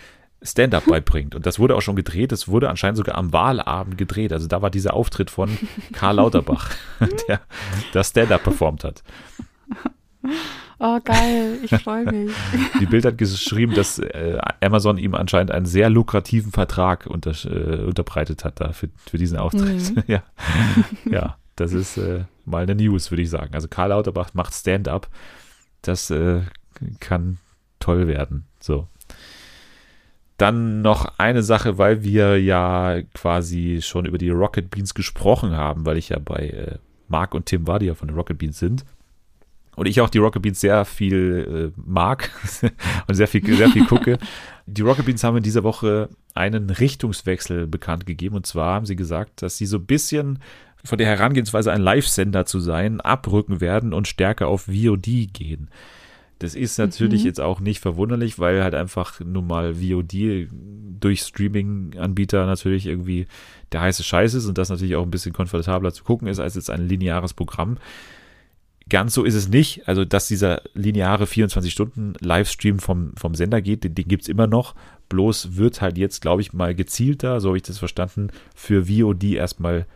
[0.43, 1.35] Stand-up beibringt.
[1.35, 2.33] Und das wurde auch schon gedreht.
[2.33, 4.33] Das wurde anscheinend sogar am Wahlabend gedreht.
[4.33, 5.51] Also da war dieser Auftritt von
[5.93, 6.71] Karl Lauterbach,
[7.29, 7.41] der
[7.93, 9.03] das Stand-up performt hat.
[10.79, 12.33] Oh, geil, ich freue mich.
[12.81, 17.85] Die Bild hat geschrieben, dass äh, Amazon ihm anscheinend einen sehr lukrativen Vertrag unter, äh,
[17.85, 19.97] unterbreitet hat da für, für diesen Auftritt.
[19.97, 20.03] Mhm.
[20.07, 20.23] ja.
[21.11, 21.37] ja.
[21.57, 23.55] Das ist äh, mal eine News, würde ich sagen.
[23.55, 25.09] Also Karl Lauterbach macht Stand-up.
[25.87, 26.41] Das äh,
[27.01, 27.39] kann
[27.79, 28.45] toll werden.
[28.59, 28.89] So.
[30.37, 35.87] Dann noch eine Sache, weil wir ja quasi schon über die Rocket Beans gesprochen haben,
[35.87, 36.79] weil ich ja bei äh,
[37.09, 38.85] Marc und Tim Wadia von den Rocket Beans sind.
[39.77, 42.31] Und ich auch die Rocket Beans sehr viel äh, mag
[43.07, 44.19] und sehr viel, sehr viel gucke.
[44.67, 48.37] Die Rocket Beans haben in dieser Woche einen Richtungswechsel bekannt gegeben.
[48.37, 50.41] Und zwar haben sie gesagt, dass sie so ein bisschen
[50.87, 55.69] von der Herangehensweise ein Live-Sender zu sein, abrücken werden und stärker auf VOD gehen.
[56.39, 57.27] Das ist natürlich mhm.
[57.27, 60.49] jetzt auch nicht verwunderlich, weil halt einfach nun mal VOD
[61.01, 63.27] durch Streaming-Anbieter natürlich irgendwie
[63.73, 66.55] der heiße Scheiß ist und das natürlich auch ein bisschen komfortabler zu gucken ist als
[66.55, 67.79] jetzt ein lineares Programm.
[68.89, 69.89] Ganz so ist es nicht.
[69.89, 74.75] Also, dass dieser lineare 24-Stunden-Livestream vom, vom Sender geht, den, den gibt es immer noch.
[75.09, 79.25] Bloß wird halt jetzt, glaube ich, mal gezielter, so habe ich das verstanden, für VOD
[79.25, 79.87] erstmal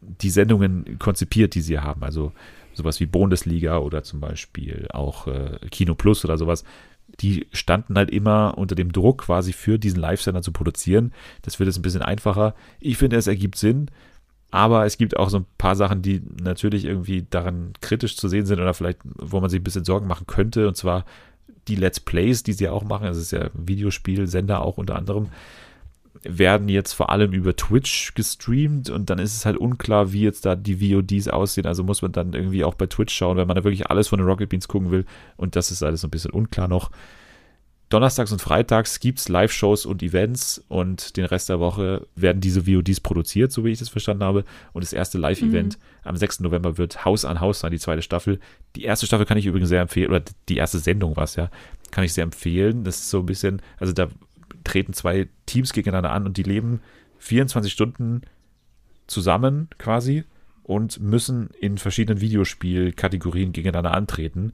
[0.00, 2.02] die Sendungen konzipiert, die sie haben.
[2.02, 2.32] Also
[2.74, 6.64] sowas wie Bundesliga oder zum Beispiel auch äh, Kino Plus oder sowas.
[7.20, 11.12] Die standen halt immer unter dem Druck, quasi für diesen Live-Sender zu produzieren.
[11.42, 12.54] Das wird jetzt ein bisschen einfacher.
[12.80, 13.90] Ich finde, es ergibt Sinn.
[14.50, 18.46] Aber es gibt auch so ein paar Sachen, die natürlich irgendwie daran kritisch zu sehen
[18.46, 20.68] sind oder vielleicht, wo man sich ein bisschen Sorgen machen könnte.
[20.68, 21.04] Und zwar
[21.68, 23.06] die Let's Plays, die sie auch machen.
[23.06, 25.28] Das ist ja Videospiel, Sender auch unter anderem
[26.22, 30.44] werden jetzt vor allem über Twitch gestreamt und dann ist es halt unklar, wie jetzt
[30.44, 31.66] da die VODs aussehen.
[31.66, 34.18] Also muss man dann irgendwie auch bei Twitch schauen, wenn man da wirklich alles von
[34.18, 35.04] den Rocket Beans gucken will.
[35.36, 36.90] Und das ist alles so ein bisschen unklar noch.
[37.88, 42.66] Donnerstags und Freitags gibt es Live-Shows und Events und den Rest der Woche werden diese
[42.66, 44.44] VODs produziert, so wie ich das verstanden habe.
[44.72, 46.08] Und das erste Live-Event mhm.
[46.08, 46.40] am 6.
[46.40, 48.40] November wird Haus an Haus sein, die zweite Staffel.
[48.74, 51.48] Die erste Staffel kann ich übrigens sehr empfehlen, oder die erste Sendung war es ja,
[51.92, 52.82] kann ich sehr empfehlen.
[52.82, 54.08] Das ist so ein bisschen, also da
[54.66, 56.80] treten zwei Teams gegeneinander an und die leben
[57.18, 58.22] 24 Stunden
[59.06, 60.24] zusammen quasi
[60.62, 64.52] und müssen in verschiedenen Videospielkategorien gegeneinander antreten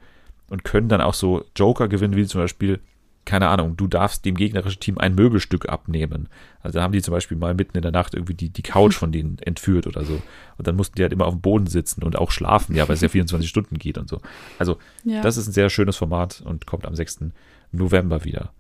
[0.48, 2.80] und können dann auch so Joker gewinnen, wie zum Beispiel
[3.24, 6.28] keine Ahnung, du darfst dem gegnerischen Team ein Möbelstück abnehmen.
[6.60, 8.94] Also da haben die zum Beispiel mal mitten in der Nacht irgendwie die, die Couch
[8.94, 10.20] von denen entführt oder so.
[10.58, 12.94] Und dann mussten die halt immer auf dem Boden sitzen und auch schlafen, ja, weil
[12.94, 14.20] es ja 24 Stunden geht und so.
[14.58, 15.22] Also ja.
[15.22, 17.26] das ist ein sehr schönes Format und kommt am 6.
[17.70, 18.52] November wieder.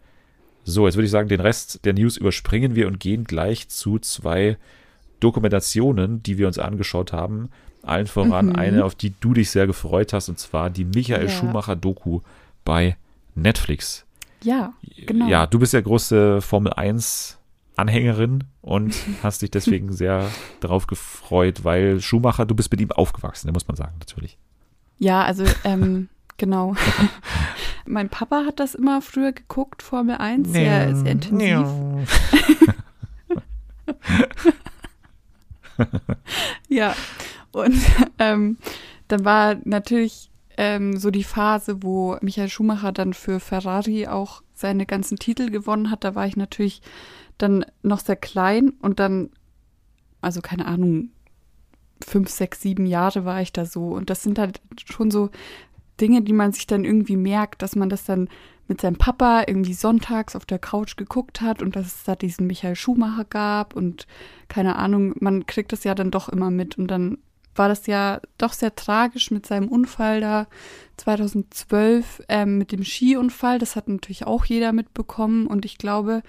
[0.64, 3.98] So, jetzt würde ich sagen, den Rest der News überspringen wir und gehen gleich zu
[3.98, 4.56] zwei
[5.20, 7.50] Dokumentationen, die wir uns angeschaut haben.
[7.82, 8.56] Allen voran mhm.
[8.56, 11.28] eine, auf die du dich sehr gefreut hast, und zwar die Michael ja.
[11.28, 12.20] Schumacher-Doku
[12.64, 12.96] bei
[13.34, 14.04] Netflix.
[14.42, 14.72] Ja,
[15.06, 15.28] genau.
[15.28, 17.38] Ja, du bist ja große Formel 1
[17.76, 20.28] Anhängerin und hast dich deswegen sehr
[20.60, 24.38] darauf gefreut, weil Schumacher, du bist mit ihm aufgewachsen, muss man sagen, natürlich.
[24.98, 26.76] Ja, also ähm, genau.
[27.86, 31.66] mein Papa hat das immer früher geguckt, Formel 1, sehr, sehr intensiv.
[36.68, 36.94] ja,
[37.52, 37.74] und
[38.18, 38.58] ähm,
[39.08, 44.86] dann war natürlich ähm, so die Phase, wo Michael Schumacher dann für Ferrari auch seine
[44.86, 46.04] ganzen Titel gewonnen hat.
[46.04, 46.82] Da war ich natürlich
[47.38, 49.30] dann noch sehr klein und dann,
[50.20, 51.10] also keine Ahnung,
[52.04, 53.88] fünf, sechs, sieben Jahre war ich da so.
[53.88, 54.60] Und das sind halt
[54.90, 55.30] schon so
[56.02, 58.28] Dinge, die man sich dann irgendwie merkt, dass man das dann
[58.68, 62.46] mit seinem Papa irgendwie sonntags auf der Couch geguckt hat und dass es da diesen
[62.46, 64.06] Michael Schumacher gab und
[64.48, 67.18] keine Ahnung, man kriegt das ja dann doch immer mit und dann
[67.54, 70.46] war das ja doch sehr tragisch mit seinem Unfall da
[70.96, 73.58] 2012 ähm, mit dem Skiunfall.
[73.58, 76.22] Das hat natürlich auch jeder mitbekommen und ich glaube,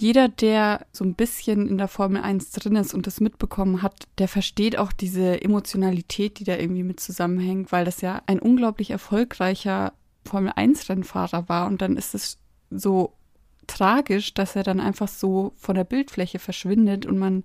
[0.00, 4.04] jeder, der so ein bisschen in der Formel 1 drin ist und das mitbekommen hat,
[4.18, 8.90] der versteht auch diese Emotionalität, die da irgendwie mit zusammenhängt, weil das ja ein unglaublich
[8.90, 9.92] erfolgreicher
[10.24, 12.38] Formel 1 Rennfahrer war und dann ist es
[12.70, 13.14] so
[13.66, 17.44] tragisch, dass er dann einfach so von der Bildfläche verschwindet und man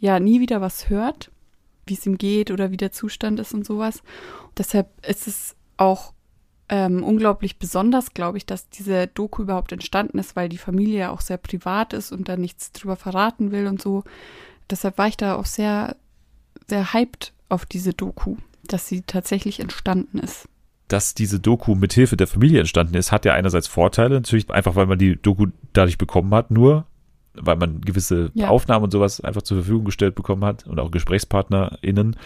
[0.00, 1.30] ja nie wieder was hört
[1.86, 4.02] wie es ihm geht oder wie der Zustand ist und sowas.
[4.56, 6.12] Deshalb ist es auch
[6.68, 11.10] ähm, unglaublich besonders, glaube ich, dass diese Doku überhaupt entstanden ist, weil die Familie ja
[11.10, 14.04] auch sehr privat ist und da nichts drüber verraten will und so.
[14.70, 15.96] Deshalb war ich da auch sehr,
[16.68, 20.48] sehr hyped auf diese Doku, dass sie tatsächlich entstanden ist
[20.92, 24.86] dass diese Doku mithilfe der Familie entstanden ist, hat ja einerseits Vorteile, natürlich einfach, weil
[24.86, 26.84] man die Doku dadurch bekommen hat, nur
[27.34, 28.48] weil man gewisse ja.
[28.48, 32.16] Aufnahmen und sowas einfach zur Verfügung gestellt bekommen hat und auch GesprächspartnerInnen.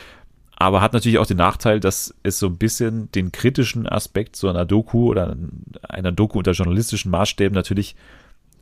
[0.57, 4.49] Aber hat natürlich auch den Nachteil, dass es so ein bisschen den kritischen Aspekt so
[4.49, 5.37] einer Doku oder
[5.87, 7.95] einer Doku unter journalistischen Maßstäben natürlich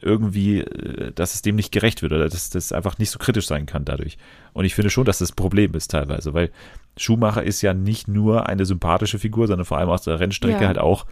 [0.00, 3.46] irgendwie, äh, dass es dem nicht gerecht wird oder dass das einfach nicht so kritisch
[3.46, 4.18] sein kann dadurch.
[4.52, 6.50] Und ich finde schon, dass das Problem ist teilweise, weil
[6.96, 10.66] Schumacher ist ja nicht nur eine sympathische Figur, sondern vor allem aus der Rennstrecke ja.
[10.66, 11.06] halt auch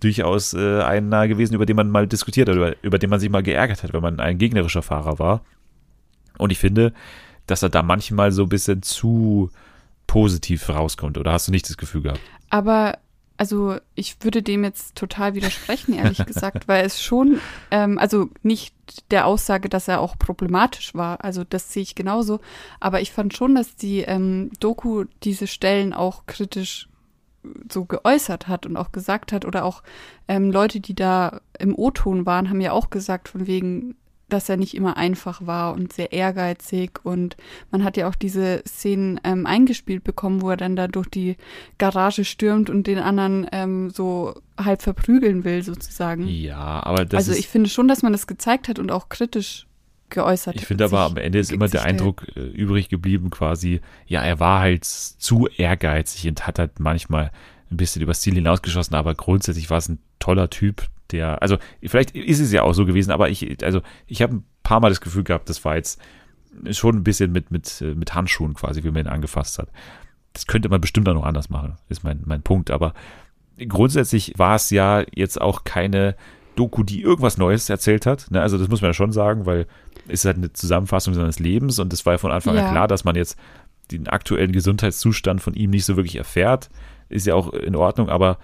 [0.00, 3.30] durchaus äh, einer gewesen, über den man mal diskutiert hat, über, über den man sich
[3.30, 5.42] mal geärgert hat, wenn man ein gegnerischer Fahrer war.
[6.38, 6.92] Und ich finde,
[7.46, 9.50] dass er da manchmal so ein bisschen zu
[10.10, 11.18] positiv rauskommt.
[11.18, 12.20] Oder hast du nicht das Gefühl gehabt?
[12.48, 12.98] Aber
[13.36, 17.40] also ich würde dem jetzt total widersprechen, ehrlich gesagt, weil es schon,
[17.70, 18.74] ähm, also nicht
[19.12, 22.40] der Aussage, dass er auch problematisch war, also das sehe ich genauso,
[22.80, 26.88] aber ich fand schon, dass die ähm, Doku diese Stellen auch kritisch
[27.70, 29.84] so geäußert hat und auch gesagt hat oder auch
[30.26, 33.94] ähm, Leute, die da im O-Ton waren, haben ja auch gesagt von wegen,
[34.32, 37.36] dass er nicht immer einfach war und sehr ehrgeizig und
[37.70, 41.36] man hat ja auch diese Szenen ähm, eingespielt bekommen, wo er dann da durch die
[41.78, 46.26] Garage stürmt und den anderen ähm, so halb verprügeln will sozusagen.
[46.26, 49.66] Ja, aber das also ich finde schon, dass man das gezeigt hat und auch kritisch
[50.10, 50.56] geäußert.
[50.56, 54.40] Ich finde aber am Ende ist immer der Eindruck äh, übrig geblieben, quasi, ja, er
[54.40, 57.30] war halt zu ehrgeizig und hat halt manchmal
[57.70, 62.16] ein bisschen übers Ziel hinausgeschossen, aber grundsätzlich war es ein toller Typ, der, also vielleicht
[62.16, 65.00] ist es ja auch so gewesen, aber ich, also ich habe ein paar Mal das
[65.00, 66.00] Gefühl gehabt, das war jetzt
[66.70, 69.68] schon ein bisschen mit, mit, äh, mit Handschuhen quasi, wie man ihn angefasst hat.
[70.32, 72.94] Das könnte man bestimmt auch noch anders machen, ist mein, mein Punkt, aber
[73.68, 76.16] grundsätzlich war es ja jetzt auch keine
[76.56, 78.30] Doku, die irgendwas Neues erzählt hat.
[78.30, 78.40] Ne?
[78.40, 79.66] Also das muss man ja schon sagen, weil
[80.06, 82.66] es ist halt eine Zusammenfassung seines Lebens und es war ja von Anfang ja.
[82.66, 83.38] an klar, dass man jetzt
[83.90, 86.70] den aktuellen Gesundheitszustand von ihm nicht so wirklich erfährt.
[87.08, 88.38] Ist ja auch in Ordnung, aber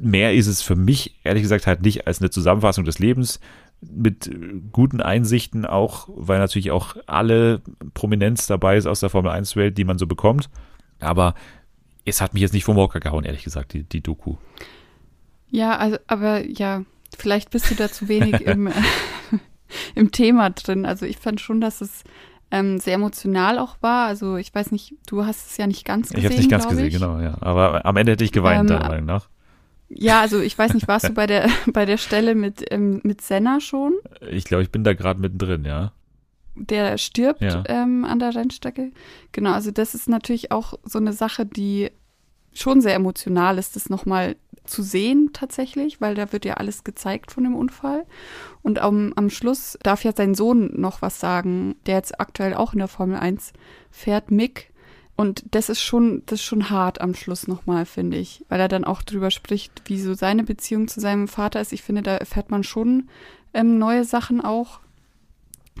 [0.00, 3.40] mehr ist es für mich ehrlich gesagt halt nicht als eine Zusammenfassung des Lebens
[3.80, 4.30] mit
[4.72, 7.62] guten Einsichten auch, weil natürlich auch alle
[7.94, 10.50] Prominenz dabei ist aus der Formel 1 Welt, die man so bekommt.
[11.00, 11.34] Aber
[12.04, 14.36] es hat mich jetzt nicht vom Walker gehauen, ehrlich gesagt, die, die Doku.
[15.50, 16.82] Ja, also, aber ja,
[17.16, 18.68] vielleicht bist du da zu wenig im,
[19.94, 20.84] im Thema drin.
[20.84, 22.02] Also ich fand schon, dass es
[22.50, 24.06] ähm, sehr emotional auch war.
[24.06, 26.18] Also ich weiß nicht, du hast es ja nicht ganz gesehen.
[26.18, 27.36] Ich habe es nicht ganz gesehen, genau, ja.
[27.40, 29.28] Aber am Ende hätte ich geweint, ähm, deiner Meinung nach.
[29.88, 33.20] Ja, also ich weiß nicht, warst du bei der bei der Stelle mit ähm, mit
[33.20, 33.94] Senna schon?
[34.30, 35.92] Ich glaube, ich bin da gerade mittendrin, ja.
[36.54, 37.62] Der stirbt ja.
[37.66, 38.90] ähm, an der Rennstrecke.
[39.32, 41.90] Genau, also das ist natürlich auch so eine Sache, die
[42.52, 47.30] schon sehr emotional ist, das nochmal zu sehen tatsächlich, weil da wird ja alles gezeigt
[47.30, 48.04] von dem Unfall.
[48.62, 52.72] Und am, am Schluss darf ja sein Sohn noch was sagen, der jetzt aktuell auch
[52.72, 53.52] in der Formel 1
[53.90, 54.72] fährt, Mick.
[55.18, 58.68] Und das ist schon, das ist schon hart am Schluss nochmal, finde ich, weil er
[58.68, 61.72] dann auch drüber spricht, wie so seine Beziehung zu seinem Vater ist.
[61.72, 63.08] Ich finde, da erfährt man schon
[63.52, 64.78] ähm, neue Sachen auch,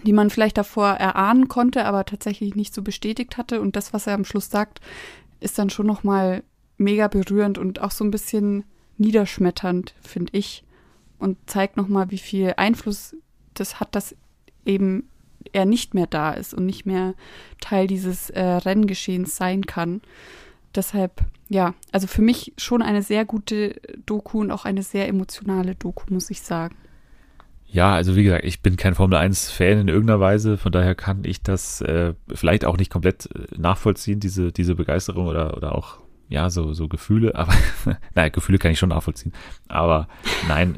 [0.02, 3.60] die man vielleicht davor erahnen konnte, aber tatsächlich nicht so bestätigt hatte.
[3.60, 4.80] Und das, was er am Schluss sagt,
[5.38, 6.42] ist dann schon nochmal
[6.76, 8.64] mega berührend und auch so ein bisschen
[8.96, 10.64] niederschmetternd, finde ich.
[11.20, 13.14] Und zeigt nochmal, wie viel Einfluss
[13.54, 14.16] das hat, dass
[14.64, 15.08] eben
[15.52, 17.14] er nicht mehr da ist und nicht mehr
[17.60, 20.00] Teil dieses äh, Renngeschehens sein kann.
[20.74, 25.74] Deshalb, ja, also für mich schon eine sehr gute Doku und auch eine sehr emotionale
[25.74, 26.76] Doku, muss ich sagen.
[27.70, 31.24] Ja, also wie gesagt, ich bin kein Formel 1-Fan in irgendeiner Weise, von daher kann
[31.24, 35.98] ich das äh, vielleicht auch nicht komplett äh, nachvollziehen, diese, diese Begeisterung oder, oder auch
[36.30, 37.54] ja, so, so Gefühle, aber
[38.14, 39.32] naja, Gefühle kann ich schon nachvollziehen.
[39.66, 40.08] Aber
[40.46, 40.76] nein,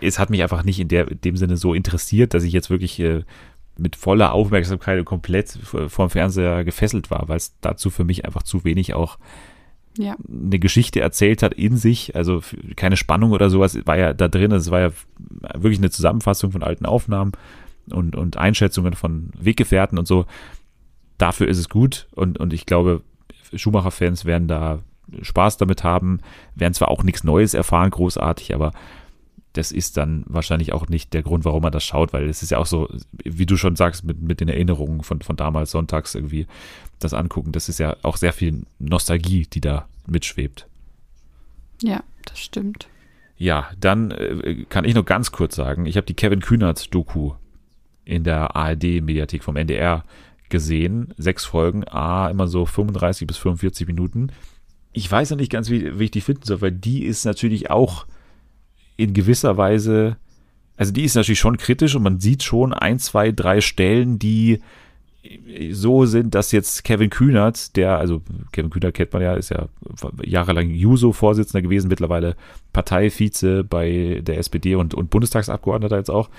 [0.00, 2.98] es hat mich einfach nicht in der, dem Sinne so interessiert, dass ich jetzt wirklich
[3.00, 3.24] äh,
[3.78, 8.42] mit voller Aufmerksamkeit komplett vor dem Fernseher gefesselt war, weil es dazu für mich einfach
[8.42, 9.18] zu wenig auch
[9.98, 10.16] ja.
[10.28, 12.14] eine Geschichte erzählt hat in sich.
[12.16, 12.42] Also
[12.76, 14.52] keine Spannung oder sowas war ja da drin.
[14.52, 14.90] Es war ja
[15.54, 17.32] wirklich eine Zusammenfassung von alten Aufnahmen
[17.90, 20.26] und, und Einschätzungen von Weggefährten und so.
[21.18, 23.02] Dafür ist es gut und, und ich glaube,
[23.54, 24.80] Schumacher-Fans werden da
[25.22, 26.20] Spaß damit haben,
[26.54, 28.72] werden zwar auch nichts Neues erfahren, großartig, aber
[29.56, 32.50] das ist dann wahrscheinlich auch nicht der Grund, warum man das schaut, weil es ist
[32.50, 32.88] ja auch so,
[33.24, 36.46] wie du schon sagst, mit, mit den Erinnerungen von, von damals sonntags irgendwie
[36.98, 37.52] das angucken.
[37.52, 40.66] Das ist ja auch sehr viel Nostalgie, die da mitschwebt.
[41.82, 42.88] Ja, das stimmt.
[43.38, 47.32] Ja, dann äh, kann ich noch ganz kurz sagen, ich habe die Kevin Kühnert-Doku
[48.04, 50.04] in der ARD-Mediathek vom NDR
[50.48, 51.12] gesehen.
[51.16, 54.32] Sechs Folgen, a immer so 35 bis 45 Minuten.
[54.92, 57.70] Ich weiß ja nicht ganz, wie, wie ich die finden soll, weil die ist natürlich
[57.70, 58.06] auch
[58.96, 60.16] in gewisser Weise,
[60.76, 64.60] also die ist natürlich schon kritisch und man sieht schon ein, zwei, drei Stellen, die
[65.70, 69.68] so sind, dass jetzt Kevin Kühnert, der, also Kevin Kühnert kennt man ja, ist ja
[70.22, 72.36] jahrelang Juso-Vorsitzender gewesen, mittlerweile
[72.72, 76.30] Parteivize bei der SPD und, und Bundestagsabgeordneter jetzt auch.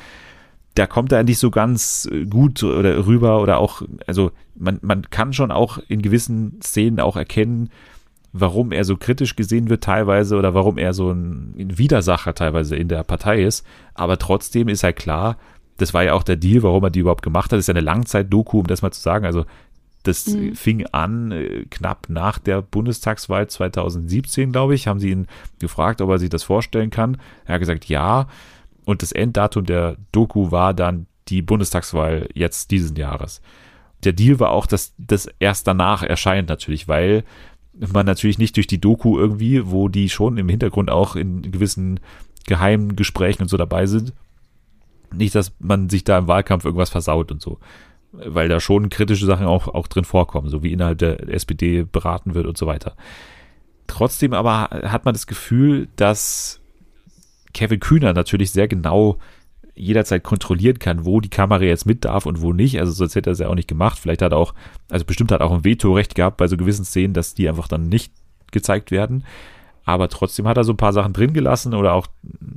[0.75, 5.33] Da kommt er nicht so ganz gut oder rüber oder auch, also man, man kann
[5.33, 7.69] schon auch in gewissen Szenen auch erkennen,
[8.33, 12.87] warum er so kritisch gesehen wird teilweise oder warum er so ein Widersacher teilweise in
[12.87, 13.65] der Partei ist.
[13.93, 15.37] Aber trotzdem ist halt klar,
[15.77, 17.53] das war ja auch der Deal, warum er die überhaupt gemacht hat.
[17.53, 19.25] Das ist ja eine Langzeit-Doku, um das mal zu sagen.
[19.25, 19.45] Also
[20.03, 20.55] das mhm.
[20.55, 24.87] fing an äh, knapp nach der Bundestagswahl 2017, glaube ich.
[24.87, 25.27] Haben sie ihn
[25.59, 27.17] gefragt, ob er sich das vorstellen kann.
[27.45, 28.27] Er hat gesagt, ja.
[28.85, 33.41] Und das Enddatum der Doku war dann die Bundestagswahl jetzt diesen Jahres.
[34.03, 37.23] Der Deal war auch, dass das erst danach erscheint natürlich, weil
[37.79, 41.99] man natürlich nicht durch die Doku irgendwie, wo die schon im Hintergrund auch in gewissen
[42.45, 44.13] geheimen Gesprächen und so dabei sind,
[45.13, 47.59] nicht, dass man sich da im Wahlkampf irgendwas versaut und so.
[48.11, 52.33] Weil da schon kritische Sachen auch, auch drin vorkommen, so wie innerhalb der SPD beraten
[52.33, 52.95] wird und so weiter.
[53.85, 56.61] Trotzdem aber hat man das Gefühl, dass
[57.53, 59.17] Kevin Kühner natürlich sehr genau
[59.77, 62.79] jederzeit kontrollieren kann, wo die Kamera jetzt mit darf und wo nicht.
[62.79, 63.99] Also sonst hätte er es ja auch nicht gemacht.
[63.99, 64.53] Vielleicht hat er auch,
[64.89, 67.67] also bestimmt hat er auch ein Vetorecht gehabt bei so gewissen Szenen, dass die einfach
[67.67, 68.11] dann nicht
[68.51, 69.23] gezeigt werden.
[69.85, 72.07] Aber trotzdem hat er so ein paar Sachen drin gelassen oder auch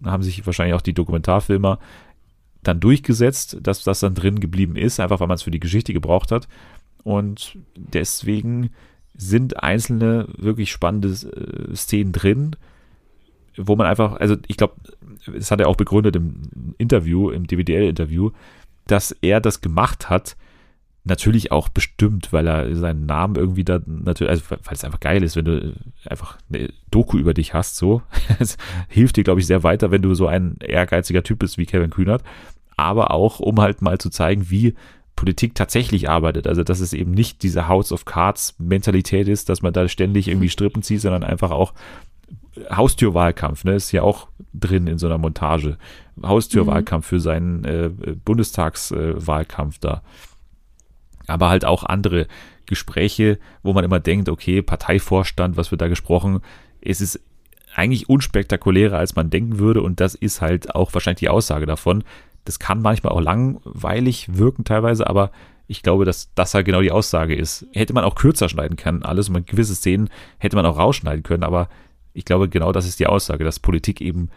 [0.05, 1.78] haben sich wahrscheinlich auch die Dokumentarfilmer
[2.62, 5.92] dann durchgesetzt, dass das dann drin geblieben ist, einfach weil man es für die Geschichte
[5.92, 6.48] gebraucht hat.
[7.05, 8.70] Und deswegen
[9.14, 12.56] sind einzelne wirklich spannende äh, Szenen drin,
[13.66, 14.74] wo man einfach, also ich glaube,
[15.32, 18.31] das hat er auch begründet im Interview, im DVDL-Interview,
[18.87, 20.37] dass er das gemacht hat,
[21.05, 25.23] natürlich auch bestimmt, weil er seinen Namen irgendwie da natürlich, also weil es einfach geil
[25.23, 25.74] ist, wenn du
[26.05, 28.03] einfach eine Doku über dich hast, so.
[28.39, 28.59] Es
[28.89, 31.91] hilft dir, glaube ich, sehr weiter, wenn du so ein ehrgeiziger Typ bist wie Kevin
[31.91, 32.23] Kühnert,
[32.77, 34.74] aber auch, um halt mal zu zeigen, wie
[35.16, 36.47] Politik tatsächlich arbeitet.
[36.47, 40.28] Also, dass es eben nicht diese House of Cards Mentalität ist, dass man da ständig
[40.28, 41.74] irgendwie Strippen zieht, sondern einfach auch
[42.70, 45.77] Haustürwahlkampf, ne, ist ja auch drin in so einer Montage.
[46.23, 47.09] Haustürwahlkampf mhm.
[47.09, 47.91] für seinen äh,
[48.24, 50.03] Bundestagswahlkampf äh, da.
[51.27, 52.27] Aber halt auch andere
[52.66, 56.41] Gespräche, wo man immer denkt, okay, Parteivorstand, was wird da gesprochen?
[56.81, 57.20] Es ist
[57.74, 59.82] eigentlich unspektakulärer, als man denken würde.
[59.82, 62.05] Und das ist halt auch wahrscheinlich die Aussage davon.
[62.45, 65.31] Das kann manchmal auch langweilig wirken teilweise, aber
[65.66, 67.66] ich glaube, dass das halt genau die Aussage ist.
[67.73, 71.45] Hätte man auch kürzer schneiden können, alles und gewisse Szenen hätte man auch rausschneiden können,
[71.45, 71.69] aber
[72.12, 74.28] ich glaube, genau das ist die Aussage, dass Politik eben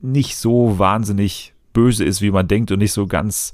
[0.00, 3.52] nicht so wahnsinnig böse ist, wie man denkt und nicht so ganz,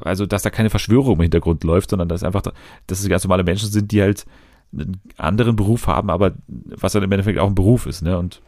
[0.00, 2.42] also dass da keine Verschwörung im Hintergrund läuft, sondern dass einfach,
[2.86, 4.26] dass es ganz normale Menschen sind, die halt
[4.72, 8.18] einen anderen Beruf haben, aber was dann im Endeffekt auch ein Beruf ist, ne?
[8.18, 8.40] Und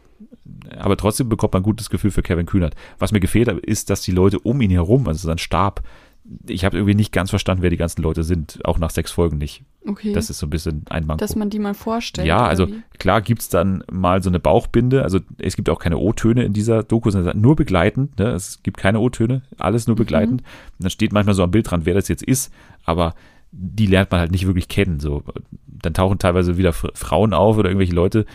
[0.77, 2.75] aber trotzdem bekommt man ein gutes Gefühl für Kevin Kühnert.
[2.99, 5.81] Was mir gefehlt hat, ist, dass die Leute um ihn herum, also sein Stab,
[6.47, 9.37] ich habe irgendwie nicht ganz verstanden, wer die ganzen Leute sind, auch nach sechs Folgen
[9.37, 9.63] nicht.
[9.87, 10.13] Okay.
[10.13, 11.19] Das ist so ein bisschen ein Manko.
[11.19, 12.27] Dass man die mal vorstellt.
[12.27, 12.81] Ja, also wie?
[12.97, 15.03] klar gibt's dann mal so eine Bauchbinde.
[15.03, 18.17] Also es gibt auch keine O-Töne in dieser Doku, sondern nur begleitend.
[18.17, 18.29] Ne?
[18.29, 19.99] Es gibt keine O-Töne, alles nur mhm.
[19.99, 20.41] begleitend.
[20.41, 20.47] Mhm.
[20.77, 22.51] Und dann steht manchmal so am Bild dran, wer das jetzt ist,
[22.83, 23.13] aber
[23.51, 24.99] die lernt man halt nicht wirklich kennen.
[24.99, 25.23] So,
[25.67, 28.25] dann tauchen teilweise wieder Frauen auf oder irgendwelche Leute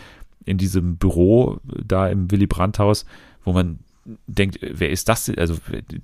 [0.45, 3.05] in diesem Büro da im Willy Brandt-Haus,
[3.43, 3.79] wo man
[4.25, 5.29] denkt, wer ist das?
[5.37, 5.57] Also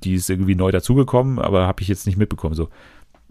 [0.04, 2.54] die ist irgendwie neu dazugekommen, aber habe ich jetzt nicht mitbekommen.
[2.54, 2.70] So,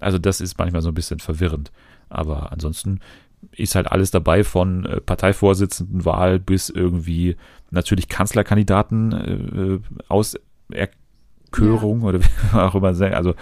[0.00, 1.70] also das ist manchmal so ein bisschen verwirrend.
[2.08, 3.00] Aber ansonsten
[3.52, 7.36] ist halt alles dabei von äh, Parteivorsitzendenwahl bis irgendwie
[7.70, 9.78] natürlich Kanzlerkandidaten äh,
[10.08, 12.06] Auserkörung ja.
[12.06, 12.20] oder
[12.52, 13.34] wie auch immer sagen, also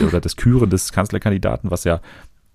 [0.00, 2.00] oder das Küren des Kanzlerkandidaten, was ja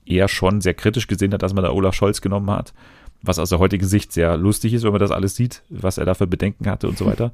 [0.05, 2.73] er schon sehr kritisch gesehen hat, dass man da Olaf Scholz genommen hat,
[3.21, 6.05] was aus der heutigen Sicht sehr lustig ist, wenn man das alles sieht, was er
[6.05, 7.31] da für Bedenken hatte und so weiter.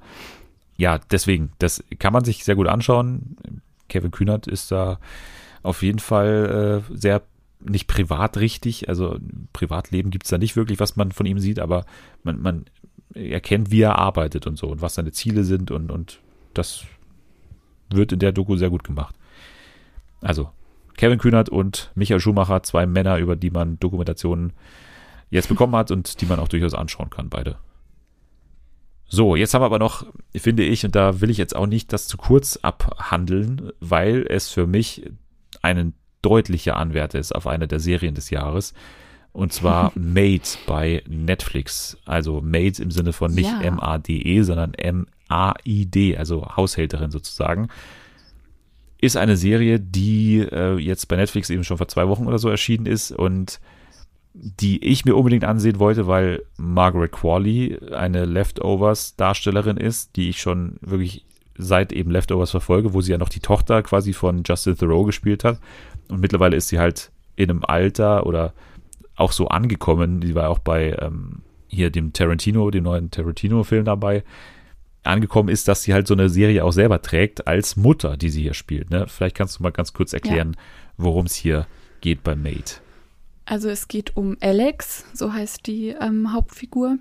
[0.77, 3.35] Ja, deswegen, das kann man sich sehr gut anschauen.
[3.89, 4.99] Kevin Kühnert ist da
[5.63, 7.21] auf jeden Fall äh, sehr
[7.63, 9.17] nicht privat richtig, also
[9.53, 11.85] Privatleben gibt es da nicht wirklich, was man von ihm sieht, aber
[12.23, 12.65] man, man
[13.13, 16.19] erkennt, wie er arbeitet und so und was seine Ziele sind und, und
[16.53, 16.83] das
[17.89, 19.15] wird in der Doku sehr gut gemacht.
[20.21, 20.49] Also
[20.97, 24.53] Kevin Kühnert und Michael Schumacher, zwei Männer, über die man Dokumentationen
[25.29, 27.57] jetzt bekommen hat und die man auch durchaus anschauen kann, beide.
[29.07, 31.91] So, jetzt haben wir aber noch, finde ich, und da will ich jetzt auch nicht
[31.91, 35.09] das zu kurz abhandeln, weil es für mich
[35.61, 38.73] einen deutlicher Anwärter ist auf eine der Serien des Jahres.
[39.33, 41.97] Und zwar Made bei Netflix.
[42.05, 43.61] Also Made im Sinne von nicht ja.
[43.61, 47.69] M-A-D-E, sondern M-A-I-D, also Haushälterin sozusagen.
[48.99, 52.49] Ist eine Serie, die äh, jetzt bei Netflix eben schon vor zwei Wochen oder so
[52.49, 53.59] erschienen ist und
[54.33, 60.77] die ich mir unbedingt ansehen wollte, weil Margaret Qualley eine Leftovers-Darstellerin ist, die ich schon
[60.81, 61.25] wirklich
[61.57, 65.43] seit eben Leftovers verfolge, wo sie ja noch die Tochter quasi von Justin Thoreau gespielt
[65.43, 65.59] hat.
[66.09, 68.53] Und mittlerweile ist sie halt in einem Alter oder
[69.15, 74.23] auch so angekommen, die war auch bei ähm, hier dem Tarantino, dem neuen Tarantino-Film dabei,
[75.03, 78.41] angekommen ist, dass sie halt so eine Serie auch selber trägt als Mutter, die sie
[78.43, 78.89] hier spielt.
[78.89, 79.05] Ne?
[79.07, 80.61] Vielleicht kannst du mal ganz kurz erklären, ja.
[80.97, 81.67] worum es hier
[82.01, 82.75] geht bei Mate.
[83.45, 86.97] Also es geht um Alex, so heißt die ähm, Hauptfigur,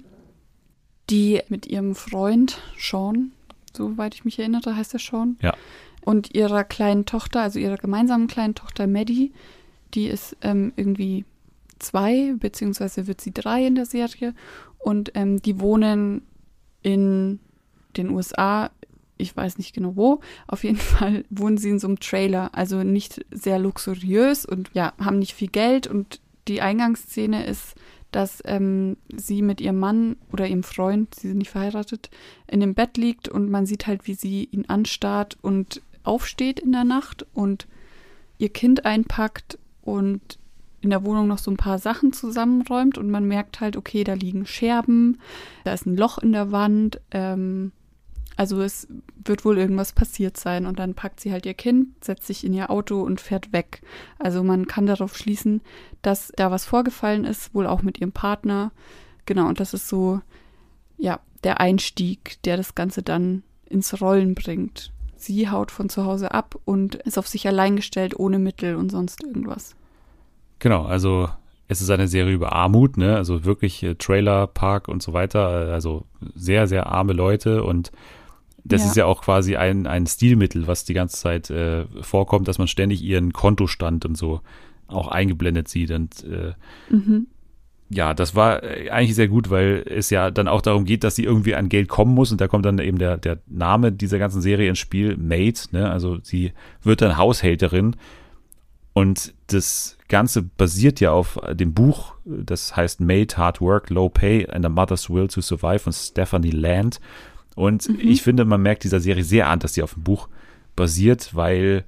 [1.10, 3.32] die mit ihrem Freund Sean,
[3.76, 5.36] soweit ich mich erinnere, heißt er Sean.
[5.42, 5.54] Ja.
[6.02, 9.32] Und ihrer kleinen Tochter, also ihrer gemeinsamen kleinen Tochter Maddie,
[9.94, 11.24] die ist ähm, irgendwie
[11.78, 14.34] zwei, beziehungsweise wird sie drei in der Serie.
[14.78, 16.22] Und ähm, die wohnen
[16.82, 17.40] in
[17.96, 18.70] den USA,
[19.18, 22.82] ich weiß nicht genau wo, auf jeden Fall wohnen sie in so einem Trailer, also
[22.82, 25.86] nicht sehr luxuriös und ja, haben nicht viel Geld.
[25.86, 27.74] Und die Eingangsszene ist
[28.10, 32.10] dass ähm, sie mit ihrem Mann oder ihrem Freund, sie sind nicht verheiratet,
[32.46, 36.72] in dem Bett liegt und man sieht halt, wie sie ihn anstarrt und aufsteht in
[36.72, 37.66] der Nacht und
[38.38, 40.38] ihr Kind einpackt und
[40.80, 44.14] in der Wohnung noch so ein paar Sachen zusammenräumt und man merkt halt, okay, da
[44.14, 45.18] liegen Scherben,
[45.64, 47.72] da ist ein Loch in der Wand, ähm,
[48.40, 48.88] also es
[49.22, 52.54] wird wohl irgendwas passiert sein und dann packt sie halt ihr Kind, setzt sich in
[52.54, 53.82] ihr Auto und fährt weg.
[54.18, 55.60] Also man kann darauf schließen,
[56.00, 58.72] dass da was vorgefallen ist, wohl auch mit ihrem Partner.
[59.26, 60.22] Genau, und das ist so,
[60.96, 64.90] ja, der Einstieg, der das Ganze dann ins Rollen bringt.
[65.16, 68.90] Sie haut von zu Hause ab und ist auf sich allein gestellt, ohne Mittel und
[68.90, 69.76] sonst irgendwas.
[70.60, 71.28] Genau, also
[71.68, 73.16] es ist eine Serie über Armut, ne?
[73.16, 75.46] Also wirklich äh, Trailer, Park und so weiter.
[75.74, 77.92] Also sehr, sehr arme Leute und
[78.64, 78.88] das ja.
[78.88, 82.68] ist ja auch quasi ein, ein Stilmittel, was die ganze Zeit äh, vorkommt, dass man
[82.68, 84.40] ständig ihren Kontostand und so
[84.88, 85.90] auch eingeblendet sieht.
[85.90, 86.52] Und äh,
[86.92, 87.26] mhm.
[87.88, 91.16] ja, das war äh, eigentlich sehr gut, weil es ja dann auch darum geht, dass
[91.16, 92.32] sie irgendwie an Geld kommen muss.
[92.32, 95.68] Und da kommt dann eben der, der Name dieser ganzen Serie ins Spiel, Maid.
[95.72, 95.90] Ne?
[95.90, 97.96] Also sie wird dann Haushälterin.
[98.92, 104.48] Und das Ganze basiert ja auf dem Buch, das heißt Maid, Hard Work, Low Pay
[104.50, 107.00] and a Mother's Will to Survive von Stephanie Land.
[107.60, 107.98] Und mhm.
[108.00, 110.28] ich finde, man merkt dieser Serie sehr an, dass sie auf dem Buch
[110.76, 111.84] basiert, weil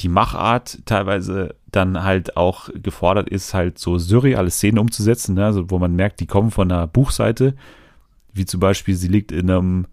[0.00, 5.44] die Machart teilweise dann halt auch gefordert ist, halt so surreale Szenen umzusetzen, ne?
[5.44, 7.54] also wo man merkt, die kommen von einer Buchseite,
[8.32, 9.86] wie zum Beispiel, sie liegt in einem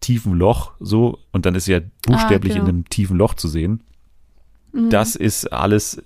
[0.00, 2.68] tiefen Loch so und dann ist sie ja buchstäblich ah, genau.
[2.68, 3.82] in einem tiefen Loch zu sehen.
[4.72, 4.88] Mhm.
[4.88, 6.02] Das ist alles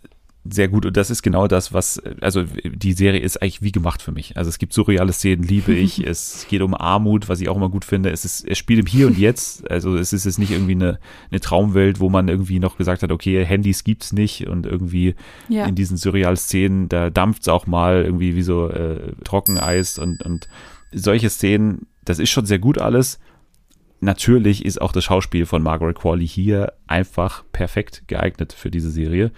[0.53, 4.03] sehr gut und das ist genau das, was, also die Serie ist eigentlich wie gemacht
[4.03, 4.37] für mich.
[4.37, 5.99] Also es gibt surreale Szenen, liebe ich.
[6.07, 8.11] es geht um Armut, was ich auch immer gut finde.
[8.11, 9.71] Es ist, es spielt im Hier und Jetzt.
[9.71, 10.99] Also es ist jetzt nicht irgendwie eine,
[11.31, 15.15] eine Traumwelt, wo man irgendwie noch gesagt hat, okay, Handys gibt's nicht und irgendwie
[15.49, 15.67] ja.
[15.67, 20.49] in diesen surrealen Szenen, da dampft's auch mal irgendwie wie so äh, Trockeneis und, und
[20.93, 23.19] solche Szenen, das ist schon sehr gut alles.
[24.01, 29.31] Natürlich ist auch das Schauspiel von Margaret Qualley hier einfach perfekt geeignet für diese Serie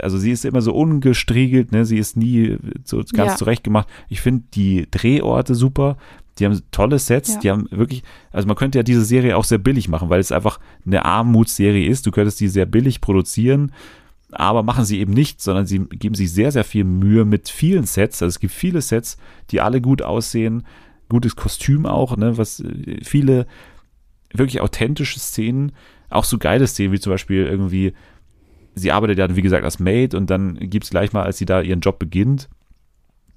[0.00, 1.84] also sie ist immer so ungestriegelt, ne?
[1.84, 3.36] sie ist nie so ganz ja.
[3.36, 3.88] zurecht gemacht.
[4.08, 5.96] Ich finde die Drehorte super.
[6.38, 7.40] Die haben tolle Sets, ja.
[7.40, 10.30] die haben wirklich, also man könnte ja diese Serie auch sehr billig machen, weil es
[10.30, 12.06] einfach eine Armutsserie ist.
[12.06, 13.72] Du könntest die sehr billig produzieren,
[14.30, 17.84] aber machen sie eben nicht, sondern sie geben sich sehr, sehr viel Mühe mit vielen
[17.84, 18.22] Sets.
[18.22, 19.16] Also es gibt viele Sets,
[19.50, 20.64] die alle gut aussehen,
[21.08, 23.46] gutes Kostüm auch, ne, was äh, viele
[24.32, 25.72] wirklich authentische Szenen,
[26.10, 27.94] auch so geile Szenen, wie zum Beispiel irgendwie
[28.78, 31.46] sie arbeitet ja, wie gesagt, als Maid und dann gibt es gleich mal, als sie
[31.46, 32.48] da ihren Job beginnt,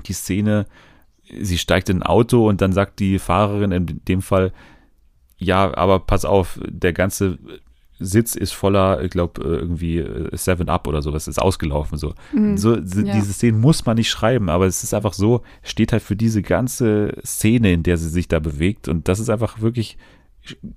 [0.05, 0.65] die Szene,
[1.39, 4.53] sie steigt in ein Auto und dann sagt die Fahrerin in dem Fall,
[5.37, 7.39] ja, aber pass auf, der ganze
[8.01, 11.97] Sitz ist voller, ich glaube, irgendwie äh, Seven Up oder sowas, ist ausgelaufen.
[11.97, 12.81] So, mhm, so ja.
[12.81, 16.41] diese Szene muss man nicht schreiben, aber es ist einfach so, steht halt für diese
[16.41, 18.87] ganze Szene, in der sie sich da bewegt.
[18.87, 19.97] Und das ist einfach wirklich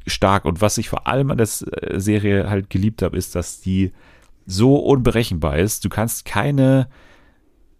[0.06, 0.44] stark.
[0.44, 3.92] Und was ich vor allem an der äh, Serie halt geliebt habe, ist, dass die
[4.46, 5.84] so unberechenbar ist.
[5.84, 6.88] Du kannst keine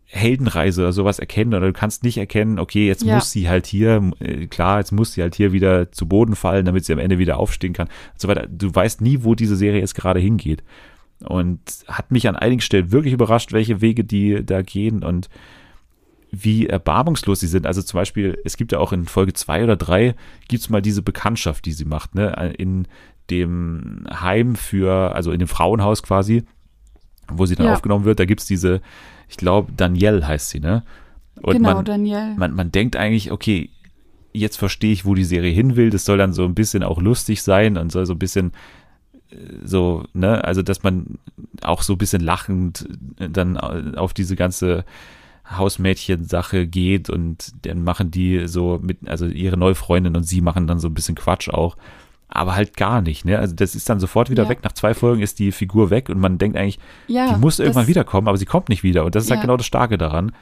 [0.07, 3.17] Heldenreise oder sowas erkennen oder du kannst nicht erkennen, okay, jetzt ja.
[3.17, 6.67] muss sie halt hier, äh, klar, jetzt muss sie halt hier wieder zu Boden fallen,
[6.67, 8.47] damit sie am Ende wieder aufstehen kann und so weiter.
[8.47, 10.63] Du weißt nie, wo diese Serie jetzt gerade hingeht.
[11.21, 15.29] Und hat mich an einigen Stellen wirklich überrascht, welche Wege die da gehen und
[16.31, 17.67] wie erbarmungslos sie sind.
[17.67, 20.15] Also zum Beispiel, es gibt ja auch in Folge zwei oder drei
[20.49, 22.53] gibt es mal diese Bekanntschaft, die sie macht, ne?
[22.59, 22.89] In
[23.31, 26.45] dem Heim für, also in dem Frauenhaus quasi,
[27.29, 27.75] wo sie dann ja.
[27.75, 28.81] aufgenommen wird, da gibt es diese,
[29.29, 30.83] ich glaube, Danielle heißt sie, ne?
[31.41, 32.35] Und genau, man, Danielle.
[32.37, 33.71] Man, man denkt eigentlich, okay,
[34.33, 35.91] jetzt verstehe ich, wo die Serie hin will.
[35.91, 38.53] Das soll dann so ein bisschen auch lustig sein und soll so ein bisschen
[39.31, 41.19] äh, so, ne, also dass man
[41.63, 42.87] auch so ein bisschen lachend
[43.19, 44.85] dann auf diese ganze
[45.51, 50.67] Hausmädchen-Sache geht und dann machen die so mit, also ihre neue Freundin und sie machen
[50.67, 51.77] dann so ein bisschen Quatsch auch
[52.35, 53.25] aber halt gar nicht.
[53.25, 53.39] Ne?
[53.39, 54.49] Also das ist dann sofort wieder ja.
[54.49, 54.59] weg.
[54.65, 57.87] Nach zwei Folgen ist die Figur weg und man denkt eigentlich, ja, die muss irgendwann
[57.87, 59.05] wiederkommen, aber sie kommt nicht wieder.
[59.05, 59.41] Und das ist halt ja.
[59.41, 60.33] halt genau das Starke daran,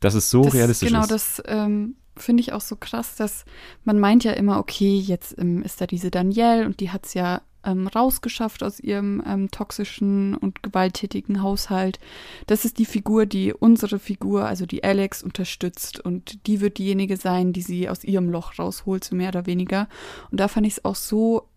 [0.00, 1.08] dass es so das, realistisch genau, ist.
[1.08, 3.44] Genau, das ähm, finde ich auch so krass, dass
[3.84, 7.14] man meint ja immer, okay, jetzt ähm, ist da diese Danielle und die hat es
[7.14, 11.98] ja ähm, rausgeschafft aus ihrem ähm, toxischen und gewalttätigen Haushalt.
[12.46, 17.16] Das ist die Figur, die unsere Figur, also die Alex, unterstützt und die wird diejenige
[17.16, 19.88] sein, die sie aus ihrem Loch rausholt, so mehr oder weniger.
[20.30, 21.48] Und da fand ich es auch so,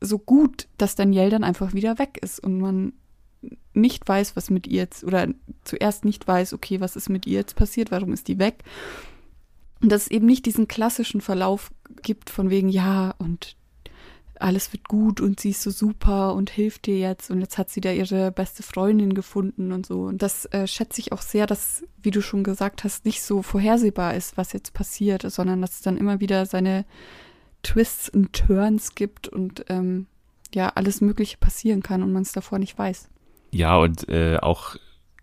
[0.00, 2.92] so gut, dass Danielle dann einfach wieder weg ist und man
[3.74, 5.28] nicht weiß, was mit ihr jetzt, oder
[5.64, 8.62] zuerst nicht weiß, okay, was ist mit ihr jetzt passiert, warum ist die weg?
[9.80, 11.72] Und dass es eben nicht diesen klassischen Verlauf
[12.02, 13.56] gibt von wegen, ja, und
[14.42, 17.70] alles wird gut und sie ist so super und hilft dir jetzt und jetzt hat
[17.70, 20.02] sie da ihre beste Freundin gefunden und so.
[20.02, 23.42] Und das äh, schätze ich auch sehr, dass, wie du schon gesagt hast, nicht so
[23.42, 26.84] vorhersehbar ist, was jetzt passiert, sondern dass es dann immer wieder seine
[27.62, 30.06] Twists und Turns gibt und ähm,
[30.52, 33.08] ja, alles Mögliche passieren kann und man es davor nicht weiß.
[33.52, 34.76] Ja, und äh, auch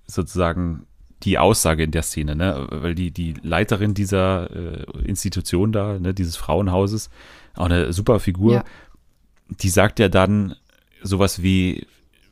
[0.07, 0.85] sozusagen
[1.23, 2.67] die Aussage in der Szene, ne?
[2.71, 7.09] Weil die, die Leiterin dieser äh, Institution da, ne, dieses Frauenhauses,
[7.55, 8.63] auch eine super Figur, ja
[9.49, 10.55] die sagt ja dann
[11.01, 11.85] sowas wie,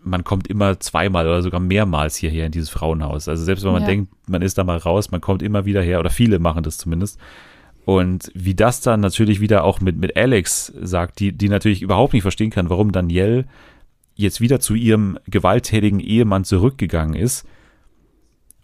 [0.04, 3.28] man kommt immer zweimal oder sogar mehrmals hierher in dieses Frauenhaus.
[3.28, 3.88] Also selbst wenn man ja.
[3.88, 6.78] denkt, man ist da mal raus, man kommt immer wieder her, oder viele machen das
[6.78, 7.20] zumindest.
[7.86, 12.14] Und wie das dann natürlich wieder auch mit, mit Alex sagt, die, die natürlich überhaupt
[12.14, 13.46] nicht verstehen kann, warum Danielle
[14.16, 17.48] jetzt wieder zu ihrem gewalttätigen Ehemann zurückgegangen ist.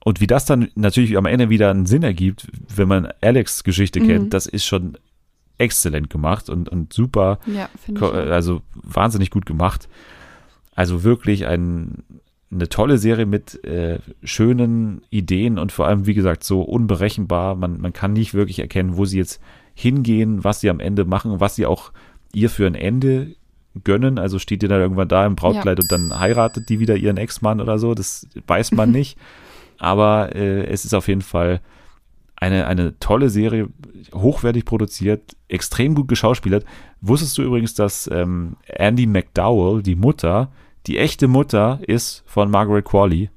[0.03, 4.01] Und wie das dann natürlich am Ende wieder einen Sinn ergibt, wenn man Alex Geschichte
[4.01, 4.07] mhm.
[4.07, 4.97] kennt, das ist schon
[5.63, 7.69] exzellent gemacht und, und super, ja,
[8.01, 9.89] also wahnsinnig gut gemacht.
[10.75, 12.03] Also wirklich ein,
[12.51, 17.55] eine tolle Serie mit äh, schönen Ideen und vor allem, wie gesagt, so unberechenbar.
[17.55, 19.41] Man, man kann nicht wirklich erkennen, wo sie jetzt
[19.73, 21.91] hingehen, was sie am Ende machen, was sie auch
[22.33, 23.35] ihr für ein Ende
[23.83, 24.19] gönnen.
[24.19, 25.83] Also steht ihr dann irgendwann da im Brautkleid ja.
[25.83, 27.93] und dann heiratet die wieder ihren Ex-Mann oder so.
[27.93, 29.17] Das weiß man nicht.
[29.79, 31.61] Aber äh, es ist auf jeden Fall
[32.35, 33.69] eine, eine tolle Serie,
[34.13, 36.65] hochwertig produziert, extrem gut geschauspielert.
[37.01, 40.51] Wusstest du übrigens, dass ähm, Andy McDowell, die Mutter,
[40.87, 43.29] die echte Mutter ist von Margaret Qualley?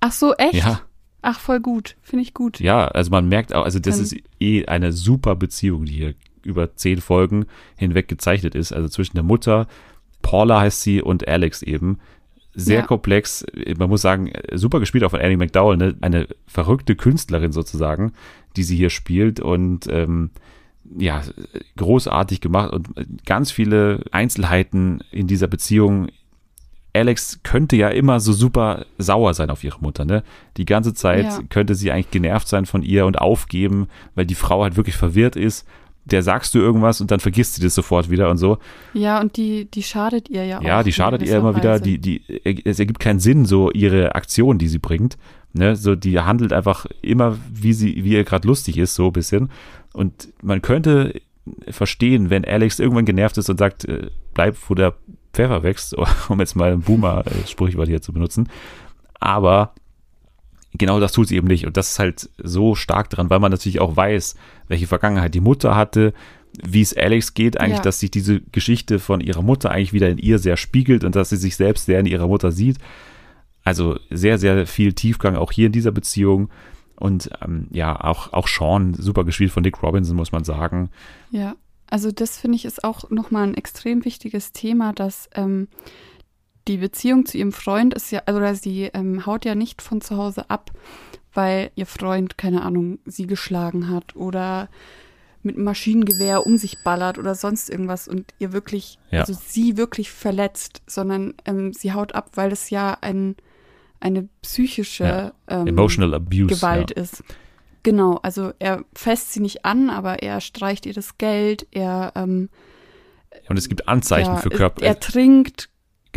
[0.00, 0.54] Ach so, echt?
[0.54, 0.80] Ja.
[1.22, 1.96] Ach, voll gut.
[2.02, 2.60] Finde ich gut.
[2.60, 6.14] Ja, also man merkt auch, also das ist eh eine super Beziehung, die hier
[6.44, 7.46] über zehn Folgen
[7.76, 8.72] hinweg gezeichnet ist.
[8.72, 9.66] Also zwischen der Mutter,
[10.22, 11.98] Paula heißt sie und Alex eben.
[12.58, 12.86] Sehr ja.
[12.86, 13.44] komplex.
[13.78, 15.94] Man muss sagen, super gespielt auch von Annie McDowell, ne?
[16.00, 18.14] eine verrückte Künstlerin sozusagen,
[18.56, 20.30] die sie hier spielt und ähm,
[20.96, 21.20] ja,
[21.76, 22.88] großartig gemacht und
[23.26, 26.08] ganz viele Einzelheiten in dieser Beziehung.
[26.94, 30.22] Alex könnte ja immer so super sauer sein auf ihre Mutter, ne?
[30.56, 31.40] Die ganze Zeit ja.
[31.50, 35.36] könnte sie eigentlich genervt sein von ihr und aufgeben, weil die Frau halt wirklich verwirrt
[35.36, 35.66] ist
[36.06, 38.58] der sagst du irgendwas und dann vergisst sie das sofort wieder und so.
[38.94, 40.62] Ja, und die, die schadet ihr ja auch.
[40.62, 41.80] Ja, die schadet ihr immer wieder.
[41.80, 42.22] Die, die,
[42.64, 45.18] es ergibt keinen Sinn, so ihre Aktion, die sie bringt.
[45.52, 49.12] Ne, so, die handelt einfach immer, wie sie, wie ihr gerade lustig ist, so ein
[49.12, 49.50] bisschen.
[49.94, 51.20] Und man könnte
[51.68, 54.94] verstehen, wenn Alex irgendwann genervt ist und sagt, äh, bleib, wo der
[55.32, 55.96] Pfeffer wächst,
[56.28, 58.48] um jetzt mal ein Boomer-Sprichwort hier zu benutzen.
[59.18, 59.72] Aber
[60.78, 61.66] genau das tut sie eben nicht.
[61.66, 64.36] Und das ist halt so stark dran, weil man natürlich auch weiß,
[64.68, 66.12] welche Vergangenheit die Mutter hatte,
[66.62, 67.82] wie es Alex geht, eigentlich, ja.
[67.82, 71.30] dass sich diese Geschichte von ihrer Mutter eigentlich wieder in ihr sehr spiegelt und dass
[71.30, 72.78] sie sich selbst sehr in ihrer Mutter sieht.
[73.62, 76.50] Also sehr, sehr viel Tiefgang auch hier in dieser Beziehung.
[76.98, 80.90] Und ähm, ja, auch, auch Sean, super gespielt von Nick Robinson, muss man sagen.
[81.30, 81.56] Ja,
[81.88, 85.68] also das finde ich ist auch nochmal ein extrem wichtiges Thema, dass ähm,
[86.68, 90.16] die Beziehung zu ihrem Freund ist ja, also sie ähm, haut ja nicht von zu
[90.16, 90.72] Hause ab,
[91.32, 94.68] weil ihr Freund, keine Ahnung, sie geschlagen hat oder
[95.42, 99.20] mit Maschinengewehr um sich ballert oder sonst irgendwas und ihr wirklich, ja.
[99.20, 103.36] also sie wirklich verletzt, sondern ähm, sie haut ab, weil es ja ein,
[104.00, 105.32] eine psychische ja.
[105.48, 107.02] ähm, Emotional Abuse, Gewalt ja.
[107.02, 107.22] ist.
[107.84, 112.48] Genau, also er fässt sie nicht an, aber er streicht ihr das Geld, er ähm,
[113.48, 114.82] und es gibt Anzeichen für Körper.
[114.82, 115.68] Er trinkt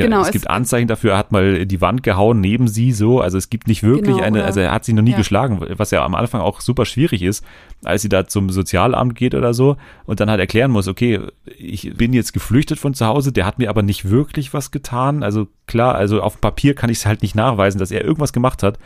[0.03, 3.21] Genau, es, es gibt Anzeichen dafür, er hat mal die Wand gehauen neben sie so.
[3.21, 5.17] Also es gibt nicht wirklich genau, eine, also er hat sie noch nie ja.
[5.17, 7.43] geschlagen, was ja am Anfang auch super schwierig ist,
[7.83, 11.19] als sie da zum Sozialamt geht oder so und dann halt erklären muss, okay,
[11.57, 15.23] ich bin jetzt geflüchtet von zu Hause, der hat mir aber nicht wirklich was getan.
[15.23, 18.33] Also klar, also auf dem Papier kann ich es halt nicht nachweisen, dass er irgendwas
[18.33, 18.79] gemacht hat,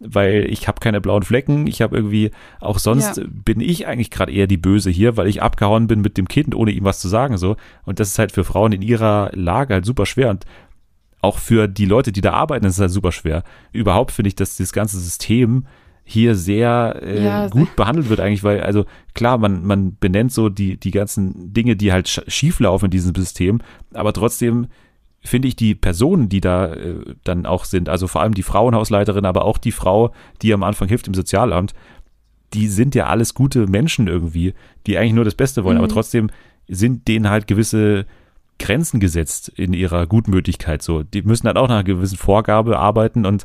[0.00, 1.66] weil ich habe keine blauen Flecken.
[1.66, 2.30] Ich habe irgendwie,
[2.60, 3.24] auch sonst ja.
[3.28, 6.54] bin ich eigentlich gerade eher die Böse hier, weil ich abgehauen bin mit dem Kind,
[6.54, 7.36] ohne ihm was zu sagen.
[7.36, 7.56] so.
[7.84, 10.30] Und das ist halt für Frauen in ihrer Lage halt super schwer.
[10.30, 10.44] Und
[11.20, 13.42] auch für die Leute, die da arbeiten, ist es halt super schwer.
[13.72, 15.66] Überhaupt finde ich, dass das ganze System
[16.04, 20.48] hier sehr äh, ja, gut behandelt wird eigentlich, weil, also klar, man, man benennt so
[20.48, 23.60] die, die ganzen Dinge, die halt schief laufen in diesem System,
[23.92, 24.68] aber trotzdem
[25.22, 29.24] finde ich die Personen, die da äh, dann auch sind, also vor allem die Frauenhausleiterin,
[29.24, 30.12] aber auch die Frau,
[30.42, 31.74] die am Anfang hilft im Sozialamt,
[32.54, 34.54] die sind ja alles gute Menschen irgendwie,
[34.86, 35.84] die eigentlich nur das Beste wollen, mhm.
[35.84, 36.30] aber trotzdem
[36.68, 38.06] sind denen halt gewisse
[38.58, 40.82] Grenzen gesetzt in ihrer Gutmütigkeit.
[40.82, 43.44] So, die müssen halt auch nach einer gewissen Vorgabe arbeiten und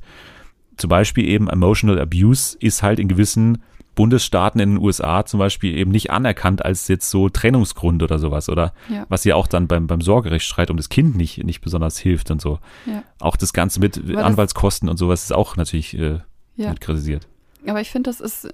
[0.77, 3.61] zum Beispiel eben Emotional Abuse ist halt in gewissen
[3.95, 8.49] Bundesstaaten in den USA zum Beispiel eben nicht anerkannt als jetzt so Trennungsgrund oder sowas
[8.49, 9.05] oder ja.
[9.09, 12.41] was ja auch dann beim, beim Sorgerechtsstreit um das Kind nicht, nicht besonders hilft und
[12.41, 12.59] so.
[12.85, 13.03] Ja.
[13.19, 16.19] Auch das Ganze mit Aber Anwaltskosten und sowas ist auch natürlich äh,
[16.55, 16.69] ja.
[16.69, 17.27] mit kritisiert.
[17.67, 18.49] Aber ich finde, das ist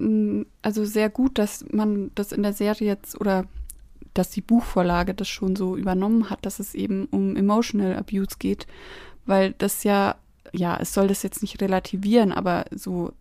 [0.62, 3.46] also sehr gut, dass man das in der Serie jetzt oder
[4.14, 8.68] dass die Buchvorlage das schon so übernommen hat, dass es eben um Emotional Abuse geht,
[9.26, 10.16] weil das ja,
[10.52, 13.14] ja, es soll das jetzt nicht relativieren, aber so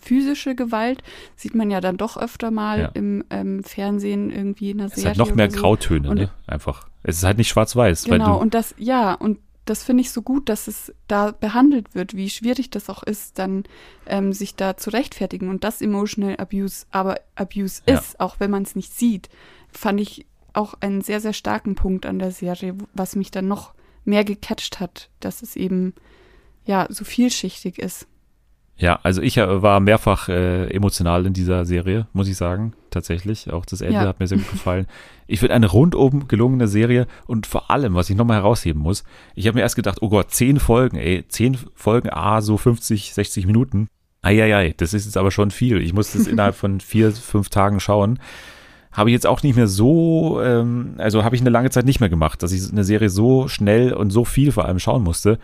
[0.00, 1.02] physische Gewalt
[1.36, 2.90] sieht man ja dann doch öfter mal ja.
[2.94, 5.12] im ähm, Fernsehen irgendwie in der Serie.
[5.12, 5.60] Es hat noch mehr so.
[5.60, 6.30] Grautöne, und, ne?
[6.46, 6.88] Einfach.
[7.02, 8.04] Es ist halt nicht schwarz-weiß.
[8.04, 12.16] Genau, und das, ja, und das finde ich so gut, dass es da behandelt wird,
[12.16, 13.64] wie schwierig das auch ist, dann
[14.06, 17.98] ähm, sich da zu rechtfertigen und das Emotional Abuse aber Abuse ja.
[17.98, 19.28] ist, auch wenn man es nicht sieht,
[19.70, 23.74] fand ich auch einen sehr, sehr starken Punkt an der Serie, was mich dann noch
[24.04, 25.94] mehr gecatcht hat, dass es eben
[26.64, 28.08] ja so vielschichtig ist.
[28.80, 33.52] Ja, also ich äh, war mehrfach äh, emotional in dieser Serie, muss ich sagen, tatsächlich.
[33.52, 34.06] Auch das Ende ja.
[34.06, 34.86] hat mir sehr gut gefallen.
[35.26, 39.04] Ich finde eine rundum gelungene Serie und vor allem, was ich nochmal herausheben muss,
[39.34, 43.12] ich habe mir erst gedacht, oh Gott, zehn Folgen, ey, zehn Folgen, ah, so 50,
[43.12, 43.88] 60 Minuten.
[44.22, 45.82] Eieiei, das ist jetzt aber schon viel.
[45.82, 48.18] Ich muss das innerhalb von vier, fünf Tagen schauen
[48.92, 52.00] habe ich jetzt auch nicht mehr so, ähm, also habe ich eine lange Zeit nicht
[52.00, 55.38] mehr gemacht, dass ich eine Serie so schnell und so viel vor allem schauen musste.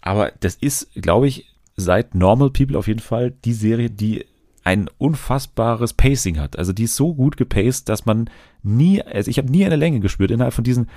[0.00, 4.24] Aber das ist, glaube ich, seit Normal People auf jeden Fall die Serie, die
[4.64, 6.58] ein unfassbares Pacing hat.
[6.58, 8.28] Also die ist so gut gepaced, dass man
[8.62, 10.88] nie, also ich habe nie eine Länge gespürt innerhalb von diesen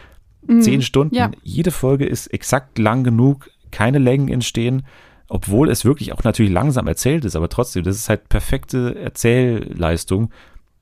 [0.48, 1.14] mhm, zehn Stunden.
[1.14, 1.30] Ja.
[1.44, 4.88] Jede Folge ist exakt lang genug, keine Längen entstehen,
[5.28, 10.32] obwohl es wirklich auch natürlich langsam erzählt ist, aber trotzdem, das ist halt perfekte Erzählleistung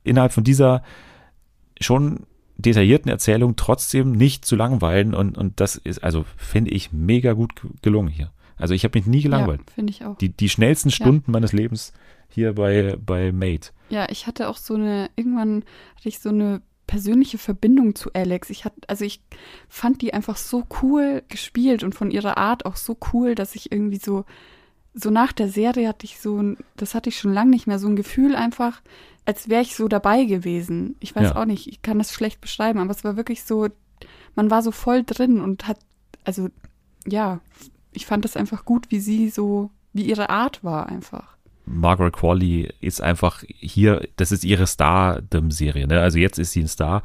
[0.05, 0.81] innerhalb von dieser
[1.81, 2.21] schon
[2.57, 7.51] detaillierten Erzählung trotzdem nicht zu langweilen und, und das ist, also finde ich mega gut
[7.81, 8.31] gelungen hier.
[8.57, 9.61] Also ich habe mich nie gelangweilt.
[9.67, 10.17] Ja, finde ich auch.
[10.17, 11.31] Die, die schnellsten Stunden ja.
[11.31, 11.93] meines Lebens
[12.29, 13.71] hier bei, bei Mate.
[13.89, 15.63] Ja, ich hatte auch so eine, irgendwann
[15.95, 18.49] hatte ich so eine persönliche Verbindung zu Alex.
[18.49, 19.21] Ich hatte, also ich
[19.67, 23.71] fand die einfach so cool gespielt und von ihrer Art auch so cool, dass ich
[23.71, 24.25] irgendwie so,
[24.93, 27.77] so nach der Serie hatte ich so, ein, das hatte ich schon lange nicht mehr,
[27.77, 28.81] so ein Gefühl einfach,
[29.25, 30.95] als wäre ich so dabei gewesen.
[31.01, 31.35] Ich weiß Ja.
[31.35, 33.67] auch nicht, ich kann das schlecht beschreiben, aber es war wirklich so,
[34.35, 35.79] man war so voll drin und hat,
[36.23, 36.47] also
[37.05, 37.41] ja,
[37.91, 41.35] ich fand das einfach gut, wie sie so, wie ihre Art war einfach.
[41.65, 45.87] Margaret Qualley ist einfach hier, das ist ihre Star-Serie.
[45.87, 45.99] Ne?
[45.99, 47.03] Also jetzt ist sie ein Star.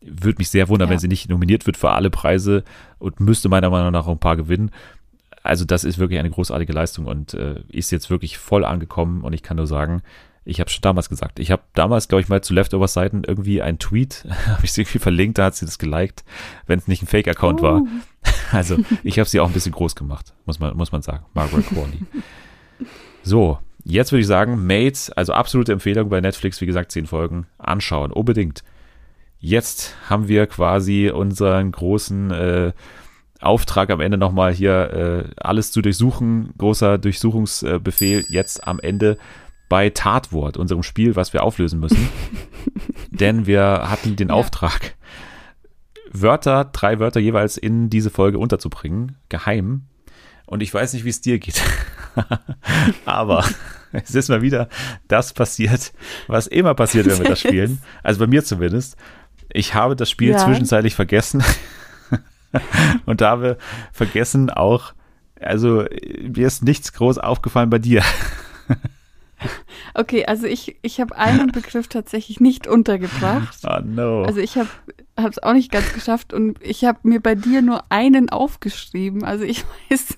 [0.00, 0.92] Würde mich sehr wundern, Ja.
[0.92, 2.62] wenn sie nicht nominiert wird für alle Preise
[2.98, 4.70] und müsste meiner Meinung nach auch ein paar gewinnen.
[5.42, 9.32] Also das ist wirklich eine großartige Leistung und äh, ist jetzt wirklich voll angekommen und
[9.32, 10.02] ich kann nur sagen,
[10.46, 13.78] ich habe schon damals gesagt, ich habe damals, glaube ich, mal zu Leftover-Seiten irgendwie einen
[13.78, 16.22] Tweet, habe ich sie irgendwie verlinkt, da hat sie das geliked,
[16.66, 17.82] wenn es nicht ein Fake-Account war.
[18.52, 21.24] Also ich habe sie auch ein bisschen groß gemacht, muss man, muss man sagen.
[21.34, 22.00] Margaret Qualley.
[23.22, 27.46] So, jetzt würde ich sagen, Mates, also absolute Empfehlung bei Netflix, wie gesagt, zehn Folgen,
[27.58, 28.62] anschauen, unbedingt.
[29.38, 32.72] Jetzt haben wir quasi unseren großen äh,
[33.40, 39.18] Auftrag am Ende nochmal hier äh, alles zu durchsuchen, großer Durchsuchungsbefehl jetzt am Ende
[39.68, 42.08] bei Tatwort, unserem Spiel, was wir auflösen müssen.
[43.10, 44.34] Denn wir hatten den Ja.
[44.34, 44.94] Auftrag,
[46.14, 49.82] Wörter, drei Wörter jeweils in diese Folge unterzubringen, geheim.
[50.46, 51.60] Und ich weiß nicht, wie es dir geht.
[53.04, 53.44] Aber
[53.92, 54.68] es ist mal wieder
[55.08, 55.92] das passiert,
[56.28, 57.82] was immer passiert, wenn wir das spielen.
[58.02, 58.96] Also bei mir zumindest.
[59.52, 60.38] Ich habe das Spiel Ja.
[60.38, 61.42] zwischenzeitlich vergessen
[63.06, 63.58] und habe
[63.92, 64.94] vergessen auch,
[65.40, 65.84] also
[66.22, 68.02] mir ist nichts groß aufgefallen bei dir.
[69.94, 73.58] Okay, also ich, ich habe einen Begriff tatsächlich nicht untergebracht.
[73.64, 74.22] Oh no.
[74.24, 74.68] Also ich habe
[75.16, 79.22] es auch nicht ganz geschafft und ich habe mir bei dir nur einen aufgeschrieben.
[79.24, 80.16] Also ich weiß,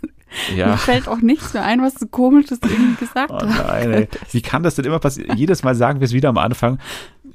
[0.51, 0.77] mir ja.
[0.77, 3.67] fällt auch nichts mehr ein, was du komisches irgendwie gesagt Oh hast.
[3.69, 4.09] nein, ey.
[4.33, 5.37] Wie kann das denn immer passieren?
[5.37, 6.79] Jedes Mal sagen wir es wieder am Anfang,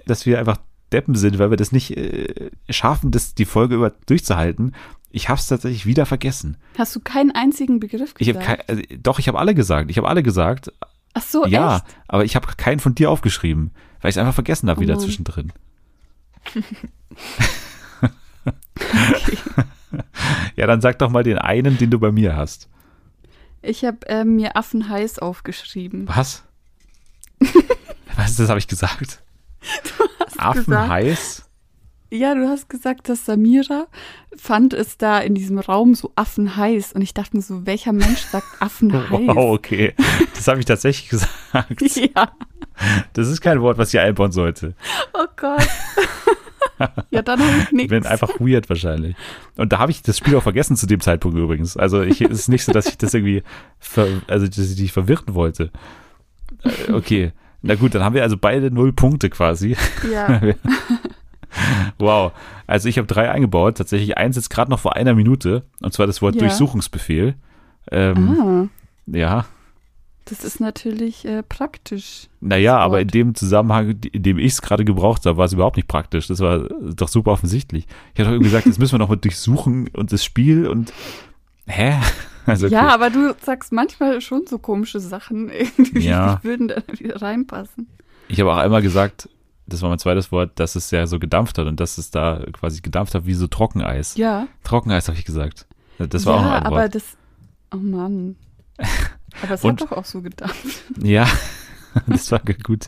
[0.06, 0.58] dass wir einfach
[0.92, 4.74] Deppen sind, weil wir das nicht äh, schaffen, das die Folge über durchzuhalten.
[5.12, 6.58] Ich habe es tatsächlich wieder vergessen.
[6.78, 8.68] Hast du keinen einzigen Begriff Ich habe gesagt?
[8.68, 9.92] kein, also, doch, ich habe alle gesagt.
[9.92, 10.72] Ich habe alle gesagt.
[11.14, 11.86] Ach so, ja, echt?
[12.08, 13.72] aber ich habe keinen von dir aufgeschrieben,
[14.02, 15.04] weil ich es einfach vergessen habe Oh wieder Mann.
[15.04, 15.52] zwischendrin.
[16.46, 16.64] Okay.
[20.56, 22.70] Ja, dann sag doch mal den einen, den du bei mir hast.
[23.62, 26.08] Ich habe äh, mir Affen heiß aufgeschrieben.
[26.08, 26.44] Was?
[28.16, 29.22] Was, das habe ich gesagt?
[30.38, 30.90] Affen gesagt.
[30.90, 31.50] heiß?
[32.14, 33.88] Ja, du hast gesagt, dass Samira
[34.36, 36.92] fand es da in diesem Raum so affenheiß.
[36.92, 39.10] Und ich dachte mir so, welcher Mensch sagt affenheiß?
[39.10, 39.94] Wow, okay.
[40.36, 41.82] Das habe ich tatsächlich gesagt.
[42.16, 42.32] Ja,
[43.14, 44.74] Das ist kein Wort, was ich einbauen sollte.
[45.14, 45.66] oh Gott.
[47.12, 47.90] ja, dann habe ich Ich nichts.
[47.92, 49.16] bin einfach weird wahrscheinlich.
[49.56, 51.78] Und da habe ich das Spiel auch vergessen zu dem Zeitpunkt übrigens.
[51.78, 53.44] Also ich, es ist nicht so, dass ich das irgendwie,
[53.80, 55.72] ver, also dass ich dich verwirren wollte.
[56.64, 57.32] Äh, Okay.
[57.64, 59.76] Na gut, dann haben wir also beide null Punkte quasi.
[60.12, 60.42] Ja,
[61.98, 62.32] Wow.
[62.68, 63.78] Also ich habe drei eingebaut.
[63.78, 65.64] Tatsächlich eins jetzt gerade noch vor einer Minute.
[65.82, 66.42] Und zwar das Wort Ja.
[66.42, 67.36] Durchsuchungsbefehl.
[67.92, 68.68] Ähm, ah,
[69.18, 69.46] Ja.
[70.26, 72.28] das ist natürlich äh, praktisch.
[72.40, 75.76] Naja, aber in dem Zusammenhang, in dem ich es gerade gebraucht habe, war es überhaupt
[75.78, 76.28] nicht praktisch.
[76.28, 77.86] Das war doch super offensichtlich.
[78.14, 80.94] Ich habe doch gesagt, jetzt müssen wir noch mal durchsuchen und das Spiel und
[81.68, 81.96] hä?
[82.48, 82.74] Also okay.
[82.74, 86.38] Ja, aber du sagst manchmal schon so komische Sachen, irgendwie, Ja.
[86.38, 87.88] die würden da wieder reinpassen.
[88.30, 89.30] Ich habe auch einmal gesagt,
[89.72, 92.44] das war mein zweites Wort, dass es ja so gedampft hat und dass es da
[92.54, 94.16] quasi gedampft hat wie so Trockeneis.
[94.18, 95.66] Ja, Trockeneis habe ich gesagt.
[95.98, 96.96] Das war ja auch noch ein aber Wort.
[96.96, 97.04] das,
[97.74, 98.36] oh Mann.
[99.44, 100.56] Aber es Und- hat doch auch so gedacht.
[101.02, 101.26] Ja,
[102.08, 102.88] das war gut.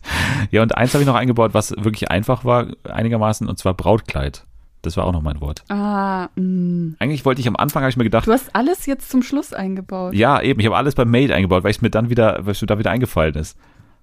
[0.51, 4.45] Ja, und eins habe ich noch eingebaut, was wirklich einfach war, einigermaßen, und zwar Brautkleid.
[4.81, 5.63] Das war auch noch mein Wort.
[5.69, 6.95] Ah, mh.
[6.99, 9.53] Eigentlich wollte ich am Anfang, habe ich mir gedacht, Du hast alles jetzt zum Schluss
[9.53, 10.13] eingebaut.
[10.13, 10.59] Ja, eben.
[10.59, 12.77] Ich habe alles beim Mate eingebaut, weil es mir dann wieder, weil es mir da
[12.77, 13.57] wieder eingefallen ist.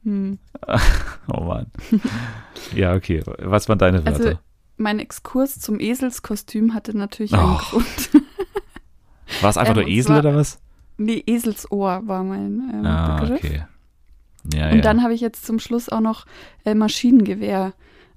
[0.05, 0.39] Hm.
[1.33, 1.67] Oh Mann.
[2.75, 3.23] ja, okay.
[3.39, 4.25] Was waren deine Wörter?
[4.25, 4.39] Also,
[4.77, 7.37] mein Exkurs zum Eselskostüm hatte natürlich Oh.
[7.37, 8.11] einen Grund.
[9.43, 10.59] War es einfach ähm, nur Esel zwar- oder was?
[10.97, 13.39] Nee, Eselsohr war mein ähm, Ah, Begriff.
[13.45, 13.65] okay.
[14.53, 14.81] Ja, Und ja.
[14.83, 16.27] dann habe ich jetzt zum Schluss auch noch
[16.65, 17.73] äh, Maschinengewehr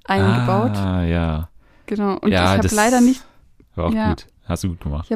[0.05, 0.75] eingebaut.
[0.77, 1.49] Ah, ja.
[1.85, 2.17] Genau.
[2.17, 3.23] Und ja, ich habe leider nicht,
[3.75, 4.09] War auch ja.
[4.09, 4.27] gut.
[4.45, 5.09] Hast du gut gemacht.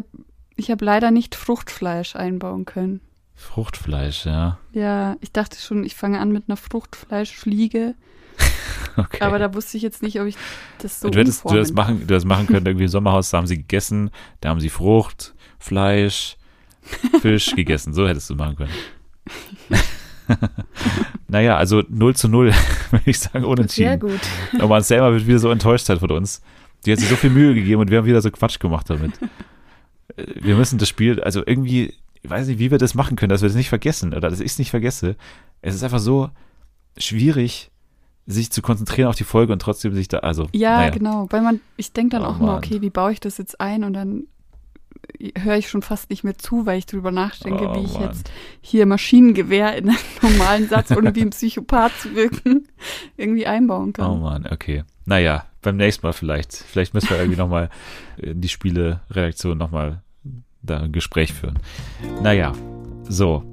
[0.56, 3.02] ich habe leider nicht Fruchtfleisch einbauen können.
[3.38, 4.58] Fruchtfleisch, ja.
[4.74, 7.96] Ja, ich dachte schon, ich fange an mit einer Fruchtfleischfliege,
[8.98, 9.22] Okay.
[9.22, 10.36] aber da wusste ich jetzt nicht, ob ich
[10.80, 13.38] das so du hättest du das machen, du das machen können, irgendwie im Sommerhaus, da
[13.38, 14.10] haben sie gegessen,
[14.42, 16.36] da haben sie Frucht, Fleisch,
[17.22, 17.94] Fisch gegessen.
[17.94, 18.72] So hättest du machen können.
[21.28, 22.52] naja, also 0 zu 0,
[22.92, 24.00] würde ich sagen, Sehr unentschieden.
[24.00, 24.20] gut.
[24.62, 26.42] Oh man, Selma wird wieder so enttäuscht sein von uns.
[26.86, 29.14] Die hat sich so viel Mühe gegeben und wir haben wieder so Quatsch gemacht damit.
[30.16, 33.30] Äh, Wir müssen das Spiel, also irgendwie, ich weiß nicht, wie wir das machen können,
[33.30, 35.16] dass wir das nicht vergessen oder dass ich es nicht vergesse.
[35.62, 36.30] Es ist einfach so
[36.98, 37.72] schwierig,
[38.26, 40.48] sich zu konzentrieren auf die Folge und trotzdem sich da, also.
[40.54, 40.90] Ja, naja.
[40.90, 41.28] genau.
[41.30, 43.84] Weil man, ich denke dann Oh, auch immer, okay, wie baue ich das jetzt ein?
[43.84, 44.24] Und dann
[45.38, 48.04] höre ich schon fast nicht mehr zu, weil ich drüber nachdenke, Oh, wie ich Mann.
[48.04, 48.30] jetzt
[48.62, 52.68] hier Maschinengewehr in einen normalen Satz, ohne wie ein Psychopath zu wirken,
[53.16, 54.12] irgendwie einbauen kann.
[54.12, 54.84] Oh Mann, okay.
[55.06, 56.54] Naja, beim nächsten Mal vielleicht.
[56.54, 57.70] Vielleicht müssen wir irgendwie nochmal
[58.18, 60.02] in die Spiele-Redaktion nochmal
[60.68, 61.60] da ein Gespräch führen.
[62.22, 62.54] Naja,
[63.08, 63.44] so.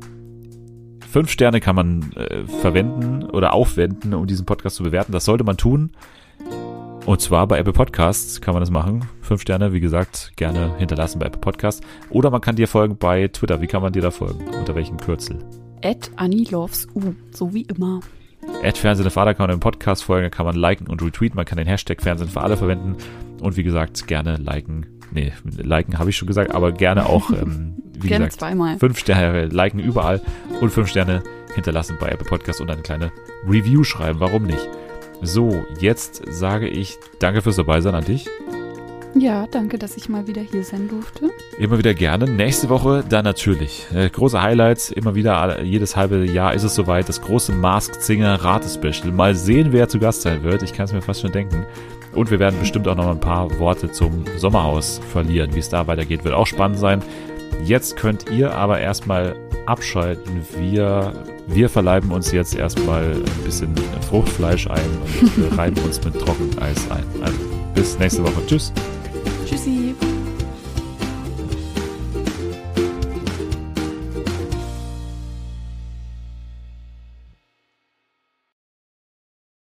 [1.10, 5.12] Fünf Sterne kann man äh, verwenden oder aufwenden, um diesen Podcast zu bewerten.
[5.12, 5.92] Das sollte man tun.
[7.06, 9.06] Und zwar bei Apple Podcasts kann man das machen.
[9.20, 11.86] Fünf Sterne, wie gesagt, gerne hinterlassen bei Apple Podcasts.
[12.10, 13.60] Oder man kann dir folgen bei Twitter.
[13.60, 14.42] Wie kann man dir da folgen?
[14.58, 15.38] Unter welchem Kürzel?
[15.82, 16.10] At
[16.94, 18.00] U, so wie immer.
[18.62, 21.44] Ad Fernsehen für alle kann man im Podcast folgen, kann man liken und retweeten, man
[21.44, 22.96] kann den Hashtag Fernsehen für alle verwenden
[23.40, 24.86] und wie gesagt, gerne liken.
[25.14, 28.78] Nee, liken habe ich schon gesagt, aber gerne auch, ähm, wie Gerne gesagt, zweimal.
[28.78, 30.20] fünf Sterne liken überall
[30.60, 31.22] und fünf Sterne
[31.54, 33.12] hinterlassen bei Apple Podcast und eine kleine
[33.48, 34.68] Review schreiben, warum nicht?
[35.22, 38.28] So, jetzt sage ich danke fürs Dabeisein an dich.
[39.16, 41.30] Ja, danke, dass ich mal wieder hier sein durfte.
[41.58, 42.28] Immer wieder gerne.
[42.28, 43.86] Nächste Woche dann natürlich.
[43.94, 44.90] Äh, große Highlights.
[44.90, 47.08] Immer wieder, jedes halbe Jahr ist es soweit.
[47.08, 49.12] Das große Masked Singer Ratespecial.
[49.12, 50.64] Mal sehen, wer zu Gast sein wird.
[50.64, 51.64] Ich kann es mir fast schon denken.
[52.14, 55.54] Und wir werden bestimmt auch noch ein paar Worte zum Sommerhaus verlieren.
[55.54, 57.02] Wie es da weitergeht, wird auch spannend sein.
[57.64, 59.36] Jetzt könnt ihr aber erstmal
[59.66, 60.42] abschalten.
[60.58, 61.12] Wir,
[61.46, 63.74] wir verleiben uns jetzt erstmal ein bisschen
[64.08, 64.80] Fruchtfleisch ein
[65.36, 67.04] und reiben uns mit Trockeneis ein.
[67.22, 67.38] Also
[67.74, 68.46] bis nächste Woche.
[68.46, 68.72] Tschüss.